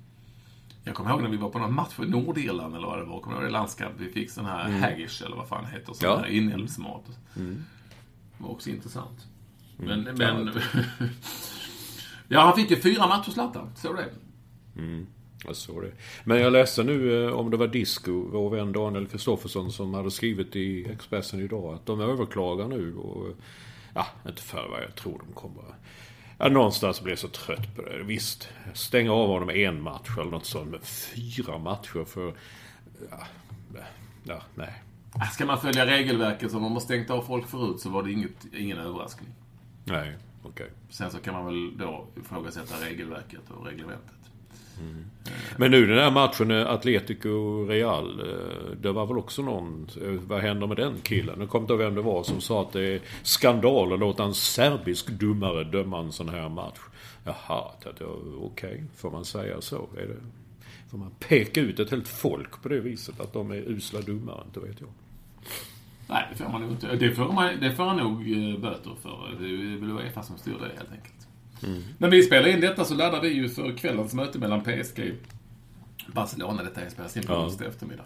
Jag 0.87 0.95
kommer 0.95 1.11
ihåg 1.11 1.23
när 1.23 1.29
vi 1.29 1.37
var 1.37 1.49
på 1.49 1.59
någon 1.59 1.75
match 1.75 1.99
i 1.99 2.07
Nordirland 2.07 2.77
eller 2.77 2.87
vad 2.87 2.99
det 2.99 3.05
var. 3.05 3.21
Kommer 3.21 3.37
du 3.37 3.43
ihåg 3.43 3.53
det 3.53 3.59
landskap? 3.59 3.93
Vi 3.99 4.09
fick 4.09 4.31
sån 4.31 4.45
här 4.45 4.69
mm. 4.69 4.83
haggis 4.83 5.23
eller 5.23 5.37
vad 5.37 5.49
fan 5.49 5.65
det 5.65 5.71
heter. 5.71 5.93
Sån 5.93 6.09
ja. 6.09 6.19
här 6.19 6.27
inälvsmat. 6.27 7.05
Mm. 7.37 7.65
Det 8.37 8.45
var 8.45 8.51
också 8.51 8.71
intressant. 8.71 9.27
Mm. 9.79 10.01
Men, 10.01 10.17
men... 10.17 10.61
ja, 12.29 12.41
han 12.45 12.57
fick 12.57 12.71
ju 12.71 12.77
fyra 12.77 13.07
matcher 13.07 13.31
Zlatan. 13.31 13.71
Såg 13.77 13.97
du 13.97 14.03
det? 14.03 14.11
Mm. 14.81 15.07
Jag 15.45 15.57
såg 15.57 15.83
det. 15.83 15.93
Men 16.25 16.41
jag 16.41 16.53
läste 16.53 16.85
nu 16.85 17.27
eh, 17.27 17.33
om 17.33 17.51
det 17.51 17.57
var 17.57 17.69
Disco, 17.69 18.29
vår 18.33 18.51
vän 18.51 18.73
Daniel 18.73 19.07
Kristoffersson 19.07 19.73
som 19.73 19.95
hade 19.95 20.11
skrivit 20.11 20.57
i 20.57 20.91
Expressen 20.91 21.41
idag 21.41 21.75
att 21.75 21.87
de 21.87 22.01
överklagar 22.01 22.69
nu 22.69 22.97
och... 22.97 23.27
Ja, 23.95 24.07
inte 24.27 24.43
för 24.43 24.69
vad 24.69 24.83
jag 24.83 24.95
tror 24.95 25.23
de 25.27 25.35
kommer... 25.35 25.65
Ja, 26.39 26.49
någonstans 26.49 27.01
blev 27.01 27.13
jag 27.13 27.19
så 27.19 27.29
trött 27.29 27.77
på 27.77 27.83
det. 27.83 28.03
Visst, 28.03 28.49
stänga 28.75 29.13
av 29.13 29.29
honom 29.29 29.51
en 29.51 29.83
match 29.83 30.19
eller 30.19 30.31
något 30.31 30.47
sånt. 30.47 30.71
Men 30.71 30.81
fyra 30.81 31.59
matcher 31.59 32.05
för... 32.05 32.35
Ja, 33.11 33.27
ja 34.25 34.43
nej. 34.55 34.83
Ska 35.33 35.47
man 35.47 35.61
följa 35.61 35.87
regelverket 35.87 36.51
som 36.51 36.63
de 36.63 36.73
har 36.73 36.81
stängt 36.81 37.11
av 37.11 37.23
folk 37.23 37.49
förut 37.49 37.81
så 37.81 37.91
var 37.91 38.03
det 38.03 38.13
inget, 38.13 38.55
ingen 38.55 38.79
överraskning. 38.79 39.29
Nej, 39.85 40.17
okej. 40.43 40.51
Okay. 40.51 40.67
Sen 40.91 41.11
så 41.11 41.19
kan 41.19 41.35
man 41.35 41.47
väl 41.47 41.79
då 41.79 42.07
ifrågasätta 42.17 42.75
regelverket 42.85 43.51
och 43.51 43.67
reglementet. 43.67 44.26
Mm. 44.81 45.05
Men 45.57 45.71
nu 45.71 45.87
den 45.87 45.99
här 45.99 46.11
matchen 46.11 46.51
eh, 46.51 46.67
Atletico-Real. 46.67 48.21
Eh, 48.21 48.77
det 48.81 48.93
var 48.93 49.07
väl 49.07 49.19
också 49.19 49.43
någon... 49.43 49.89
Eh, 50.03 50.11
vad 50.11 50.41
händer 50.41 50.67
med 50.67 50.77
den 50.77 51.01
killen? 51.03 51.41
Jag 51.41 51.49
kommer 51.49 51.63
inte 51.63 51.73
ihåg 51.73 51.83
vem 51.83 51.95
det 51.95 52.03
var 52.03 52.23
som 52.23 52.41
sa 52.41 52.63
att 52.63 52.73
det 52.73 52.95
är 52.95 53.01
skandal 53.23 53.93
att 53.93 53.99
låta 53.99 54.25
en 54.25 54.35
serbisk 54.35 55.11
domare 55.11 55.65
döma 55.65 55.99
en 55.99 56.13
sån 56.13 56.29
här 56.29 56.49
match. 56.49 56.79
Jaha, 57.25 57.71
okej. 57.81 58.01
Okay. 58.41 58.81
Får 58.97 59.11
man 59.11 59.25
säga 59.25 59.61
så? 59.61 59.89
Är 59.97 60.07
det, 60.07 60.17
får 60.91 60.99
man 60.99 61.11
peka 61.19 61.61
ut 61.61 61.81
ett 61.81 61.91
helt 61.91 62.09
folk 62.09 62.63
på 62.63 62.69
det 62.69 62.81
viset? 62.81 63.21
Att 63.21 63.33
de 63.33 63.51
är 63.51 63.57
usla 63.57 64.01
domare? 64.01 64.43
Inte 64.47 64.61
vet 64.61 64.81
jag. 64.81 64.89
Nej, 66.09 66.29
det 66.31 66.45
får 66.45 66.53
man 66.53 66.61
nog 66.61 66.71
inte. 66.71 66.97
Det 66.97 67.15
får, 67.15 67.33
man, 67.33 67.61
det 67.61 67.73
får 67.73 67.85
han 67.85 67.97
nog 67.97 68.25
böter 68.61 68.95
för. 69.03 69.37
Det 69.41 69.47
är 69.47 69.81
väl 69.81 69.91
Uefa 69.91 70.23
som 70.23 70.39
styr 70.39 70.53
det 70.61 70.79
helt 70.79 70.93
enkelt. 70.93 71.16
Mm. 71.65 71.83
När 71.99 72.11
vi 72.11 72.23
spelar 72.23 72.49
in 72.49 72.61
detta 72.61 72.85
så 72.85 72.95
laddar 72.95 73.21
vi 73.21 73.29
ju 73.29 73.49
för 73.49 73.77
kvällens 73.77 74.15
möte 74.15 74.39
mellan 74.39 74.61
PSG 74.61 75.15
och 76.09 76.13
Barcelona. 76.13 76.63
Detta 76.63 76.91
spelas 76.91 77.17
in 77.17 77.23
på 77.23 77.35
onsdag 77.35 77.65
ja. 77.65 77.71
eftermiddag. 77.71 78.05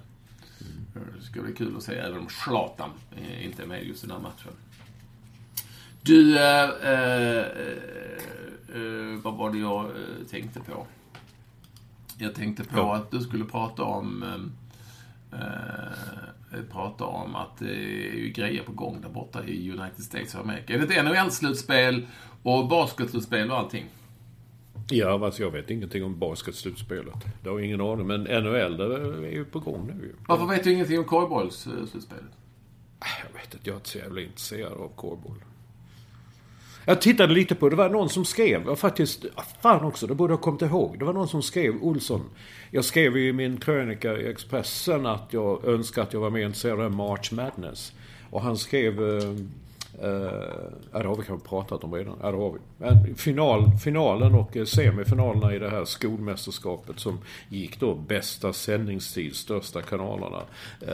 Mm. 0.60 1.08
Det 1.18 1.24
ska 1.24 1.42
bli 1.42 1.54
kul 1.54 1.76
att 1.76 1.82
se 1.82 1.94
även 1.94 2.18
om 2.18 2.28
Zlatan 2.28 2.90
inte 3.42 3.62
är 3.62 3.66
med 3.66 3.84
just 3.84 4.02
den 4.02 4.10
här 4.10 4.18
matchen. 4.18 4.52
Du, 6.02 6.38
äh, 6.38 6.70
äh, 6.82 7.38
äh, 8.74 9.20
vad 9.22 9.34
var 9.34 9.52
det 9.52 9.58
jag 9.58 9.90
tänkte 10.30 10.60
på? 10.60 10.86
Jag 12.18 12.34
tänkte 12.34 12.64
på 12.64 12.78
ja. 12.78 12.96
att 12.96 13.10
du 13.10 13.20
skulle 13.20 13.44
prata 13.44 13.82
om 13.82 14.24
prata 16.72 17.04
om 17.04 17.34
att 17.34 17.58
det 17.58 17.74
är 17.74 18.16
ju 18.16 18.32
grejer 18.34 18.62
på 18.62 18.72
gång 18.72 19.00
där 19.00 19.08
borta 19.08 19.44
i 19.44 19.70
United 19.70 20.04
States 20.04 20.34
of 20.34 20.40
America. 20.40 20.74
Är 20.74 20.78
det 20.78 20.94
ett 20.94 21.04
NHL-slutspel 21.04 22.06
och 22.42 22.68
basketslutspel 22.68 23.50
och 23.50 23.58
allting? 23.58 23.84
Ja, 24.90 25.24
alltså 25.26 25.42
jag 25.42 25.50
vet 25.50 25.70
ingenting 25.70 26.04
om 26.04 26.18
basketslutspelet. 26.18 27.14
Det 27.42 27.48
har 27.48 27.58
jag 27.58 27.66
ingen 27.66 27.80
aning. 27.80 28.06
Men 28.06 28.20
NHL, 28.20 28.76
det 28.76 28.84
är 29.26 29.32
ju 29.32 29.44
på 29.44 29.60
gång 29.60 29.86
nu. 29.86 30.14
Varför 30.28 30.46
vet 30.46 30.64
du 30.64 30.72
ingenting 30.72 30.98
om 30.98 31.04
korgbollsslutspelet? 31.04 32.32
Jag 33.00 33.40
vet 33.40 33.54
inte. 33.54 33.70
Jag 33.70 33.74
är 33.74 33.78
inte 33.78 33.90
så 33.90 33.98
jävla 33.98 34.20
intresserad 34.20 34.72
av 34.72 34.88
korgboll. 34.96 35.44
Jag 36.84 37.00
tittade 37.00 37.34
lite 37.34 37.54
på 37.54 37.68
det. 37.68 37.76
var 37.76 37.88
någon 37.88 38.08
som 38.08 38.24
skrev, 38.24 38.74
faktiskt, 38.74 39.26
fan 39.60 39.84
också, 39.84 40.06
det 40.06 40.14
borde 40.14 40.32
jag 40.32 40.40
kommit 40.40 40.62
ihåg. 40.62 40.98
Det 40.98 41.04
var 41.04 41.12
någon 41.12 41.28
som 41.28 41.42
skrev, 41.42 41.82
Olsson. 41.82 42.20
Jag 42.70 42.84
skrev 42.84 43.16
i 43.16 43.32
min 43.32 43.56
krönika 43.56 44.18
i 44.18 44.28
Expressen 44.28 45.06
att 45.06 45.28
jag 45.30 45.64
önskar 45.64 46.02
att 46.02 46.12
jag 46.12 46.20
var 46.20 46.30
mer 46.30 46.46
intresserad 46.46 46.80
av 46.80 46.92
March 46.92 47.32
Madness. 47.32 47.92
Och 48.30 48.42
han 48.42 48.56
skrev 48.56 49.18
eh, 49.18 49.34
Eh, 50.02 50.10
ja, 50.92 50.98
det 50.98 51.08
har 51.08 51.16
vi 51.16 51.22
kanske 51.22 51.48
pratat 51.48 51.84
om 51.84 51.94
redan. 51.94 52.18
Ja, 52.22 52.30
det 52.30 52.36
har 52.36 52.52
vi. 52.52 52.58
Men 52.78 53.14
final, 53.14 53.70
finalen 53.82 54.34
och 54.34 54.56
eh, 54.56 54.64
semifinalerna 54.64 55.54
i 55.54 55.58
det 55.58 55.70
här 55.70 55.84
skolmästerskapet 55.84 57.00
som 57.00 57.18
gick 57.48 57.80
då 57.80 57.94
bästa 57.94 58.52
sändningstid, 58.52 59.36
största 59.36 59.82
kanalerna. 59.82 60.42
Uh, 60.82 60.88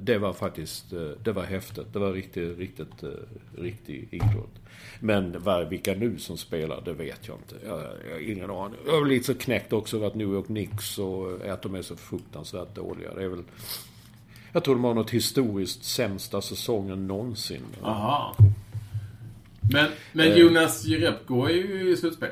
det 0.00 0.18
var 0.18 0.32
faktiskt, 0.32 0.92
uh, 0.92 1.10
det 1.22 1.32
var 1.32 1.42
häftigt. 1.42 1.92
Det 1.92 1.98
var 1.98 2.12
riktigt, 2.12 2.58
riktigt, 2.58 3.04
uh, 3.04 3.10
riktig 3.58 4.08
idrott. 4.10 4.54
Men 5.00 5.42
var, 5.42 5.64
vilka 5.64 5.94
nu 5.94 6.18
som 6.18 6.36
spelar, 6.36 6.82
det 6.84 6.92
vet 6.92 7.28
jag 7.28 7.36
inte. 7.36 7.66
Jag, 7.66 7.78
jag 7.78 8.14
har 8.14 8.32
ingen 8.32 8.50
aning. 8.50 8.78
Jag 8.86 9.02
är 9.02 9.04
lite 9.04 9.26
så 9.26 9.34
knäckt 9.34 9.72
också 9.72 9.96
över 9.96 10.06
att 10.06 10.14
New 10.14 10.28
York 10.28 10.46
Knicks 10.46 10.98
och 10.98 11.46
att 11.48 11.62
de 11.62 11.74
är 11.74 11.82
så 11.82 11.96
fruktansvärt 11.96 12.74
dåliga. 12.74 13.14
Det 13.14 13.24
är 13.24 13.28
väl 13.28 13.44
jag 14.52 14.64
tror 14.64 14.74
de 14.74 14.84
har 14.84 14.94
något 14.94 15.10
historiskt 15.10 15.84
sämsta 15.84 16.40
säsongen 16.40 17.06
någonsin. 17.06 17.62
Aha. 17.82 18.36
Men, 19.72 19.90
men 20.12 20.28
eh. 20.28 20.36
Jonas 20.38 20.84
Jerebko 20.84 21.44
är 21.44 21.50
ju 21.50 21.92
i 21.92 21.96
slutspel. 21.96 22.30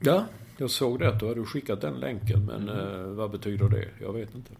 Ja, 0.00 0.24
jag 0.56 0.70
såg 0.70 0.98
det. 0.98 1.16
Du 1.20 1.28
hade 1.28 1.44
skickat 1.44 1.80
den 1.80 1.94
länken. 1.94 2.46
Men 2.46 2.68
mm. 2.68 3.00
eh, 3.00 3.06
vad 3.06 3.30
betyder 3.30 3.68
det? 3.68 3.88
Jag 4.00 4.12
vet 4.12 4.34
inte. 4.34 4.50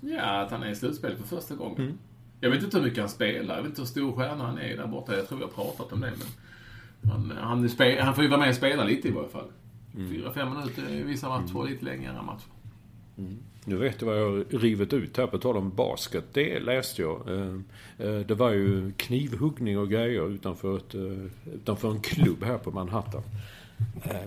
Ja, 0.00 0.40
att 0.40 0.50
han 0.50 0.62
är 0.62 0.70
i 0.70 0.76
slutspel 0.76 1.16
för 1.16 1.36
första 1.36 1.54
gången. 1.54 1.80
Mm. 1.82 1.98
Jag 2.40 2.50
vet 2.50 2.62
inte 2.62 2.76
hur 2.76 2.84
mycket 2.84 3.00
han 3.00 3.08
spelar. 3.08 3.54
Jag 3.54 3.62
vet 3.62 3.70
inte 3.70 3.80
hur 3.80 3.86
stor 3.86 4.12
stjärna 4.12 4.44
han 4.44 4.58
är 4.58 4.76
där 4.76 4.86
borta. 4.86 5.16
Jag 5.16 5.28
tror 5.28 5.38
vi 5.38 5.44
har 5.44 5.50
pratat 5.50 5.92
om 5.92 6.00
det. 6.00 6.12
Men 7.00 7.12
han, 7.12 7.32
han, 7.40 7.68
han 8.00 8.14
får 8.14 8.24
ju 8.24 8.30
vara 8.30 8.40
med 8.40 8.48
och 8.48 8.54
spela 8.54 8.84
lite 8.84 9.08
i 9.08 9.10
varje 9.10 9.28
fall. 9.28 9.48
Mm. 9.94 10.10
Fyra, 10.10 10.32
fem 10.32 10.48
minuter 10.48 10.90
i 10.90 11.02
vissa 11.02 11.28
matcher. 11.28 11.56
Mm. 11.56 11.66
Lite 11.66 11.84
längre 11.84 12.22
matcher. 12.22 12.50
Mm. 13.18 13.38
Nu 13.64 13.76
vet 13.76 13.98
du 13.98 14.06
vad 14.06 14.20
jag 14.20 14.44
rivit 14.50 14.92
ut 14.92 15.16
här 15.16 15.26
på 15.26 15.38
tal 15.38 15.56
om 15.56 15.70
basket. 15.70 16.24
Det 16.32 16.60
läste 16.60 17.02
jag. 17.02 17.28
Eh, 17.28 17.54
eh, 17.98 18.20
det 18.20 18.34
var 18.34 18.50
ju 18.50 18.92
knivhuggning 18.96 19.78
och 19.78 19.90
grejer 19.90 20.30
utanför, 20.30 20.76
ett, 20.76 20.94
eh, 20.94 21.54
utanför 21.54 21.90
en 21.90 22.00
klubb 22.00 22.44
här 22.44 22.58
på 22.58 22.70
Manhattan. 22.70 23.22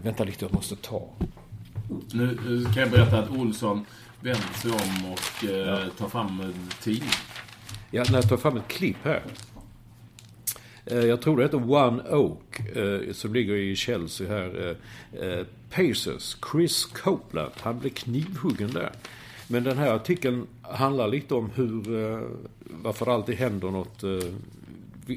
Vänta 0.02 0.24
lite, 0.24 0.46
jag 0.46 0.54
måste 0.54 0.76
ta. 0.76 1.10
Nu, 2.14 2.38
nu 2.48 2.64
kan 2.64 2.76
jag 2.76 2.92
berätta 2.92 3.20
att 3.20 3.30
Olsson 3.30 3.86
vänder 4.22 4.54
sig 4.62 4.72
om 4.72 5.12
och 5.12 5.50
ja. 5.50 5.80
tar 5.98 6.10
fram 6.10 6.40
en 6.40 6.70
tidning. 6.82 7.10
Ja, 7.92 8.04
när 8.10 8.16
jag 8.16 8.30
tar 8.30 8.38
fram 8.38 8.58
ett 8.58 8.68
klipp 8.68 8.98
här. 9.04 9.24
Jag 10.86 11.22
tror 11.22 11.38
det 11.38 11.44
heter 11.44 11.72
One 11.72 12.04
Oak, 12.04 12.62
som 13.12 13.34
ligger 13.34 13.56
i 13.56 13.76
Chelsea 13.76 14.28
här. 14.28 14.76
Pacers, 15.70 16.38
Chris 16.52 16.86
Copeland, 16.86 17.52
han 17.60 17.80
blev 17.80 17.90
knivhuggen 17.90 18.72
där. 18.72 18.92
Men 19.48 19.64
den 19.64 19.78
här 19.78 19.94
artikeln 19.94 20.48
handlar 20.62 21.08
lite 21.08 21.36
om 21.36 21.50
hur, 21.56 21.82
varför 22.84 23.06
det 23.06 23.14
alltid 23.14 23.36
händer 23.36 23.72
något 23.72 24.04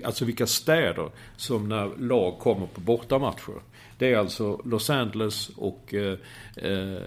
alltså 0.05 0.25
vilka 0.25 0.47
städer 0.47 1.11
som 1.37 1.69
när 1.69 1.97
lag 1.97 2.39
kommer 2.39 2.67
på 2.67 2.81
bortamatcher. 2.81 3.55
Det 3.99 4.13
är 4.13 4.19
alltså 4.19 4.61
Los 4.65 4.91
Angeles 4.91 5.49
och 5.49 5.95
eh, 5.95 6.19
eh, 6.57 7.03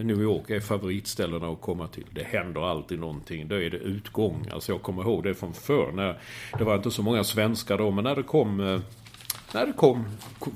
New 0.00 0.22
York 0.22 0.50
är 0.50 0.60
favoritställena 0.60 1.48
att 1.48 1.60
komma 1.60 1.88
till. 1.88 2.04
Det 2.10 2.22
händer 2.22 2.70
alltid 2.70 2.98
någonting. 2.98 3.48
Då 3.48 3.54
är 3.54 3.70
det 3.70 3.76
utgång. 3.76 4.46
Alltså 4.52 4.72
jag 4.72 4.82
kommer 4.82 5.02
ihåg 5.02 5.24
det 5.24 5.34
från 5.34 5.54
förr. 5.54 5.92
När, 5.92 6.18
det 6.58 6.64
var 6.64 6.76
inte 6.76 6.90
så 6.90 7.02
många 7.02 7.24
svenskar 7.24 7.78
då, 7.78 7.90
men 7.90 8.04
när 8.04 8.16
det 8.16 8.22
kom 8.22 8.60
eh, 8.60 8.80
när 9.54 9.66
det 9.66 9.72
kom 9.72 10.04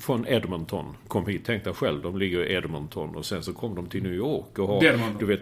från 0.00 0.26
Edmonton, 0.28 0.96
kom 1.08 1.26
hit, 1.26 1.42
tänk 1.46 1.64
dig 1.64 1.72
själv, 1.72 2.02
de 2.02 2.18
ligger 2.18 2.44
i 2.44 2.54
Edmonton 2.54 3.16
och 3.16 3.26
sen 3.26 3.42
så 3.42 3.52
kom 3.52 3.74
de 3.74 3.86
till 3.86 4.02
New 4.02 4.14
York 4.14 4.58
och 4.58 4.68
har, 4.68 5.18
du 5.18 5.26
vet, 5.26 5.40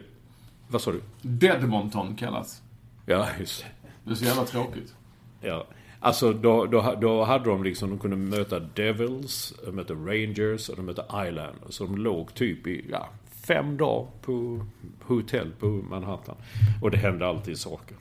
vad 0.69 0.81
sa 0.81 0.93
du? 0.93 1.01
Deadmonton 1.23 2.15
kallas. 2.15 2.63
Ja, 3.07 3.29
just 3.41 3.65
det. 4.05 4.11
Är 4.11 4.15
så 4.15 4.25
jävla 4.25 4.45
tråkigt. 4.45 4.95
Ja. 5.41 5.67
Alltså 6.01 6.33
då, 6.33 6.67
då, 6.67 6.97
då 7.01 7.25
hade 7.25 7.51
de 7.51 7.65
liksom, 7.65 7.91
de 7.91 7.99
kunde 7.99 8.17
möta 8.17 8.61
Devils, 8.61 9.55
de 9.65 9.77
mötte 9.77 9.95
Rangers 9.95 10.69
och 10.69 10.77
de 10.77 10.87
mötte 10.87 11.03
Islanders. 11.03 11.75
Så 11.75 11.85
de 11.85 11.99
låg 11.99 12.35
typ 12.35 12.67
i, 12.67 12.85
ja, 12.91 13.09
fem 13.47 13.77
dagar 13.77 14.07
på 14.23 14.67
hotell 15.03 15.51
på 15.59 15.67
Manhattan. 15.67 16.37
Och 16.83 16.91
det 16.91 16.97
hände 16.97 17.27
alltid 17.27 17.59
saker. 17.59 17.97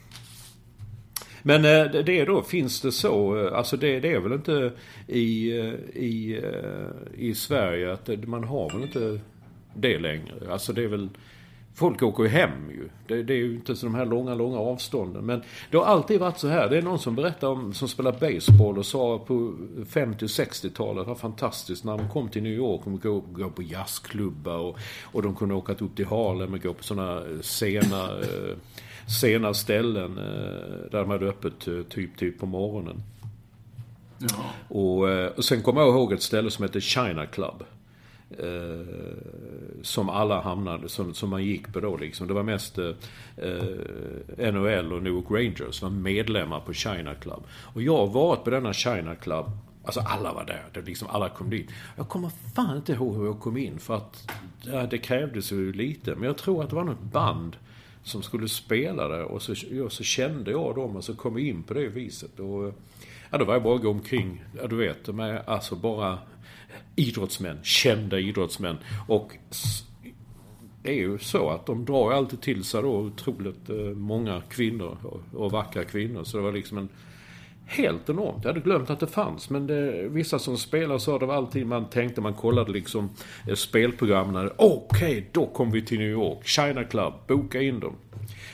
Men 1.41 1.65
eh, 1.65 2.03
det 2.03 2.25
då, 2.25 2.41
finns 2.41 2.81
det 2.81 2.91
så, 2.91 3.45
eh, 3.45 3.57
alltså 3.57 3.77
det, 3.77 3.99
det 3.99 4.13
är 4.13 4.19
väl 4.19 4.33
inte 4.33 4.71
i, 5.07 5.59
eh, 5.59 5.73
i, 6.03 6.41
i 7.15 7.35
Sverige 7.35 7.93
att 7.93 8.27
man 8.27 8.43
har 8.43 8.69
väl 8.69 8.81
inte 8.81 9.19
det 9.75 9.99
längre. 9.99 10.51
Alltså 10.51 10.73
det 10.73 10.83
är 10.83 10.87
väl 10.87 11.09
Folk 11.75 12.03
åker 12.03 12.23
ju 12.23 12.29
hem 12.29 12.69
ju. 12.69 12.89
Det, 13.07 13.23
det, 13.23 13.33
är 13.33 13.37
ju 13.37 13.55
inte 13.55 13.75
så 13.75 13.85
de 13.85 13.95
här 13.95 14.05
långa, 14.05 14.35
långa 14.35 14.57
avstånden. 14.57 15.25
Men 15.25 15.43
det 15.71 15.77
har 15.77 15.85
alltid 15.85 16.19
varit 16.19 16.39
så 16.39 16.47
här. 16.47 16.69
Det 16.69 16.77
är 16.77 16.81
någon 16.81 16.99
som 16.99 17.15
berättar 17.15 17.47
om, 17.47 17.73
som 17.73 17.87
spelar 17.87 18.11
baseball 18.11 18.77
och 18.77 18.85
sa 18.85 19.19
på 19.19 19.53
50 19.89 20.25
och 20.25 20.29
60-talet, 20.29 21.07
var 21.07 21.15
fantastiskt 21.15 21.83
när 21.83 21.97
de 21.97 22.09
kom 22.09 22.29
till 22.29 22.43
New 22.43 22.53
York. 22.53 22.81
De 22.83 22.99
gå, 22.99 23.19
gå 23.19 23.49
på 23.49 23.61
jazzklubbar 23.63 24.57
och, 24.57 24.77
och 25.03 25.21
de 25.21 25.35
kunde 25.35 25.55
åka 25.55 25.73
upp 25.73 25.95
till 25.95 26.05
Harlem 26.05 26.53
och 26.53 26.61
gå 26.61 26.73
på 26.73 26.83
sådana 26.83 27.21
sena, 27.41 28.03
eh, 28.03 28.55
sena 29.21 29.53
ställen 29.53 30.17
eh, 30.17 30.91
där 30.91 30.99
de 30.99 31.09
hade 31.09 31.25
öppet 31.25 31.67
eh, 31.67 31.81
typ, 31.81 32.17
typ 32.17 32.39
på 32.39 32.45
morgonen. 32.45 33.03
Ja. 34.17 34.27
Och, 34.67 35.37
och 35.37 35.45
sen 35.45 35.61
kommer 35.61 35.81
jag 35.81 35.89
ihåg 35.89 36.13
ett 36.13 36.21
ställe 36.21 36.51
som 36.51 36.63
heter 36.63 36.79
China 36.79 37.25
Club. 37.25 37.63
Eh, 38.29 38.85
som 39.81 40.09
alla 40.09 40.41
hamnade, 40.41 40.89
som, 40.89 41.13
som 41.13 41.29
man 41.29 41.43
gick 41.43 41.73
på 41.73 41.79
då 41.79 41.97
liksom. 41.97 42.27
Det 42.27 42.33
var 42.33 42.43
mest 42.43 42.77
eh, 42.77 42.91
NHL 44.53 44.93
och 44.93 45.03
New 45.03 45.13
York 45.13 45.31
Rangers 45.31 45.81
var 45.81 45.89
medlemmar 45.89 46.59
på 46.59 46.73
China 46.73 47.15
Club. 47.15 47.43
Och 47.73 47.81
jag 47.81 47.97
har 47.97 48.07
varit 48.07 48.43
på 48.43 48.49
denna 48.49 48.73
China 48.73 49.15
Club 49.15 49.45
Alltså 49.85 49.99
alla 49.99 50.33
var 50.33 50.45
där. 50.45 50.65
Det 50.73 50.81
liksom, 50.81 51.07
alla 51.11 51.29
kom 51.29 51.49
dit. 51.49 51.69
Jag 51.95 52.09
kommer 52.09 52.31
fan 52.55 52.77
inte 52.77 52.93
ihåg 52.93 53.15
hur 53.15 53.25
jag 53.25 53.39
kom 53.39 53.57
in 53.57 53.79
för 53.79 53.95
att 53.95 54.31
ja, 54.65 54.87
det 54.87 54.97
krävdes 54.97 55.51
ju 55.51 55.73
lite. 55.73 56.15
Men 56.15 56.23
jag 56.23 56.37
tror 56.37 56.63
att 56.63 56.69
det 56.69 56.75
var 56.75 56.83
något 56.83 57.03
band 57.03 57.55
som 58.03 58.23
skulle 58.23 58.47
spela 58.47 59.07
där 59.07 59.23
och 59.23 59.41
så, 59.41 59.53
ja, 59.71 59.89
så 59.89 60.03
kände 60.03 60.51
jag 60.51 60.75
dem 60.75 60.95
och 60.95 61.03
så 61.03 61.15
kom 61.15 61.37
jag 61.37 61.47
in 61.47 61.63
på 61.63 61.73
det 61.73 61.87
viset. 61.87 62.39
Och, 62.39 62.73
ja, 63.31 63.37
då 63.37 63.45
var 63.45 63.53
jag 63.53 63.63
bara 63.63 63.75
att 63.75 63.81
gå 63.81 63.89
omkring, 63.89 64.43
ja 64.61 64.67
du 64.67 64.75
vet, 64.75 65.07
med 65.07 65.43
alltså 65.45 65.75
bara 65.75 66.19
idrottsmän, 66.95 67.59
kända 67.63 68.19
idrottsmän. 68.19 68.77
Och 69.07 69.31
det 70.83 70.89
är 70.89 70.95
ju 70.95 71.17
så 71.17 71.49
att 71.49 71.65
de 71.65 71.85
drar 71.85 72.11
alltid 72.11 72.41
till 72.41 72.63
sig 72.63 72.81
då 72.81 72.97
otroligt 72.97 73.69
eh, 73.69 73.75
många 73.75 74.41
kvinnor 74.49 74.97
och 75.33 75.51
vackra 75.51 75.83
kvinnor. 75.83 76.23
Så 76.23 76.37
det 76.37 76.43
var 76.43 76.51
liksom 76.51 76.77
en 76.77 76.89
helt 77.65 78.09
enormt. 78.09 78.43
Jag 78.43 78.49
hade 78.49 78.59
glömt 78.59 78.89
att 78.89 78.99
det 78.99 79.07
fanns. 79.07 79.49
Men 79.49 79.67
det, 79.67 80.07
vissa 80.09 80.39
som 80.39 80.57
spelar 80.57 80.97
så 80.97 81.17
det 81.17 81.25
var 81.25 81.35
alltid 81.35 81.67
man 81.67 81.89
tänkte, 81.89 82.21
man 82.21 82.33
kollade 82.33 82.71
liksom 82.71 83.09
eh, 83.47 83.55
spelprogrammen. 83.55 84.51
Okej, 84.57 85.09
okay, 85.09 85.23
då 85.31 85.45
kom 85.45 85.71
vi 85.71 85.81
till 85.81 85.99
New 85.99 86.11
York. 86.11 86.47
China 86.47 86.83
Club, 86.83 87.13
boka 87.27 87.61
in 87.61 87.79
dem. 87.79 87.95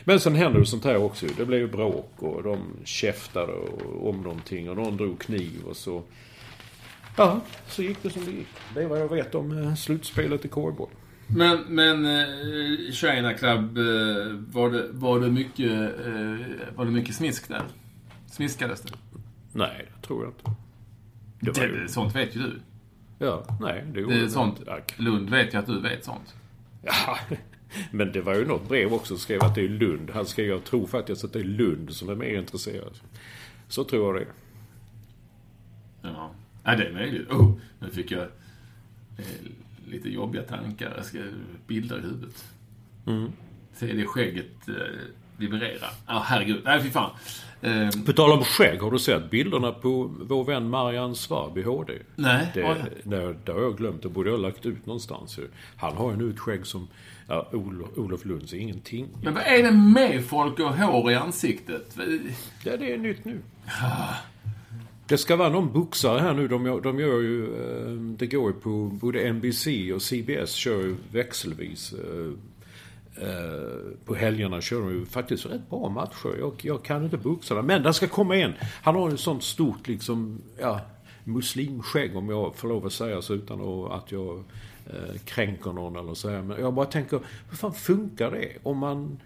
Men 0.04 0.20
sen 0.20 0.36
hände 0.36 0.60
det 0.60 0.66
sånt 0.66 0.86
här 0.86 1.04
också. 1.04 1.26
Det 1.38 1.46
blev 1.46 1.60
ju 1.60 1.68
bråk 1.68 2.14
och 2.20 2.44
de 2.44 2.60
käftade 2.84 3.54
om 4.02 4.22
någonting 4.22 4.70
och 4.70 4.76
någon 4.76 4.98
drog 4.98 5.20
kniv 5.20 5.64
och 5.70 5.78
så 5.78 6.04
Ja, 7.18 7.42
så 7.68 7.82
gick 7.82 8.04
det 8.04 8.10
som 8.10 8.26
det 8.26 8.32
gick. 8.32 8.48
Det 8.74 8.84
är 8.84 8.88
vad 8.88 9.00
jag 9.00 9.10
vet 9.10 9.36
om 9.36 9.58
eh, 9.58 9.76
slutspelet 9.76 10.46
i 10.46 10.48
korgboll. 10.48 10.90
Men, 11.28 11.62
men 11.68 12.06
eh, 12.06 12.92
China 12.92 13.34
Club, 13.34 13.78
eh, 13.78 13.84
var, 14.52 14.70
det, 14.70 14.88
var, 14.92 15.20
det 15.20 15.32
mycket, 15.32 15.72
eh, 16.06 16.76
var 16.76 16.86
det 16.86 16.92
mycket 16.92 17.16
smisk 17.16 17.48
där? 17.48 17.64
Smiskades 18.28 18.82
det? 18.82 18.94
Nej, 19.54 19.92
det 19.96 20.08
tror 20.08 20.24
jag 20.24 20.32
inte. 20.32 20.62
Det, 21.40 21.52
det 21.52 21.68
ju... 21.68 21.88
Sånt 21.88 22.16
vet 22.16 22.36
ju 22.36 22.40
du. 22.40 22.60
Ja, 23.20 23.44
nej, 23.62 23.84
det 23.94 24.00
gjorde 24.00 24.16
det 24.16 24.26
är 24.26 24.28
sånt. 24.28 24.60
Inte. 24.60 24.84
Lund 24.98 25.30
vet 25.30 25.54
ju 25.54 25.58
att 25.58 25.66
du 25.66 25.82
vet 25.82 26.06
sånt. 26.06 26.36
Ja, 26.84 27.18
men 27.92 28.12
det 28.12 28.22
var 28.22 28.36
ju 28.36 28.46
något 28.46 28.68
brev 28.68 28.94
också 28.94 29.08
som 29.08 29.18
skrev 29.18 29.44
att 29.44 29.56
det 29.56 29.62
är 29.62 29.70
Lund. 29.70 30.10
Han 30.14 30.26
skrev, 30.26 30.46
jag 30.46 30.64
tror 30.64 30.88
faktiskt 30.88 31.24
att 31.24 31.34
det 31.34 31.40
är 31.40 31.44
Lund 31.44 31.94
som 31.94 32.10
är 32.10 32.16
mer 32.16 32.40
intresserad. 32.40 33.00
Så 33.68 33.84
tror 33.84 34.16
jag 34.16 34.28
det. 34.28 34.32
Ja. 36.02 36.32
Ja, 36.64 36.76
det 36.76 36.88
är 36.88 36.94
möjligt. 36.94 37.30
Oh, 37.30 37.52
nu 37.80 37.90
fick 37.90 38.12
jag 38.12 38.22
eh, 39.18 39.26
lite 39.88 40.10
jobbiga 40.10 40.44
tankar. 40.44 40.94
Jag 40.96 41.06
ska 41.06 41.20
bilder 41.68 41.98
i 41.98 42.02
huvudet. 42.02 42.46
Mm. 43.08 43.32
Se 43.74 43.94
det 43.94 44.06
skägget 44.06 44.68
eh, 44.68 44.74
vibrera. 45.38 45.88
Ja, 46.08 46.18
oh, 46.18 46.22
herregud. 46.24 46.62
Nej, 46.66 46.84
fy 46.84 46.90
fan. 46.90 47.12
Eh, 47.62 47.90
på 48.06 48.14
tal 48.14 48.32
om 48.32 48.44
skägg, 48.44 48.82
har 48.82 48.92
du 48.92 49.00
sett 49.00 49.30
bilderna 49.30 49.72
på 49.72 50.12
vår 50.20 50.44
vän 50.44 50.70
Marianne 50.70 51.16
Svab 51.16 51.58
i 51.58 51.62
HD? 51.62 51.94
Nej. 52.16 52.52
Det, 52.54 52.62
det, 53.04 53.36
det 53.46 53.52
har 53.52 53.62
jag 53.62 53.78
glömt. 53.78 54.04
Det 54.04 54.10
borde 54.10 54.30
jag 54.30 54.38
ha 54.38 54.42
lagt 54.42 54.66
ut 54.66 54.86
någonstans. 54.86 55.40
Han 55.78 55.98
har 55.98 56.12
ju 56.12 56.18
nu 56.18 56.30
ett 56.30 56.40
skägg 56.40 56.66
som 56.66 56.88
ja, 57.28 57.50
Olof, 57.52 57.90
Olof 57.98 58.26
Lunds 58.26 58.54
ingenting. 58.54 59.08
Men 59.24 59.34
vad 59.34 59.44
är 59.44 59.64
det 59.64 59.72
med 59.72 60.26
folk 60.26 60.60
och 60.60 60.78
hår 60.78 61.12
i 61.12 61.16
ansiktet? 61.16 61.98
Ja, 62.64 62.78
det 62.78 62.94
är 62.94 62.98
nytt 62.98 63.26
nu. 63.26 63.42
Ah. 63.66 64.16
Det 65.12 65.18
ska 65.18 65.36
vara 65.36 65.50
någon 65.50 65.74
boxare 65.74 66.20
här 66.20 66.34
nu. 66.34 66.48
De, 66.48 66.82
de 66.84 67.00
gör 67.00 67.22
ju... 67.22 67.44
Eh, 67.44 67.92
det 67.92 68.28
går 68.28 68.48
ju 68.48 68.54
på 68.54 68.86
både 68.86 69.34
NBC 69.34 69.68
och 69.96 70.02
CBS 70.02 70.54
kör 70.54 70.82
ju 70.82 70.96
växelvis. 71.12 71.94
Eh, 71.94 73.28
eh, 73.28 73.96
på 74.06 74.16
helgerna 74.16 74.62
kör 74.62 74.80
de 74.80 74.90
ju 74.90 75.06
faktiskt 75.06 75.46
rätt 75.46 75.70
bra 75.70 75.90
matcher. 75.90 76.40
Jag, 76.40 76.54
jag 76.62 76.84
kan 76.84 77.04
inte 77.04 77.18
boxarna. 77.18 77.62
Men 77.62 77.84
det 77.84 77.94
ska 77.94 78.08
komma 78.08 78.36
en. 78.36 78.54
Han 78.84 78.96
har 78.96 79.12
ju 79.12 79.18
sånt 79.18 79.44
stort 79.44 79.88
liksom... 79.88 80.42
Ja, 80.60 80.82
muslimskägg 81.24 82.16
om 82.16 82.30
jag 82.30 82.56
får 82.56 82.68
lov 82.68 82.86
att 82.86 82.94
säga 82.94 83.22
så 83.22 83.34
utan 83.34 83.62
att 83.92 84.12
jag 84.12 84.44
kränker 85.26 85.72
någon 85.72 85.96
eller 85.96 86.14
så 86.14 86.30
här. 86.30 86.42
Men 86.42 86.62
jag 86.62 86.74
bara 86.74 86.86
tänker, 86.86 87.20
hur 87.50 87.58
fan 87.58 87.74
funkar 87.74 88.32
det? 88.32 88.58
Om 88.64 88.78
man 88.78 89.20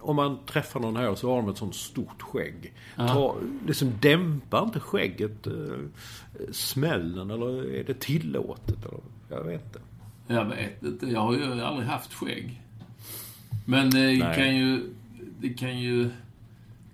om 0.00 0.16
man 0.16 0.38
träffar 0.46 0.80
någon 0.80 0.96
här 0.96 1.14
så 1.14 1.30
har 1.30 1.36
de 1.36 1.48
ett 1.48 1.58
sånt 1.58 1.74
stort 1.74 2.22
skägg. 2.22 2.72
Ja. 2.96 3.08
Ta, 3.08 3.36
liksom 3.66 3.92
dämpar 4.00 4.64
inte 4.64 4.80
skägget 4.80 5.46
eh, 5.46 5.52
smällen 6.52 7.30
eller 7.30 7.74
är 7.74 7.84
det 7.84 8.00
tillåtet? 8.00 8.84
Eller? 8.84 9.00
Jag 9.28 9.44
vet 9.44 9.64
inte. 9.64 9.80
Jag 10.26 10.44
vet 10.44 10.82
inte. 10.82 11.06
Jag 11.06 11.20
har 11.20 11.34
ju 11.34 11.62
aldrig 11.62 11.88
haft 11.88 12.14
skägg. 12.14 12.62
Men 13.64 13.86
eh, 13.86 13.92
det 13.92 14.34
kan 14.36 14.56
ju... 14.56 14.90
Det 15.40 15.48
kan 15.48 15.78
ju... 15.78 16.10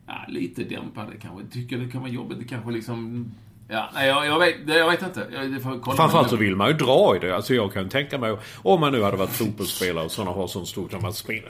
Ja, 0.07 0.25
lite 0.29 0.65
dämpa 0.65 1.07
det 1.07 1.17
kanske. 1.17 1.47
Tycker 1.53 1.79
det 1.79 1.89
kan 1.89 2.01
vara 2.01 2.13
jobbigt. 2.13 2.39
Det 2.39 2.45
kanske 2.45 2.71
liksom 2.71 3.31
Ja, 3.69 3.91
nej, 3.95 4.09
jag, 4.09 4.27
jag, 4.27 4.39
vet, 4.39 4.57
jag 4.67 4.91
vet 4.91 5.03
inte. 5.03 5.27
Jag, 5.33 5.63
Framförallt 5.97 6.31
så 6.31 6.37
vill 6.37 6.57
man 6.57 6.69
ju 6.69 6.75
dra 6.75 7.17
i 7.17 7.19
det. 7.19 7.37
Alltså 7.37 7.55
jag 7.55 7.73
kan 7.73 7.89
tänka 7.89 8.19
mig, 8.19 8.37
om 8.63 8.81
man 8.81 8.93
nu 8.93 9.03
hade 9.03 9.17
varit 9.17 9.31
fotbollsspelare 9.31 10.05
och 10.05 10.11
sådana 10.11 10.31
har 10.31 10.47
sånt 10.47 10.69
stort, 10.69 10.93
när 10.93 11.01
man 11.01 11.13
springer, 11.13 11.49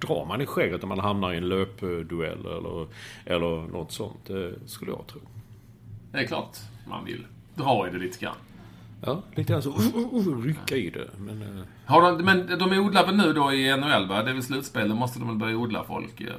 drar 0.00 0.26
man 0.26 0.40
i 0.40 0.46
skägget 0.46 0.82
när 0.82 0.88
man 0.88 0.98
hamnar 0.98 1.32
i 1.32 1.36
en 1.36 1.48
löpduell 1.48 2.46
eller, 2.46 2.86
eller 3.24 3.72
något 3.72 3.92
sånt. 3.92 4.26
Det 4.26 4.52
skulle 4.66 4.90
jag 4.90 5.06
tro. 5.06 5.20
Det 6.12 6.18
är 6.18 6.26
klart 6.26 6.56
man 6.88 7.04
vill 7.04 7.26
dra 7.54 7.88
i 7.88 7.90
det 7.90 7.98
lite 7.98 8.18
grann. 8.18 8.36
Ja, 9.06 9.22
lite 9.34 9.52
grann 9.52 9.62
så 9.62 9.70
uh, 9.70 9.96
uh, 9.96 10.28
uh, 10.28 10.42
rycka 10.42 10.76
i 10.76 10.90
det. 10.90 11.08
Men, 11.18 11.42
uh... 11.42 11.64
har 11.86 12.02
de, 12.02 12.24
men 12.24 12.58
de 12.58 12.78
odlar 12.78 13.06
väl 13.06 13.16
nu 13.16 13.32
då 13.32 13.52
i 13.52 13.76
NHL 13.76 14.08
va? 14.08 14.22
Det 14.22 14.30
är 14.30 14.34
väl 14.34 14.42
slutspel, 14.42 14.88
då 14.88 14.94
måste 14.94 15.18
de 15.18 15.28
väl 15.28 15.36
börja 15.36 15.56
odla 15.56 15.84
folk? 15.84 16.14
Ja. 16.20 16.32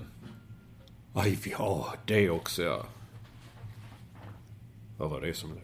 Aj, 1.13 1.39
ja, 1.59 1.93
det 2.05 2.30
också 2.30 2.63
ja. 2.63 2.86
Vad 4.97 5.09
var 5.09 5.21
det 5.21 5.33
som 5.33 5.49
lät? 5.49 5.61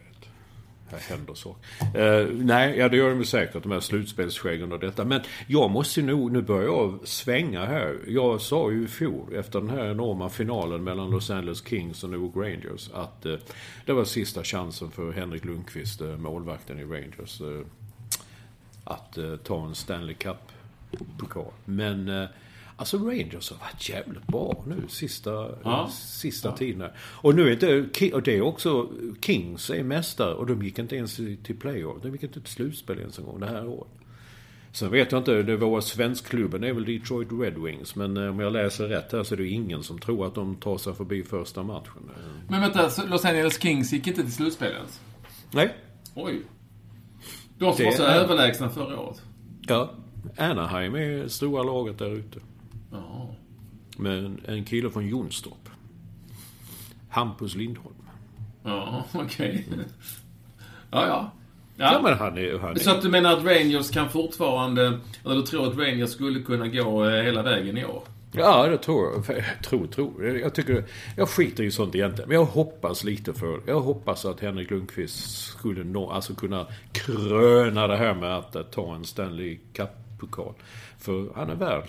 Här 0.86 0.98
händer 0.98 1.34
saker. 1.34 2.20
Uh, 2.22 2.28
nej, 2.44 2.78
ja 2.78 2.88
det 2.88 2.96
gör 2.96 3.14
de 3.14 3.24
säkert, 3.24 3.62
de 3.62 3.72
här 3.72 3.80
slutspelsskäggen 3.80 4.72
och 4.72 4.78
detta. 4.78 5.04
Men 5.04 5.20
jag 5.46 5.70
måste 5.70 6.02
nog, 6.02 6.32
nu 6.32 6.42
börjar 6.42 6.64
jag 6.64 6.98
svänga 7.04 7.64
här. 7.64 7.98
Jag 8.06 8.40
sa 8.40 8.70
ju 8.70 8.84
i 8.84 8.88
fjol, 8.88 9.34
efter 9.34 9.60
den 9.60 9.70
här 9.70 9.90
enorma 9.90 10.28
finalen 10.28 10.84
mellan 10.84 11.10
Los 11.10 11.30
Angeles 11.30 11.66
Kings 11.66 12.04
och 12.04 12.10
New 12.10 12.20
York 12.20 12.36
Rangers, 12.36 12.90
att 12.94 13.26
uh, 13.26 13.38
det 13.86 13.92
var 13.92 14.04
sista 14.04 14.44
chansen 14.44 14.90
för 14.90 15.12
Henrik 15.12 15.44
Lundqvist, 15.44 16.02
uh, 16.02 16.16
målvakten 16.16 16.78
i 16.78 16.84
Rangers, 16.84 17.42
att 18.84 19.18
ta 19.44 19.66
en 19.66 19.74
Stanley 19.74 20.14
Cup-pokal. 20.14 21.52
Men 21.64 22.28
Alltså 22.82 22.98
Rangers 22.98 23.50
har 23.50 23.58
varit 23.58 23.88
jävligt 23.88 24.26
bra 24.26 24.64
nu 24.66 24.82
sista, 24.88 25.30
ja. 25.64 25.90
sista 25.92 26.48
ja. 26.48 26.56
tiden. 26.56 26.90
Och 26.98 27.34
nu 27.34 27.52
är 27.52 27.56
det, 27.56 28.12
och 28.12 28.22
det 28.22 28.36
är 28.36 28.40
också, 28.40 28.88
Kings 29.20 29.70
är 29.70 29.82
mästare 29.82 30.34
och 30.34 30.46
de 30.46 30.62
gick 30.62 30.78
inte 30.78 30.96
ens 30.96 31.16
till 31.16 31.56
playoff. 31.60 32.02
De 32.02 32.12
gick 32.12 32.22
inte 32.22 32.40
till 32.40 32.52
slutspel 32.52 32.98
ens 32.98 33.18
en 33.18 33.24
gång 33.24 33.40
det 33.40 33.46
här 33.46 33.66
året. 33.66 33.92
Sen 34.72 34.90
vet 34.90 35.12
jag 35.12 35.20
inte, 35.20 35.42
det 35.42 35.56
var 35.56 35.80
svenskklubben 35.80 36.64
är 36.64 36.72
väl 36.72 36.84
Detroit 36.84 37.28
Red 37.32 37.58
Wings. 37.58 37.96
Men 37.96 38.16
eh, 38.16 38.30
om 38.30 38.40
jag 38.40 38.52
läser 38.52 38.88
rätt 38.88 39.12
här 39.12 39.22
så 39.22 39.34
är 39.34 39.38
det 39.38 39.48
ingen 39.48 39.82
som 39.82 39.98
tror 39.98 40.26
att 40.26 40.34
de 40.34 40.56
tar 40.56 40.78
sig 40.78 40.94
förbi 40.94 41.22
första 41.22 41.62
matchen. 41.62 42.10
Men 42.48 42.60
vänta, 42.60 42.90
Los 43.06 43.24
Angeles 43.24 43.60
Kings 43.60 43.92
gick 43.92 44.06
inte 44.06 44.22
till 44.22 44.32
slutspel 44.32 44.72
ens? 44.72 45.00
Nej. 45.50 45.74
Oj. 46.14 46.42
De 47.58 47.72
som 47.72 47.84
det 47.84 47.84
var 47.84 47.96
så 47.96 48.02
är... 48.02 48.16
överlägsna 48.16 48.70
förra 48.70 49.00
året. 49.00 49.22
Ja. 49.66 49.90
Anaheim 50.38 50.94
är 50.94 51.28
stora 51.28 51.62
laget 51.62 51.98
där 51.98 52.10
ute. 52.10 52.40
Med 53.96 54.18
en, 54.18 54.40
en 54.44 54.64
kille 54.64 54.90
från 54.90 55.08
Jonstorp. 55.08 55.68
Hampus 57.08 57.54
Lindholm. 57.54 57.94
Ja, 58.62 59.04
okej. 59.12 59.66
Okay. 59.68 59.84
Ja, 60.90 61.06
ja. 61.06 61.32
Ja. 61.76 61.92
ja, 61.92 62.02
men 62.02 62.18
han 62.18 62.38
är, 62.38 62.58
han 62.58 62.70
är... 62.70 62.74
Så 62.74 62.90
att 62.90 63.02
du 63.02 63.08
menar 63.08 63.32
att 63.32 63.44
Rangers 63.44 63.90
kan 63.90 64.10
fortfarande, 64.10 65.00
eller 65.24 65.34
du 65.34 65.42
tror 65.42 65.66
att 65.66 65.78
Rangers 65.78 66.10
skulle 66.10 66.40
kunna 66.40 66.68
gå 66.68 67.04
eh, 67.04 67.22
hela 67.22 67.42
vägen 67.42 67.78
i 67.78 67.84
år? 67.84 68.02
Ja, 68.32 68.66
det 68.66 68.78
tror 68.78 69.12
jag. 69.26 69.44
Tror, 69.62 69.86
tror. 69.86 70.38
Jag 70.38 70.54
tycker... 70.54 70.84
Jag 71.16 71.28
skiter 71.28 71.64
i 71.64 71.70
sånt 71.70 71.94
egentligen. 71.94 72.28
Men 72.28 72.38
jag 72.38 72.44
hoppas 72.44 73.04
lite 73.04 73.34
för... 73.34 73.60
Jag 73.66 73.80
hoppas 73.80 74.24
att 74.24 74.40
Henrik 74.40 74.70
Lundqvist 74.70 75.46
skulle 75.46 75.84
nå, 75.84 76.10
alltså 76.10 76.34
kunna 76.34 76.66
kröna 76.92 77.86
det 77.86 77.96
här 77.96 78.14
med 78.14 78.36
att 78.36 78.72
ta 78.72 78.94
en 78.94 79.04
Stanley 79.04 79.58
Cup-pokal. 79.72 80.54
För 81.02 81.28
han 81.34 81.50
är 81.50 81.54
värd... 81.54 81.84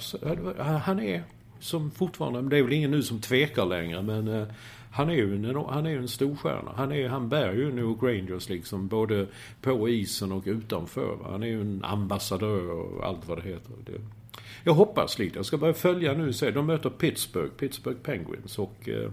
Han 0.82 0.99
är 0.99 1.24
som 1.59 1.91
fortfarande, 1.91 2.41
det 2.41 2.57
är 2.57 2.64
väl 2.64 2.74
ingen 2.74 2.91
nu 2.91 3.03
som 3.03 3.22
tvekar 3.22 3.66
längre 3.66 4.01
men 4.01 4.28
eh, 4.28 4.47
han 4.91 5.09
är 5.09 5.14
ju 5.14 5.36
en, 5.36 5.55
han 5.55 5.86
är 5.86 5.97
en 5.97 6.07
storstjärna. 6.07 6.72
Han, 6.76 6.91
är, 6.91 7.07
han 7.07 7.30
bär 7.30 7.53
ju 7.53 7.72
New 7.72 7.86
Rangers 8.01 8.49
liksom 8.49 8.88
både 8.88 9.28
på 9.61 9.89
isen 9.89 10.32
och 10.32 10.43
utanför. 10.45 11.18
Han 11.32 11.43
är 11.43 11.47
ju 11.47 11.61
en 11.61 11.84
ambassadör 11.84 12.72
och 12.72 13.05
allt 13.05 13.28
vad 13.28 13.38
det 13.38 13.49
heter. 13.49 13.74
Det, 13.86 14.01
jag 14.64 14.74
hoppas 14.74 15.20
lite. 15.20 15.36
Jag 15.36 15.45
ska 15.45 15.57
börja 15.57 15.74
följa 15.74 16.14
nu 16.14 16.28
och 16.28 16.36
se. 16.36 16.51
De 16.51 16.66
möter 16.66 16.89
Pittsburgh, 16.89 17.51
Pittsburgh 17.57 17.99
Penguins 17.99 18.59
och 18.59 18.89
eh, 18.89 19.11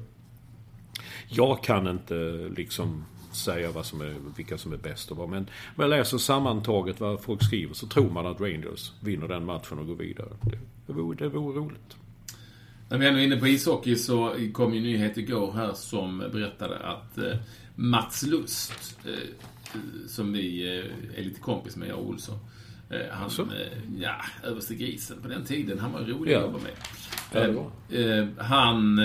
jag 1.28 1.62
kan 1.62 1.88
inte 1.88 2.14
liksom 2.56 3.04
säga 3.40 3.70
vad 3.70 3.86
som 3.86 4.00
är, 4.00 4.14
vilka 4.36 4.58
som 4.58 4.72
är 4.72 4.76
bäst 4.76 5.10
och 5.10 5.16
vad. 5.16 5.28
Men 5.28 5.42
om 5.76 5.82
jag 5.82 5.90
läser 5.90 6.18
sammantaget 6.18 7.00
vad 7.00 7.22
folk 7.22 7.44
skriver 7.44 7.74
så 7.74 7.86
tror 7.86 8.10
man 8.10 8.26
att 8.26 8.40
Rangers 8.40 8.92
vinner 9.00 9.28
den 9.28 9.44
matchen 9.44 9.78
och 9.78 9.86
går 9.86 9.94
vidare. 9.94 10.28
Det, 10.42 10.58
det, 10.86 10.92
vore, 10.92 11.16
det 11.16 11.28
vore 11.28 11.60
roligt. 11.60 11.96
När 12.88 12.98
vi 12.98 13.06
ändå 13.06 13.20
är 13.20 13.24
inne 13.24 13.36
på 13.36 13.48
ishockey 13.48 13.96
så 13.96 14.36
kom 14.52 14.74
ju 14.74 14.80
nyhet 14.80 15.16
igår 15.16 15.52
här 15.52 15.72
som 15.72 16.18
berättade 16.18 16.78
att 16.78 17.18
eh, 17.18 17.36
Mats 17.74 18.22
Lust, 18.22 18.98
eh, 19.04 19.12
som 20.06 20.32
vi 20.32 20.78
eh, 20.78 21.18
är 21.18 21.22
lite 21.22 21.40
kompis 21.40 21.76
med, 21.76 21.88
jag 21.88 21.98
och 21.98 22.06
Olsson. 22.08 22.38
Han, 23.10 23.30
så? 23.30 23.46
ja, 23.98 24.14
överste 24.44 24.74
grisen 24.74 25.16
på 25.22 25.28
den 25.28 25.44
tiden. 25.44 25.78
Han 25.78 25.92
var 25.92 26.00
rolig 26.00 26.32
ja. 26.32 26.38
att 26.38 26.44
jobba 26.44 26.58
med. 26.58 26.72
Ja, 27.32 27.70
han 28.38 28.96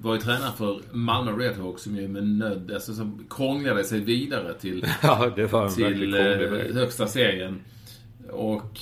var 0.00 0.14
ju 0.14 0.20
tränare 0.20 0.52
för 0.56 0.80
Malmö 0.92 1.32
Redhawks 1.32 1.82
som 1.82 1.96
ju 1.96 2.08
med 2.08 2.28
nöd, 2.28 2.72
alltså 2.74 2.94
som 2.94 3.26
krånglade 3.30 3.84
sig 3.84 4.00
vidare 4.00 4.54
till, 4.54 4.86
ja, 5.02 5.32
var 5.50 5.68
till 5.68 6.14
högsta 6.74 7.06
serien. 7.06 7.60
Och 8.30 8.80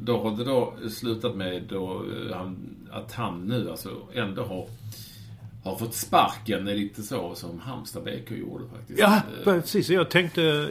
då 0.00 0.22
har 0.22 0.36
det 0.36 0.44
då 0.44 0.74
slutat 0.90 1.36
med 1.36 1.62
då 1.68 2.04
han 2.32 2.56
att 2.90 3.12
han 3.12 3.46
nu 3.46 3.70
alltså 3.70 3.90
ändå 4.14 4.42
har 4.42 4.68
har 5.64 5.76
fått 5.76 5.94
sparken 5.94 6.68
är 6.68 6.74
lite 6.74 7.02
så 7.02 7.34
som 7.34 7.58
Halmstad 7.58 8.04
BK 8.04 8.30
gjorde 8.30 8.64
faktiskt. 8.68 9.00
Ja, 9.00 9.22
precis. 9.44 9.88
Jag 9.88 10.10
tänkte... 10.10 10.70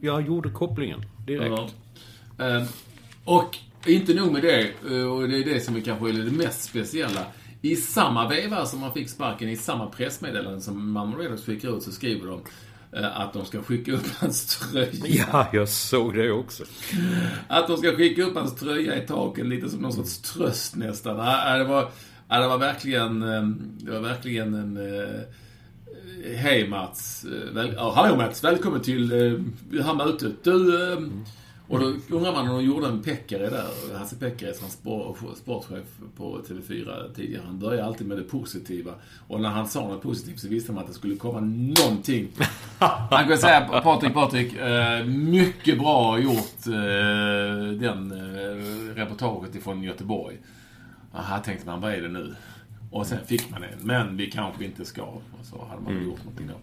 Jag 0.00 0.26
gjorde 0.26 0.50
kopplingen 0.50 1.00
direkt. 1.26 1.74
Ja. 2.36 2.44
Ehm, 2.44 2.66
och 3.24 3.56
inte 3.86 4.14
nog 4.14 4.32
med 4.32 4.42
det, 4.42 4.60
eh, 4.60 5.12
och 5.12 5.28
det 5.28 5.38
är 5.38 5.44
det 5.44 5.60
som 5.60 5.76
är 5.76 5.80
kanske 5.80 6.08
är 6.08 6.12
det 6.12 6.30
mest 6.30 6.62
speciella. 6.62 7.26
I 7.60 7.76
samma 7.76 8.28
veva 8.28 8.66
som 8.66 8.82
han 8.82 8.92
fick 8.92 9.10
sparken, 9.10 9.48
i 9.48 9.56
samma 9.56 9.86
pressmeddelande 9.86 10.60
som 10.60 10.92
Malmö 10.92 11.16
Redhawks 11.16 11.44
skickar 11.44 11.76
ut, 11.76 11.82
så 11.82 11.92
skriver 11.92 12.26
de 12.26 12.40
Eh, 12.96 13.20
att 13.20 13.32
de 13.32 13.44
ska 13.44 13.62
skicka 13.62 13.92
upp 13.92 14.06
hans 14.20 14.46
tröja. 14.46 15.26
Ja, 15.32 15.48
jag 15.52 15.68
såg 15.68 16.14
det 16.14 16.32
också. 16.32 16.64
Att 17.48 17.68
de 17.68 17.76
ska 17.76 17.96
skicka 17.96 18.22
upp 18.22 18.34
hans 18.34 18.54
tröja 18.54 19.02
i 19.02 19.06
taket, 19.06 19.46
lite 19.46 19.68
som 19.68 19.80
någon 19.80 19.92
sorts 19.92 20.18
tröst 20.18 20.76
nästan. 20.76 21.16
Det 21.58 21.64
var, 21.64 21.90
det 22.40 22.48
var 22.48 22.58
verkligen, 22.58 23.22
eh, 23.22 23.42
det 23.78 23.90
var 23.90 24.00
verkligen 24.00 24.54
en... 24.54 24.76
Eh, 24.76 25.20
hej 26.36 26.68
Mats. 26.68 27.26
Väl, 27.52 27.76
oh, 27.76 27.94
hallå 27.94 28.16
Mats, 28.16 28.44
välkommen 28.44 28.80
till 28.80 29.08
det 29.70 29.82
här 29.82 29.94
mötet. 29.94 30.44
Du, 30.44 30.92
mm. 30.92 31.24
Och 31.72 31.80
då 31.80 31.86
undrar 32.16 32.32
man 32.32 32.48
om 32.48 32.56
de 32.56 32.64
gjorde 32.64 32.86
en 32.86 33.02
Pekkari 33.02 33.50
där. 33.50 33.98
Hasse 33.98 34.16
Pekkari 34.16 34.54
som 34.54 34.68
sportchef 35.36 35.84
på 36.16 36.38
TV4 36.48 37.14
tidigare. 37.14 37.42
Han 37.46 37.58
börjar 37.58 37.84
alltid 37.84 38.06
med 38.06 38.16
det 38.16 38.22
positiva. 38.22 38.92
Och 39.28 39.40
när 39.40 39.48
han 39.48 39.68
sa 39.68 39.88
något 39.88 40.02
positivt 40.02 40.40
så 40.40 40.48
visste 40.48 40.72
man 40.72 40.82
att 40.82 40.88
det 40.88 40.94
skulle 40.94 41.16
komma 41.16 41.40
någonting. 41.40 42.28
Han 43.10 43.28
kan 43.28 43.38
säga, 43.38 43.60
Patrik, 43.60 44.14
Patrik, 44.14 44.56
eh, 44.56 45.04
mycket 45.06 45.78
bra 45.78 46.18
gjort 46.18 46.66
eh, 46.66 47.72
den 47.78 48.12
eh, 48.12 48.94
reportaget 48.94 49.54
ifrån 49.54 49.82
Göteborg. 49.82 50.38
Aha, 51.14 51.38
tänkte 51.38 51.66
man, 51.66 51.80
vad 51.80 51.92
är 51.92 52.02
det 52.02 52.08
nu? 52.08 52.34
Och 52.90 53.06
sen 53.06 53.26
fick 53.26 53.50
man 53.50 53.62
en. 53.62 53.78
Men 53.80 54.16
vi 54.16 54.30
kanske 54.30 54.64
inte 54.64 54.84
ska. 54.84 55.02
Och 55.02 55.22
så 55.42 55.64
hade 55.64 55.82
man 55.82 55.92
mm. 55.92 56.04
gjort 56.04 56.24
någonting 56.24 56.46
då. 56.46 56.54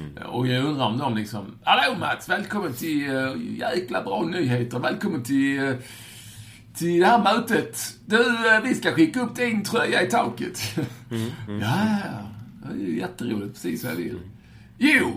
Mm. 0.00 0.30
Och 0.30 0.46
jag 0.46 0.64
undrar 0.64 0.86
om 0.86 0.98
de 0.98 1.16
liksom, 1.16 1.58
Hallå 1.62 1.98
Mats, 1.98 2.28
välkommen 2.28 2.72
till 2.72 3.10
uh, 3.10 3.58
jäkla 3.58 4.02
bra 4.02 4.22
nyheter. 4.22 4.78
Välkommen 4.78 5.22
till, 5.22 5.60
uh, 5.60 5.76
till 6.74 7.00
det 7.00 7.06
här 7.06 7.22
mötet. 7.22 7.96
Du, 8.06 8.16
uh, 8.16 8.60
vi 8.64 8.74
ska 8.74 8.92
skicka 8.92 9.20
upp 9.20 9.36
din 9.36 9.64
tröja 9.64 10.02
i 10.02 10.10
taket. 10.10 10.60
Mm. 11.10 11.30
Mm. 11.48 11.60
ja, 11.60 11.98
det 12.62 12.74
är 12.74 12.86
ju 12.86 12.98
jätteroligt. 12.98 13.54
Precis 13.54 13.84
vad 13.84 13.92
jag 13.92 13.96
vill. 13.96 14.18
Jo, 14.78 15.12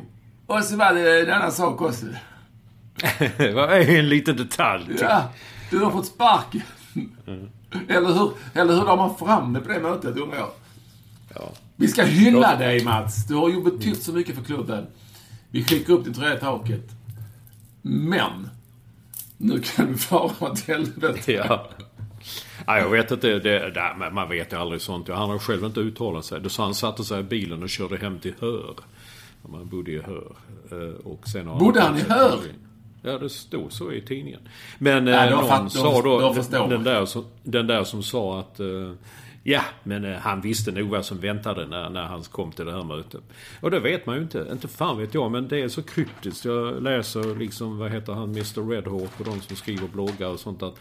och 0.45 0.63
så 0.63 0.75
var 0.75 0.93
det 0.93 1.21
en 1.21 1.31
annan 1.31 1.51
sak 1.51 1.81
också. 1.81 2.05
Vad 3.37 3.71
är 3.71 3.99
en 3.99 4.09
liten 4.09 4.37
detalj? 4.37 4.95
Ja, 4.99 5.33
du 5.69 5.79
har 5.79 5.91
fått 5.91 6.05
sparken. 6.05 6.61
Eller 7.87 8.13
hur, 8.13 8.31
eller 8.53 8.73
hur 8.73 8.85
la 8.85 8.95
man 8.95 9.15
fram 9.15 9.53
det 9.53 9.59
på 9.59 9.71
det 9.71 9.79
mötet, 9.79 10.17
undrar 10.17 10.37
jag. 10.37 10.49
Ja. 11.35 11.51
Vi 11.75 11.87
ska 11.87 12.03
hylla 12.03 12.55
dig 12.55 12.83
Mats. 12.83 13.27
Du 13.27 13.35
har 13.35 13.49
ju 13.49 13.63
betytt 13.63 14.03
så 14.03 14.13
mycket 14.13 14.35
för 14.35 14.43
klubben. 14.43 14.87
Vi 15.49 15.63
skickar 15.63 15.93
upp 15.93 16.03
din 16.03 16.13
tröja 16.13 16.37
i 16.37 16.39
taket. 16.39 16.89
Men, 17.81 18.49
nu 19.37 19.59
kan 19.59 19.87
du 19.87 19.97
fara 19.97 20.31
åt 20.39 20.59
helvete. 20.59 21.31
Ja. 21.31 21.69
Ja, 22.65 22.77
jag 22.77 22.89
vet 22.89 23.11
inte. 23.11 23.27
Det, 23.27 23.69
det, 23.69 24.11
man 24.11 24.29
vet 24.29 24.53
ju 24.53 24.57
aldrig 24.57 24.81
sånt. 24.81 25.07
Han 25.07 25.29
har 25.29 25.39
själv 25.39 25.65
inte 25.65 25.79
uttalat 25.79 26.25
sig. 26.25 26.49
Så 26.49 26.63
han 26.63 26.75
satte 26.75 27.03
sig 27.03 27.19
i 27.19 27.23
bilen 27.23 27.63
och 27.63 27.69
körde 27.69 27.97
hem 27.97 28.19
till 28.19 28.33
Hör. 28.39 28.75
Man 29.47 29.69
bodde 29.69 29.91
i 29.91 30.01
Hör. 30.01 30.35
Eh, 30.71 30.95
och 31.05 31.27
sen 31.27 31.45
bodde 31.45 31.81
han 31.81 31.97
i 31.97 32.01
Hör? 32.01 32.39
Ja, 33.01 33.17
det 33.17 33.29
stod 33.29 33.71
så 33.71 33.91
i 33.91 34.01
tidningen. 34.01 34.39
Men 34.77 35.05
Nej, 35.05 35.29
någon 35.29 35.47
fatt, 35.47 35.71
sa 35.71 36.01
då, 36.01 36.19
då 36.19 36.33
den, 36.51 36.69
den, 36.69 36.83
där 36.83 37.05
som, 37.05 37.25
den 37.43 37.67
där 37.67 37.83
som 37.83 38.03
sa 38.03 38.39
att 38.39 38.59
uh, 38.59 38.91
Ja, 39.43 39.61
men 39.83 40.05
eh, 40.05 40.17
han 40.17 40.41
visste 40.41 40.71
nog 40.71 40.89
vad 40.89 41.05
som 41.05 41.19
väntade 41.19 41.67
när, 41.67 41.89
när 41.89 42.03
han 42.03 42.21
kom 42.21 42.51
till 42.51 42.65
det 42.65 42.71
här 42.71 42.83
mötet. 42.83 43.21
Och 43.61 43.71
det 43.71 43.79
vet 43.79 44.05
man 44.05 44.15
ju 44.15 44.21
inte. 44.21 44.47
Inte 44.51 44.67
fan 44.67 44.97
vet 44.97 45.13
jag, 45.13 45.31
men 45.31 45.47
det 45.47 45.61
är 45.61 45.67
så 45.67 45.83
kryptiskt. 45.83 46.45
Jag 46.45 46.83
läser 46.83 47.35
liksom, 47.35 47.77
vad 47.77 47.91
heter 47.91 48.13
han, 48.13 48.29
Mr 48.29 48.69
Redhawk 48.69 49.19
och 49.19 49.25
de 49.25 49.41
som 49.41 49.55
skriver 49.55 49.87
bloggar 49.87 50.27
och 50.27 50.39
sånt 50.39 50.63
att 50.63 50.79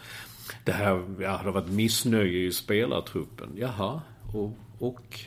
det 0.63 0.71
här, 0.71 0.93
ja, 0.93 1.01
det 1.17 1.27
har 1.27 1.51
varit 1.51 1.69
missnöje 1.69 2.47
i 2.47 2.51
spelartruppen. 2.51 3.49
Jaha, 3.55 4.01
och, 4.33 4.57
och 4.79 5.19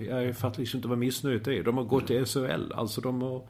eh, 0.00 0.06
jag 0.06 0.36
fattar 0.36 0.60
liksom 0.60 0.78
inte 0.78 0.88
vad 0.88 0.98
missnöjet 0.98 1.48
är. 1.48 1.62
De 1.62 1.76
har 1.76 1.84
gått 1.84 2.06
till 2.06 2.26
SHL, 2.26 2.72
alltså 2.74 3.00
de 3.00 3.22
har... 3.22 3.42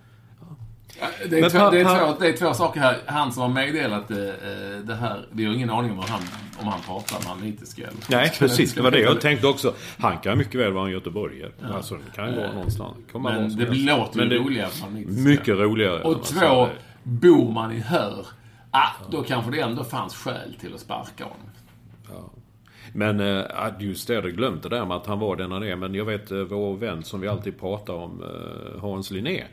Ja. 1.01 1.07
Det 1.31 1.39
är, 1.39 1.51
två, 1.51 1.71
det, 1.71 1.81
är 1.81 1.85
två, 1.85 2.17
det 2.21 2.29
är 2.29 2.37
två 2.37 2.55
saker 2.55 2.81
här. 2.81 2.99
Han 3.07 3.33
som 3.33 3.43
har 3.43 3.49
meddelat 3.49 4.09
det, 4.09 4.29
eh, 4.29 4.79
det 4.85 4.95
här, 4.95 5.27
vi 5.33 5.45
har 5.45 5.55
ingen 5.55 5.71
aning 5.71 5.91
om 5.91 5.99
han, 5.99 6.21
om 6.61 6.69
han 6.69 6.81
pratar 6.81 7.31
analytiska 7.33 7.83
eller 7.83 7.97
Nej, 8.09 8.33
precis. 8.39 8.75
Det 8.75 8.83
var 8.83 8.91
det 8.91 9.01
jag 9.01 9.21
tänkte 9.21 9.47
också. 9.47 9.75
Han 9.99 10.19
kan 10.19 10.39
mycket 10.39 10.61
väl 10.61 10.73
vara 10.73 10.87
en 10.87 10.93
göteborgare. 10.93 11.53
Ja. 11.61 11.75
Alltså, 11.75 11.95
det 11.95 12.17
kan 12.17 12.37
vara 12.37 12.53
någonstans. 12.53 12.97
Kan 13.13 13.23
men 13.23 13.57
det 13.57 13.65
låter 13.65 14.21
ju 14.21 14.39
roligare 14.39 14.71
Mycket 15.07 15.59
roligare. 15.59 16.03
Och 16.03 16.25
två, 16.25 16.69
bor 17.03 17.53
man 17.53 17.73
i 17.73 17.81
Hör, 17.81 18.27
ah, 18.71 18.91
då 19.11 19.23
kanske 19.23 19.51
det 19.51 19.61
ändå 19.61 19.85
fanns 19.85 20.15
skäl 20.15 20.55
till 20.61 20.75
att 20.75 20.81
sparka 20.81 21.25
honom. 21.25 21.51
Men 22.93 23.21
äh, 23.21 23.45
just 23.79 24.09
det, 24.09 24.15
jag 24.15 24.25
glömt 24.25 24.63
det 24.63 24.69
där 24.69 24.87
med 24.87 24.97
att 24.97 25.07
han 25.07 25.19
var 25.19 25.37
den 25.37 25.53
han 25.53 25.63
är. 25.63 25.77
Men 25.77 25.95
jag 25.95 26.05
vet 26.05 26.31
äh, 26.31 26.39
vår 26.39 26.77
vän 26.77 27.03
som 27.03 27.21
vi 27.21 27.29
alltid 27.29 27.61
pratar 27.61 27.95
om, 27.95 28.23
äh, 28.23 28.81
Hans 28.81 29.11
Linné. 29.11 29.45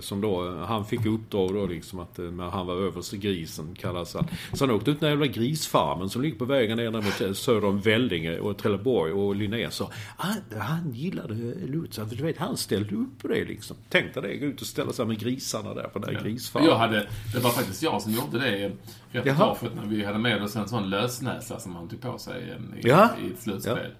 Som 0.00 0.20
då, 0.20 0.64
han 0.64 0.84
fick 0.84 1.06
uppdrag 1.06 1.54
då 1.54 1.66
liksom 1.66 1.98
att 1.98 2.18
när 2.18 2.50
han 2.50 2.66
var 2.66 2.74
överste 2.74 3.16
grisen 3.16 3.74
kallas 3.74 4.14
han. 4.14 4.26
Så 4.52 4.66
han 4.66 4.74
åkte 4.74 4.90
ut 4.90 5.00
den 5.00 5.10
jävla 5.10 5.26
grisfarmen 5.26 6.08
som 6.08 6.22
ligger 6.22 6.38
på 6.38 6.44
vägen 6.44 6.76
ner 6.76 6.90
mot 6.90 7.36
söder 7.36 7.64
om 7.64 7.80
Vällinge 7.80 8.38
och 8.38 8.58
Trelleborg. 8.58 9.12
Och 9.12 9.36
Linné 9.36 9.70
sa 9.70 9.90
han, 10.16 10.36
han 10.58 10.92
gillade 10.92 11.34
Lutz. 11.66 12.00
Du 12.10 12.22
vet, 12.22 12.38
han 12.38 12.56
ställde 12.56 12.94
upp 12.94 13.22
på 13.22 13.28
det 13.28 13.44
liksom. 13.44 13.76
Tänk 13.88 14.14
dig 14.14 14.22
det, 14.22 14.36
gå 14.36 14.46
ut 14.46 14.60
och 14.60 14.66
ställa 14.66 14.92
sig 14.92 15.06
med 15.06 15.18
grisarna 15.18 15.74
där 15.74 15.88
på 15.88 15.98
den 15.98 16.14
där 16.14 16.20
ja. 16.20 16.28
grisfarmen. 16.28 16.68
Jag 16.68 16.76
hade, 16.76 17.08
det 17.34 17.40
var 17.40 17.50
faktiskt 17.50 17.82
jag 17.82 18.02
som 18.02 18.12
gjorde 18.12 18.38
det 18.38 18.72
reportaget 19.10 19.74
när 19.74 19.86
vi 19.86 20.04
hade 20.04 20.18
med 20.18 20.42
oss 20.42 20.56
en 20.56 20.68
sån 20.68 20.90
lösnäsa 20.90 21.60
som 21.60 21.76
han 21.76 21.88
tog 21.88 22.00
på 22.00 22.18
sig 22.18 22.58
i, 22.76 22.88
ja. 22.88 23.10
i 23.22 23.32
ett 23.32 23.40
slutspel. 23.40 23.94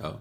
Ja. 0.00 0.12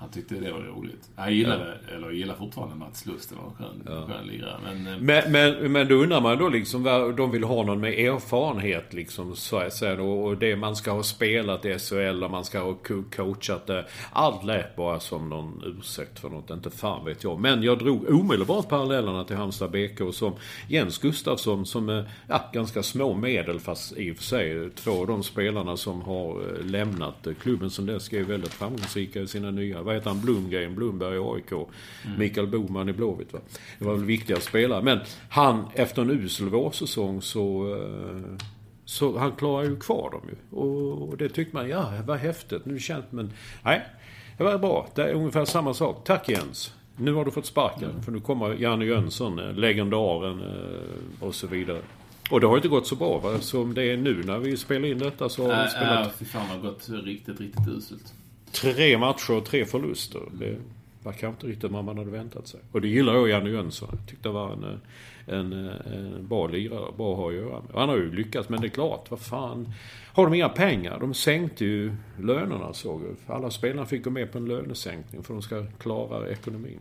Han 0.00 0.10
tyckte 0.10 0.34
det 0.34 0.52
var 0.52 0.60
roligt. 0.60 1.10
Han 1.16 1.34
gillade, 1.34 1.78
ja. 1.88 1.94
eller 1.94 2.10
gillar 2.10 2.34
fortfarande 2.34 2.76
Mats 2.76 3.06
Lust. 3.06 3.30
Det 3.30 3.36
var 3.36 3.44
en 3.44 3.52
skön, 3.52 3.82
ja. 3.86 4.06
skön 4.06 4.26
lirare. 4.26 4.58
Men, 4.62 4.86
eh, 4.86 5.00
men, 5.00 5.32
men, 5.32 5.72
men 5.72 5.88
då 5.88 5.94
undrar 5.94 6.20
man 6.20 6.38
då 6.38 6.48
liksom 6.48 6.84
de 7.16 7.30
vill 7.30 7.44
ha 7.44 7.62
någon 7.62 7.80
med 7.80 7.98
erfarenhet 7.98 8.92
liksom. 8.92 9.36
Så 9.36 9.58
att 9.58 9.74
säga, 9.74 10.02
och 10.02 10.36
det 10.36 10.56
man 10.56 10.76
ska 10.76 10.90
ha 10.90 11.02
spelat 11.02 11.64
i 11.64 11.78
SHL 11.78 12.24
och 12.24 12.30
man 12.30 12.44
ska 12.44 12.60
ha 12.60 12.76
coachat 13.16 13.66
det. 13.66 13.86
Allt 14.12 14.44
lät 14.44 14.76
bara 14.76 15.00
som 15.00 15.28
någon 15.28 15.62
ursäkt 15.66 16.18
för 16.18 16.28
något. 16.28 16.50
Inte 16.50 16.70
fan 16.70 17.04
vet 17.04 17.24
jag. 17.24 17.40
Men 17.40 17.62
jag 17.62 17.78
drog 17.78 18.10
omedelbart 18.10 18.68
parallellerna 18.68 19.24
till 19.24 19.36
Halmstad 19.36 19.70
BK 19.70 20.14
som 20.14 20.32
Jens 20.68 20.98
Gustafsson 20.98 21.66
som 21.66 21.88
är 21.88 22.10
ja, 22.28 22.50
ganska 22.52 22.82
små 22.82 23.14
medel 23.14 23.60
fast 23.60 23.96
i 23.96 24.12
och 24.12 24.16
för 24.16 24.24
sig 24.24 24.70
två 24.70 25.00
av 25.00 25.06
de 25.06 25.22
spelarna 25.22 25.76
som 25.76 26.02
har 26.02 26.30
eh, 26.30 26.64
lämnat 26.64 27.26
klubben 27.40 27.70
som 27.70 27.86
dess 27.86 28.12
är 28.12 28.24
väldigt 28.24 28.52
framgångsrika 28.52 29.20
i 29.20 29.26
sina 29.26 29.50
nya 29.50 29.89
vad 29.90 29.96
heter 29.96 30.10
han, 30.10 30.20
Blomgren, 30.20 30.74
Blomberg 30.74 31.16
i 31.16 31.18
AIK. 31.18 31.52
Mm. 31.52 32.18
Mikael 32.18 32.46
Boman 32.46 32.88
i 32.88 32.92
Blåvitt. 32.92 33.32
Va? 33.32 33.38
Det 33.78 33.84
var 33.84 33.94
väl 33.94 34.04
viktiga 34.04 34.40
spelare. 34.40 34.82
Men 34.82 35.00
han, 35.28 35.64
efter 35.74 36.02
en 36.02 36.10
usel 36.10 36.48
vårsäsong 36.48 37.22
så... 37.22 37.76
Eh, 37.76 38.46
så 38.84 39.18
han 39.18 39.32
klarar 39.32 39.64
ju 39.64 39.76
kvar 39.76 40.10
dem 40.10 40.20
ju. 40.28 40.58
Och 40.58 41.16
det 41.16 41.28
tyckte 41.28 41.56
man, 41.56 41.68
ja, 41.68 41.92
vad 42.06 42.18
häftigt. 42.18 42.64
Nu 42.64 42.78
känns 42.78 43.04
men 43.10 43.32
nej. 43.62 43.82
Det 44.36 44.44
var 44.44 44.58
bra. 44.58 44.88
Det 44.94 45.02
är 45.02 45.14
ungefär 45.14 45.44
samma 45.44 45.74
sak. 45.74 46.04
Tack 46.04 46.28
Jens. 46.28 46.74
Nu 46.96 47.12
har 47.12 47.24
du 47.24 47.30
fått 47.30 47.46
sparken. 47.46 47.90
Mm. 47.90 48.02
För 48.02 48.12
nu 48.12 48.20
kommer 48.20 48.54
Janne 48.54 48.84
Jönsson, 48.84 49.38
eh, 49.38 49.54
legendaren 49.54 50.42
eh, 50.42 51.26
och 51.26 51.34
så 51.34 51.46
vidare. 51.46 51.80
Och 52.30 52.40
det 52.40 52.46
har 52.46 52.56
inte 52.56 52.68
gått 52.68 52.86
så 52.86 52.96
bra 52.96 53.18
va? 53.18 53.38
Som 53.40 53.74
det 53.74 53.84
är 53.84 53.96
nu 53.96 54.22
när 54.24 54.38
vi 54.38 54.56
spelar 54.56 54.88
in 54.88 54.98
detta 54.98 55.28
så 55.28 55.52
har 55.52 55.64
vi 55.64 55.70
spelat... 55.70 56.06
Ja, 56.06 56.12
fy 56.18 56.24
fan 56.24 56.46
det 56.48 56.54
har 56.54 56.72
gått 56.72 56.88
riktigt, 56.88 57.40
riktigt 57.40 57.68
uselt. 57.68 58.14
Tre 58.52 58.98
matcher 58.98 59.32
och 59.32 59.44
tre 59.44 59.64
förluster. 59.64 60.20
Det 60.32 60.56
var 61.02 61.12
kanske 61.12 61.26
inte 61.26 61.46
riktigt 61.46 61.70
vad 61.70 61.84
man 61.84 61.98
hade 61.98 62.10
väntat 62.10 62.48
sig. 62.48 62.60
Och 62.72 62.80
det 62.80 62.88
gillar 62.88 63.14
jag 63.14 63.28
Janne 63.28 63.50
Jönsson. 63.50 63.88
Jag 63.92 64.08
tyckte 64.08 64.28
det 64.28 64.32
var 64.32 64.52
en, 64.52 64.80
en, 65.26 65.52
en 65.52 66.26
bra 66.28 66.46
lirare. 66.46 66.92
Bra 66.96 67.12
att 67.12 67.18
ha 67.18 67.28
att 67.28 67.34
göra 67.34 67.60
med. 67.60 67.74
Han 67.74 67.88
har 67.88 67.96
ju 67.96 68.14
lyckats 68.14 68.48
men 68.48 68.60
det 68.60 68.66
är 68.66 68.68
klart, 68.68 69.10
vad 69.10 69.20
fan. 69.20 69.72
Har 70.12 70.24
de 70.24 70.34
inga 70.34 70.48
pengar? 70.48 71.00
De 71.00 71.14
sänkte 71.14 71.64
ju 71.64 71.92
lönerna 72.18 72.72
såg 72.72 73.02
jag. 73.02 73.36
Alla 73.36 73.50
spelarna 73.50 73.86
fick 73.86 74.04
gå 74.04 74.10
med 74.10 74.32
på 74.32 74.38
en 74.38 74.44
lönesänkning 74.44 75.22
för 75.22 75.34
de 75.34 75.42
ska 75.42 75.66
klara 75.78 76.28
ekonomin. 76.28 76.80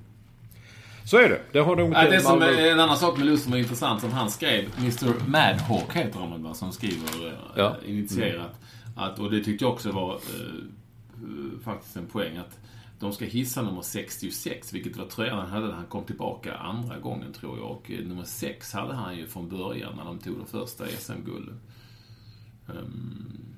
Så 1.05 1.17
är 1.17 1.29
det. 1.29 1.41
Det 1.51 1.59
har 1.59 1.75
de 1.75 1.91
ja, 1.91 2.09
det 2.09 2.21
som 2.21 2.41
är 2.41 2.71
en 2.71 2.79
annan 2.79 2.97
sak 2.97 3.17
med 3.17 3.27
Lust 3.27 3.43
som 3.43 3.51
var 3.51 3.59
intressant 3.59 4.01
som 4.01 4.11
han 4.11 4.29
skrev. 4.29 4.69
Mr 4.79 5.13
Madhawk 5.27 5.95
heter 5.95 6.19
han 6.19 6.55
som 6.55 6.71
skriver 6.71 7.27
eh, 7.27 7.33
ja. 7.55 7.75
initierat. 7.85 8.35
Mm. 8.35 8.49
Att, 8.95 9.19
och 9.19 9.31
det 9.31 9.43
tyckte 9.43 9.65
jag 9.65 9.73
också 9.73 9.91
var 9.91 10.13
Eh, 10.13 10.19
Eh, 11.23 11.59
faktiskt 11.59 11.97
en 11.97 12.07
poäng 12.07 12.37
att 12.37 12.59
de 12.99 13.13
ska 13.13 13.25
hissa 13.25 13.61
nummer 13.61 13.81
66, 13.81 14.73
vilket 14.73 14.97
var 14.97 15.05
tröjan 15.05 15.39
han 15.39 15.49
hade 15.49 15.67
när 15.67 15.73
han 15.73 15.85
kom 15.85 16.03
tillbaka 16.03 16.55
andra 16.55 16.99
gången, 16.99 17.33
tror 17.33 17.57
jag. 17.57 17.71
Och 17.71 17.91
eh, 17.91 18.07
nummer 18.07 18.23
6 18.23 18.73
hade 18.73 18.93
han 18.93 19.17
ju 19.17 19.27
från 19.27 19.49
början 19.49 19.95
när 19.95 20.05
de 20.05 20.19
tog 20.19 20.39
det 20.39 20.45
första 20.45 20.87
SM-guldet. 20.87 21.55
Um, 22.67 22.75
ehm, 22.77 23.55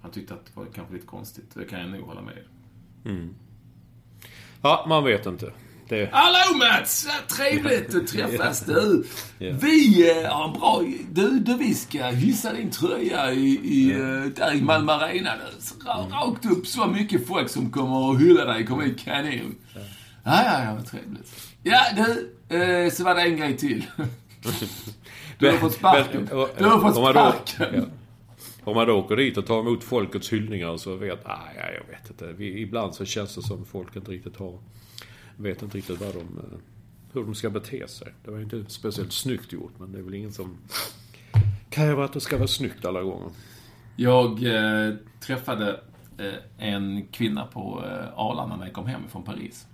han 0.00 0.10
tyckte 0.10 0.34
att 0.34 0.46
det 0.46 0.56
var 0.56 0.66
kanske 0.66 0.94
lite 0.94 1.06
konstigt. 1.06 1.54
Det 1.54 1.64
kan 1.64 1.80
jag 1.80 1.90
nog 1.90 2.00
hålla 2.00 2.22
med 2.22 2.38
mm. 3.04 3.34
Ja, 4.62 4.84
man 4.88 5.04
vet 5.04 5.26
inte. 5.26 5.52
Det... 5.88 6.08
Hallå 6.12 6.58
Mats! 6.58 7.08
Trevligt 7.28 7.94
att 7.94 8.06
träffas 8.06 8.60
du. 8.66 9.04
yeah. 9.40 9.56
Vi 9.56 10.10
uh, 10.10 10.28
har 10.28 10.48
en 10.48 10.52
bra... 10.52 10.82
Du, 11.10 11.38
du, 11.38 11.56
vi 11.56 11.74
ska 11.74 12.06
hyssa 12.06 12.52
din 12.52 12.70
tröja 12.70 13.32
i, 13.32 13.60
i, 13.64 13.90
yeah. 13.90 14.24
där 14.24 14.54
i 14.54 14.62
Malmö 14.62 14.92
Arena. 14.92 15.32
Mm. 15.32 16.10
Rakt 16.10 16.46
upp 16.46 16.66
så 16.66 16.86
mycket 16.86 17.26
folk 17.26 17.48
som 17.48 17.70
kommer 17.70 18.12
att 18.12 18.20
hylla 18.20 18.44
dig. 18.44 18.66
kommer 18.66 18.84
hit 18.84 19.04
kanon. 19.04 19.32
Yeah. 19.32 19.54
Ja, 20.24 20.44
ja, 20.44 20.64
ja, 20.64 20.74
vad 20.74 20.86
trevligt. 20.86 21.52
Ja, 21.62 21.80
du. 21.96 22.30
Uh, 22.56 22.90
så 22.90 23.04
var 23.04 23.14
det 23.14 23.22
en 23.22 23.36
grej 23.36 23.56
till. 23.56 23.86
du 25.38 25.50
har 25.50 25.58
fått 25.58 25.74
sparken. 25.74 26.28
Du 26.58 26.64
har 26.64 26.80
fått 26.80 26.94
sparken. 26.94 27.90
Om 28.64 28.76
man 28.76 28.86
då 28.86 28.98
åker 28.98 29.16
dit 29.16 29.36
och 29.36 29.46
tar 29.46 29.60
emot 29.60 29.84
folkets 29.84 30.32
hyllningar 30.32 30.76
så 30.76 30.96
vet... 30.96 31.26
Nej, 31.26 31.74
jag 31.80 31.94
vet 31.94 32.10
inte. 32.10 32.32
Vi, 32.32 32.60
ibland 32.60 32.94
så 32.94 33.04
känns 33.04 33.34
det 33.34 33.42
som 33.42 33.66
folk 33.66 33.96
inte 33.96 34.10
riktigt 34.10 34.36
har 34.36 34.58
vet 35.36 35.62
inte 35.62 35.78
riktigt 35.78 36.00
vad 36.00 36.14
de, 36.14 36.20
eh, 36.20 36.58
hur 37.12 37.24
de 37.24 37.34
ska 37.34 37.50
bete 37.50 37.88
sig. 37.88 38.14
Det 38.24 38.30
var 38.30 38.40
inte 38.40 38.64
speciellt 38.68 39.12
snyggt 39.12 39.52
gjort, 39.52 39.72
men 39.78 39.92
det 39.92 39.98
är 39.98 40.02
väl 40.02 40.14
ingen 40.14 40.32
som 40.32 40.56
kräver 41.70 42.02
att 42.02 42.12
det 42.12 42.20
ska 42.20 42.36
vara 42.36 42.48
snyggt 42.48 42.84
alla 42.84 43.02
gånger. 43.02 43.30
Jag 43.96 44.44
eh, 44.44 44.94
träffade 45.20 45.80
eh, 46.18 46.68
en 46.68 47.06
kvinna 47.10 47.46
på 47.46 47.84
eh, 47.86 48.18
Arlanda 48.18 48.56
när 48.56 48.64
jag 48.64 48.72
kom 48.72 48.86
hem 48.86 49.02
från 49.08 49.22
Paris. 49.22 49.66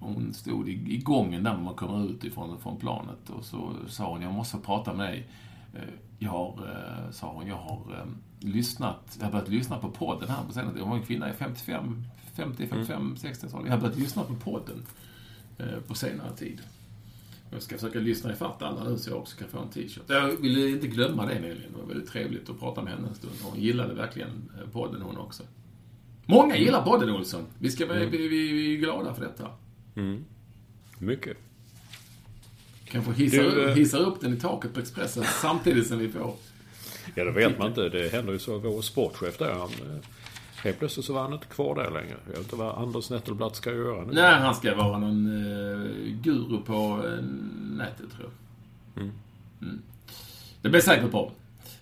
Hon 0.00 0.34
stod 0.34 0.68
i, 0.68 0.72
i 0.72 0.98
gången 0.98 1.42
där 1.42 1.54
när 1.54 1.62
man 1.62 1.74
kommer 1.74 2.10
ut 2.10 2.24
ifrån 2.24 2.58
från 2.60 2.76
planet 2.76 3.30
och 3.30 3.44
så 3.44 3.72
sa 3.88 4.10
hon, 4.10 4.22
jag 4.22 4.32
måste 4.32 4.58
prata 4.58 4.94
med 4.94 5.06
dig. 5.06 5.26
Eh, 5.74 5.80
jag 6.18 6.30
har, 6.30 6.48
eh, 6.48 7.10
sa 7.10 7.32
hon, 7.32 7.46
jag 7.46 7.56
har 7.56 8.06
lyssnat, 8.40 9.16
jag 9.18 9.24
har 9.24 9.32
börjat 9.32 9.48
lyssna 9.48 9.78
på 9.78 9.90
podden 9.90 10.28
här 10.28 10.44
på 10.46 10.52
senare 10.52 10.80
Hon 10.80 10.90
var 10.90 10.96
en 10.96 11.02
kvinna 11.02 11.30
i 11.30 11.32
55, 11.32 12.04
50, 12.34 12.66
55, 12.66 13.02
mm. 13.02 13.14
60-talet. 13.14 13.66
Jag 13.66 13.72
har 13.72 13.80
börjat 13.80 13.98
lyssna 13.98 14.22
på 14.22 14.34
podden 14.34 14.82
eh, 15.58 15.80
på 15.86 15.94
senare 15.94 16.36
tid. 16.36 16.60
Jag 17.50 17.62
ska 17.62 17.74
försöka 17.74 17.98
lyssna 17.98 18.32
ifatt 18.32 18.62
alla 18.62 18.84
nu 18.84 18.98
så 18.98 19.10
jag 19.10 19.18
också 19.18 19.36
kan 19.36 19.48
få 19.48 19.58
en 19.58 19.68
t-shirt. 19.68 20.02
Jag 20.06 20.36
ville 20.36 20.68
inte 20.68 20.86
glömma 20.86 21.26
det 21.26 21.34
Nelly. 21.34 21.60
Det 21.72 21.78
var 21.78 21.86
väldigt 21.86 22.08
trevligt 22.08 22.50
att 22.50 22.60
prata 22.60 22.82
med 22.82 22.92
henne 22.92 23.08
en 23.08 23.14
stund. 23.14 23.32
Hon 23.42 23.60
gillade 23.60 23.94
verkligen 23.94 24.50
eh, 24.58 24.70
podden 24.70 25.02
hon 25.02 25.16
också. 25.16 25.42
Många 26.26 26.56
gillar 26.56 26.84
podden 26.84 27.10
Olsson. 27.10 27.46
Vi 27.58 27.70
ska 27.70 27.84
mm. 27.84 28.10
vi, 28.10 28.28
vi, 28.28 28.52
vi 28.52 28.74
är 28.74 28.78
glada 28.78 29.14
för 29.14 29.22
detta. 29.24 29.50
Mm. 29.96 30.24
Mycket. 30.98 31.36
Kanske 32.94 33.12
hissar, 33.12 33.42
du, 33.42 33.68
äh... 33.68 33.74
hissar 33.74 33.98
upp 33.98 34.20
den 34.20 34.34
i 34.34 34.36
taket 34.36 34.74
på 34.74 34.80
Expressen 34.80 35.24
samtidigt 35.42 35.86
som 35.86 35.98
vi 35.98 36.08
får... 36.08 36.34
Ja, 37.14 37.24
det 37.24 37.30
vet 37.30 37.58
man 37.58 37.68
inte. 37.68 37.88
Det 37.88 38.12
händer 38.12 38.32
ju 38.32 38.38
så. 38.38 38.58
Vår 38.58 38.82
sportchef 38.82 39.38
där, 39.38 39.52
han 39.52 39.70
Helt 40.56 40.78
plötsligt 40.78 41.06
så 41.06 41.12
var 41.12 41.22
han 41.22 41.32
inte 41.32 41.46
kvar 41.46 41.74
där 41.74 41.90
längre. 41.90 42.16
Jag 42.24 42.32
vet 42.32 42.40
inte 42.40 42.56
vad 42.56 42.78
Anders 42.78 43.10
Nettelblatt 43.10 43.56
ska 43.56 43.70
göra 43.72 44.04
nu. 44.04 44.12
Nej, 44.12 44.40
han 44.40 44.54
ska 44.54 44.74
vara 44.74 44.98
någon 44.98 45.26
uh, 45.26 46.20
guru 46.22 46.58
på 46.62 47.02
uh, 47.06 47.24
nätet, 47.76 48.10
tror 48.12 48.30
jag. 48.94 49.02
Mm. 49.02 49.14
Mm. 49.62 49.82
Det 50.62 50.68
blir 50.68 50.80
säkert 50.80 51.10
bra. 51.10 51.32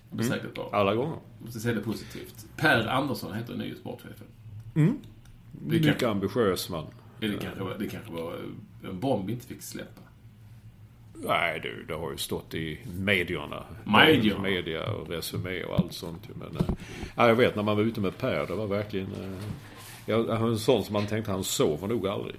Det 0.09 0.15
blir 0.15 0.25
mm. 0.25 0.37
säkert 0.37 0.55
bra. 0.55 0.69
Alla 0.73 0.95
gånger. 0.95 1.17
Måste 1.39 1.59
se 1.59 1.73
det 1.73 1.81
positivt. 1.81 2.45
Per 2.57 2.87
Andersson 2.87 3.33
heter 3.33 3.55
nye 3.55 3.75
sportchefen. 3.75 4.27
Mm. 4.75 4.97
Mycket 5.51 6.03
ambitiös 6.03 6.69
man. 6.69 6.85
Det 7.19 7.37
kanske, 7.41 7.63
var, 7.63 7.75
det 7.79 7.87
kanske 7.87 8.11
var 8.11 8.35
en 8.83 8.99
bomb 8.99 9.25
vi 9.25 9.33
inte 9.33 9.47
fick 9.47 9.61
släppa. 9.61 10.02
Nej 11.27 11.59
du, 11.63 11.85
det 11.87 11.93
har 11.93 12.11
ju 12.11 12.17
stått 12.17 12.53
i 12.53 12.79
medierna. 12.99 13.63
Media. 13.83 14.39
Media 14.39 14.91
och 14.91 15.09
Resumé 15.09 15.63
och 15.63 15.79
allt 15.79 15.93
sånt 15.93 16.29
Men 16.35 16.57
äh, 16.57 17.27
jag 17.27 17.35
vet 17.35 17.55
när 17.55 17.63
man 17.63 17.77
var 17.77 17.83
ute 17.83 18.01
med 18.01 18.17
Per, 18.17 18.47
det 18.47 18.55
var 18.55 18.67
verkligen... 18.67 19.07
Äh, 19.07 19.43
jag, 20.05 20.41
en 20.41 20.59
sån 20.59 20.83
som 20.83 20.93
man 20.93 21.07
tänkte 21.07 21.31
han 21.31 21.43
sov 21.43 21.89
nog 21.89 22.07
aldrig. 22.07 22.35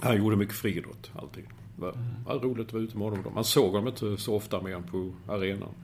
Han 0.00 0.16
gjorde 0.16 0.36
mycket 0.36 0.54
friidrott, 0.54 1.10
alltid. 1.14 1.44
Det 1.76 1.82
var, 1.82 1.94
var 2.26 2.38
roligt 2.38 2.66
att 2.66 2.72
vara 2.72 2.82
ute 2.82 2.98
med 2.98 3.10
honom. 3.10 3.34
Man 3.34 3.44
såg 3.44 3.72
honom 3.72 3.88
inte 3.88 4.16
så 4.16 4.36
ofta 4.36 4.62
mer 4.62 4.74
än 4.74 4.82
på 4.82 5.12
arenan. 5.28 5.74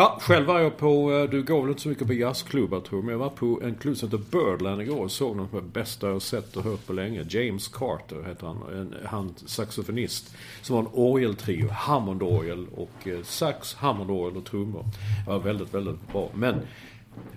Ja, 0.00 0.18
själv 0.20 0.46
var 0.46 0.60
jag 0.60 0.76
på, 0.76 1.12
eh, 1.12 1.30
du 1.30 1.42
går 1.42 1.60
väl 1.60 1.70
inte 1.70 1.82
så 1.82 1.88
mycket 1.88 2.06
på 2.06 2.12
jazzklubbar 2.12 2.80
tror 2.80 2.98
jag, 2.98 3.04
men 3.04 3.12
jag 3.12 3.18
var 3.18 3.30
på 3.30 3.60
en 3.62 3.74
klubb 3.74 3.96
som 3.96 4.08
heter 4.08 4.24
Birdland 4.30 4.82
igår 4.82 5.04
och 5.04 5.10
såg 5.10 5.36
något 5.36 5.54
av 5.54 5.62
det 5.62 5.68
bästa 5.68 6.08
jag 6.08 6.22
sett 6.22 6.56
och 6.56 6.64
hört 6.64 6.86
på 6.86 6.92
länge. 6.92 7.26
James 7.28 7.68
Carter 7.68 8.22
heter 8.28 8.46
han, 8.46 8.62
en, 8.72 8.94
han 9.04 9.34
saxofonist. 9.46 10.34
Som 10.62 10.76
har 10.76 10.82
en 10.82 10.88
orgeltrio, 10.92 11.68
Hammondorgel 11.68 12.66
och 12.74 13.08
eh, 13.08 13.22
sax, 13.22 13.74
Hammondorgel 13.74 14.36
och 14.36 14.44
trummor. 14.44 14.84
Det 15.24 15.30
var 15.30 15.38
väldigt, 15.38 15.74
väldigt 15.74 16.12
bra. 16.12 16.30
Men 16.34 16.60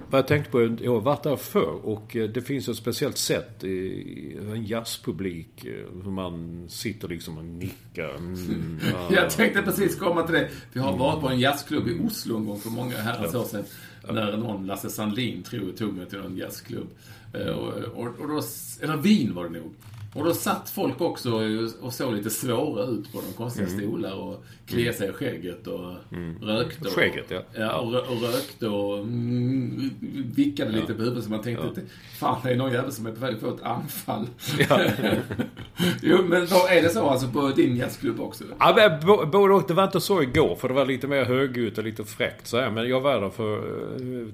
vad 0.09 0.19
jag 0.19 0.27
tänkte 0.27 0.51
på, 0.51 0.77
jag 0.81 0.93
har 0.93 1.01
varit 1.01 1.23
där 1.23 1.35
förr 1.35 1.85
och 1.85 2.15
eh, 2.15 2.29
det 2.29 2.41
finns 2.41 2.67
ett 2.67 2.75
speciellt 2.75 3.17
sätt 3.17 3.63
i 3.63 4.37
en 4.53 4.65
jazzpublik. 4.65 5.65
Hur 6.03 6.11
man 6.11 6.65
sitter 6.69 7.07
liksom 7.07 7.37
och 7.37 7.45
nickar. 7.45 8.15
Mm, 8.15 8.79
ja. 8.91 9.15
Jag 9.15 9.29
tänkte 9.29 9.61
precis 9.61 9.95
komma 9.99 10.23
till 10.23 10.35
det. 10.35 10.49
Vi 10.73 10.79
har 10.79 10.97
varit 10.97 11.21
på 11.21 11.29
en 11.29 11.39
jazzklubb 11.39 11.87
i 11.87 11.99
Oslo 12.07 12.37
en 12.37 12.45
gång 12.45 12.59
för 12.59 12.69
många 12.69 12.97
herrans 12.97 13.35
år 13.35 13.43
sedan. 13.43 13.63
När 14.09 14.37
någon, 14.37 14.65
Lasse 14.65 14.89
Sandlin, 14.89 15.43
tror 15.43 15.63
jag, 15.65 15.77
tog 15.77 15.93
mig 15.93 16.05
till 16.05 16.19
en 16.19 16.37
jazzklubb. 16.37 16.87
Eh, 17.33 17.47
och, 17.47 17.73
och, 17.73 18.19
och 18.19 18.27
då, 18.27 18.41
eller 18.81 18.97
Wien 18.97 19.33
var 19.33 19.43
det 19.43 19.49
nog. 19.49 19.73
Och 20.13 20.25
då 20.25 20.33
satt 20.33 20.69
folk 20.69 21.01
också 21.01 21.41
och 21.81 21.93
såg 21.93 22.13
lite 22.13 22.29
svåra 22.29 22.83
ut 22.83 23.11
på 23.11 23.21
de 23.27 23.33
konstiga 23.33 23.67
mm. 23.67 23.79
stolar 23.79 24.13
och 24.13 24.43
kliade 24.67 24.97
sig 24.97 25.09
i 25.09 25.11
skägget 25.11 25.67
och 25.67 25.93
mm. 26.11 26.37
rökte. 26.41 26.87
Och, 26.87 26.93
skägget, 26.93 27.25
ja. 27.29 27.41
ja 27.53 27.77
och, 27.77 27.95
och 27.95 28.21
rökte 28.21 28.67
och 28.67 28.97
mm, 28.97 29.89
vickade 30.35 30.71
lite 30.71 30.93
på 30.93 31.01
huvudet 31.01 31.23
så 31.23 31.29
man 31.29 31.41
tänkte 31.41 31.67
ja. 31.75 31.81
fan 32.19 32.39
det 32.43 32.49
är 32.49 32.55
någon 32.55 32.71
jävel 32.71 32.91
som 32.91 33.05
är 33.05 33.11
på 33.11 33.19
väg 33.19 33.35
att 33.35 33.41
få 33.41 33.55
ett 33.55 33.61
anfall. 33.61 34.27
Ja. 34.69 34.79
jo, 36.01 36.17
men 36.23 36.47
då 36.49 36.67
är 36.69 36.81
det 36.81 36.89
så 36.89 37.09
alltså 37.09 37.27
på 37.27 37.47
din 37.47 37.75
jazzklubb 37.75 38.19
också? 38.19 38.43
Ja, 38.59 38.99
både 39.31 39.53
och. 39.53 39.63
Det 39.67 39.73
var 39.73 39.83
inte 39.83 40.01
så 40.01 40.21
igår 40.21 40.55
för 40.55 40.67
det 40.67 40.73
var 40.73 40.85
lite 40.85 41.07
mer 41.07 41.25
högljutt 41.25 41.77
och 41.77 41.83
lite 41.83 42.03
fräckt 42.03 42.47
så 42.47 42.59
här. 42.59 42.71
Men 42.71 42.89
jag 42.89 43.01
var 43.01 43.21
där 43.21 43.29
för, 43.29 43.57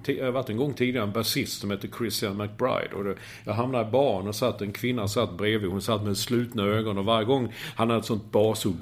eh, 0.08 0.16
jag 0.18 0.26
har 0.26 0.32
varit 0.32 0.50
en 0.50 0.58
gång 0.58 0.74
tidigare 0.74 1.04
en 1.04 1.12
basist 1.12 1.62
som 1.62 1.72
heter 1.72 1.90
Christian 1.98 2.38
McBride. 2.38 2.96
Och 2.96 3.04
det, 3.04 3.16
jag 3.44 3.54
hamnade 3.54 3.88
i 3.88 3.92
baren 3.92 4.28
och 4.28 4.36
satt 4.36 4.62
en 4.62 4.72
kvinna 4.72 5.08
satt 5.08 5.38
bredvid 5.38 5.67
hon 5.68 5.82
satt 5.82 6.04
med 6.04 6.18
slutna 6.18 6.64
ögon 6.64 6.98
och 6.98 7.06
varje 7.06 7.26
gång 7.26 7.54
han 7.76 7.90
hade 7.90 8.00
ett 8.00 8.06
sånt 8.06 8.32
basord. 8.32 8.74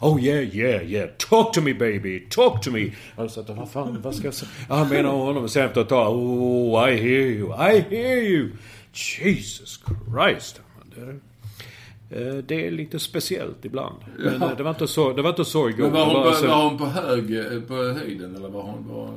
Oh 0.00 0.24
yeah, 0.24 0.56
yeah, 0.56 0.90
yeah. 0.90 1.08
Talk 1.18 1.52
to 1.52 1.60
me 1.60 1.74
baby, 1.74 2.20
talk 2.30 2.62
to 2.62 2.70
me. 2.70 2.90
Och 3.16 3.30
så 3.30 3.42
vad 3.48 3.70
fan, 3.70 4.02
vad 4.02 4.14
ska 4.14 4.26
jag 4.26 4.34
säga? 4.34 4.50
Han 4.68 4.88
menar 4.88 5.10
honom. 5.10 5.48
Sen 5.48 5.66
efter 5.66 5.80
ett 5.80 5.88
tag, 5.88 6.16
oh 6.16 6.88
I 6.88 6.96
hear 6.96 7.26
you, 7.26 7.48
I 7.48 7.80
hear 7.80 8.22
you. 8.22 8.50
Jesus 8.92 9.80
Christ. 10.12 10.60
Eh, 12.10 12.34
det 12.46 12.66
är 12.66 12.70
lite 12.70 12.98
speciellt 12.98 13.64
ibland. 13.64 13.98
Men 14.18 14.40
ja. 14.40 14.50
Eh, 14.50 14.56
det 14.56 14.62
var 14.62 14.70
inte 14.70 14.88
så, 14.88 15.12
det 15.12 15.22
var 15.22 15.30
inte 15.30 15.44
så 15.44 15.68
igår. 15.68 15.82
Men 15.82 15.92
var 15.92 16.04
hon, 16.04 16.14
var, 16.14 16.48
var 16.48 16.68
hon 16.68 16.78
på, 16.78 16.86
hög, 16.86 17.28
på 17.68 17.74
höjden 17.74 18.36
eller 18.36 18.48
var 18.48 18.62
hon... 18.62 18.88
Var... 18.88 19.10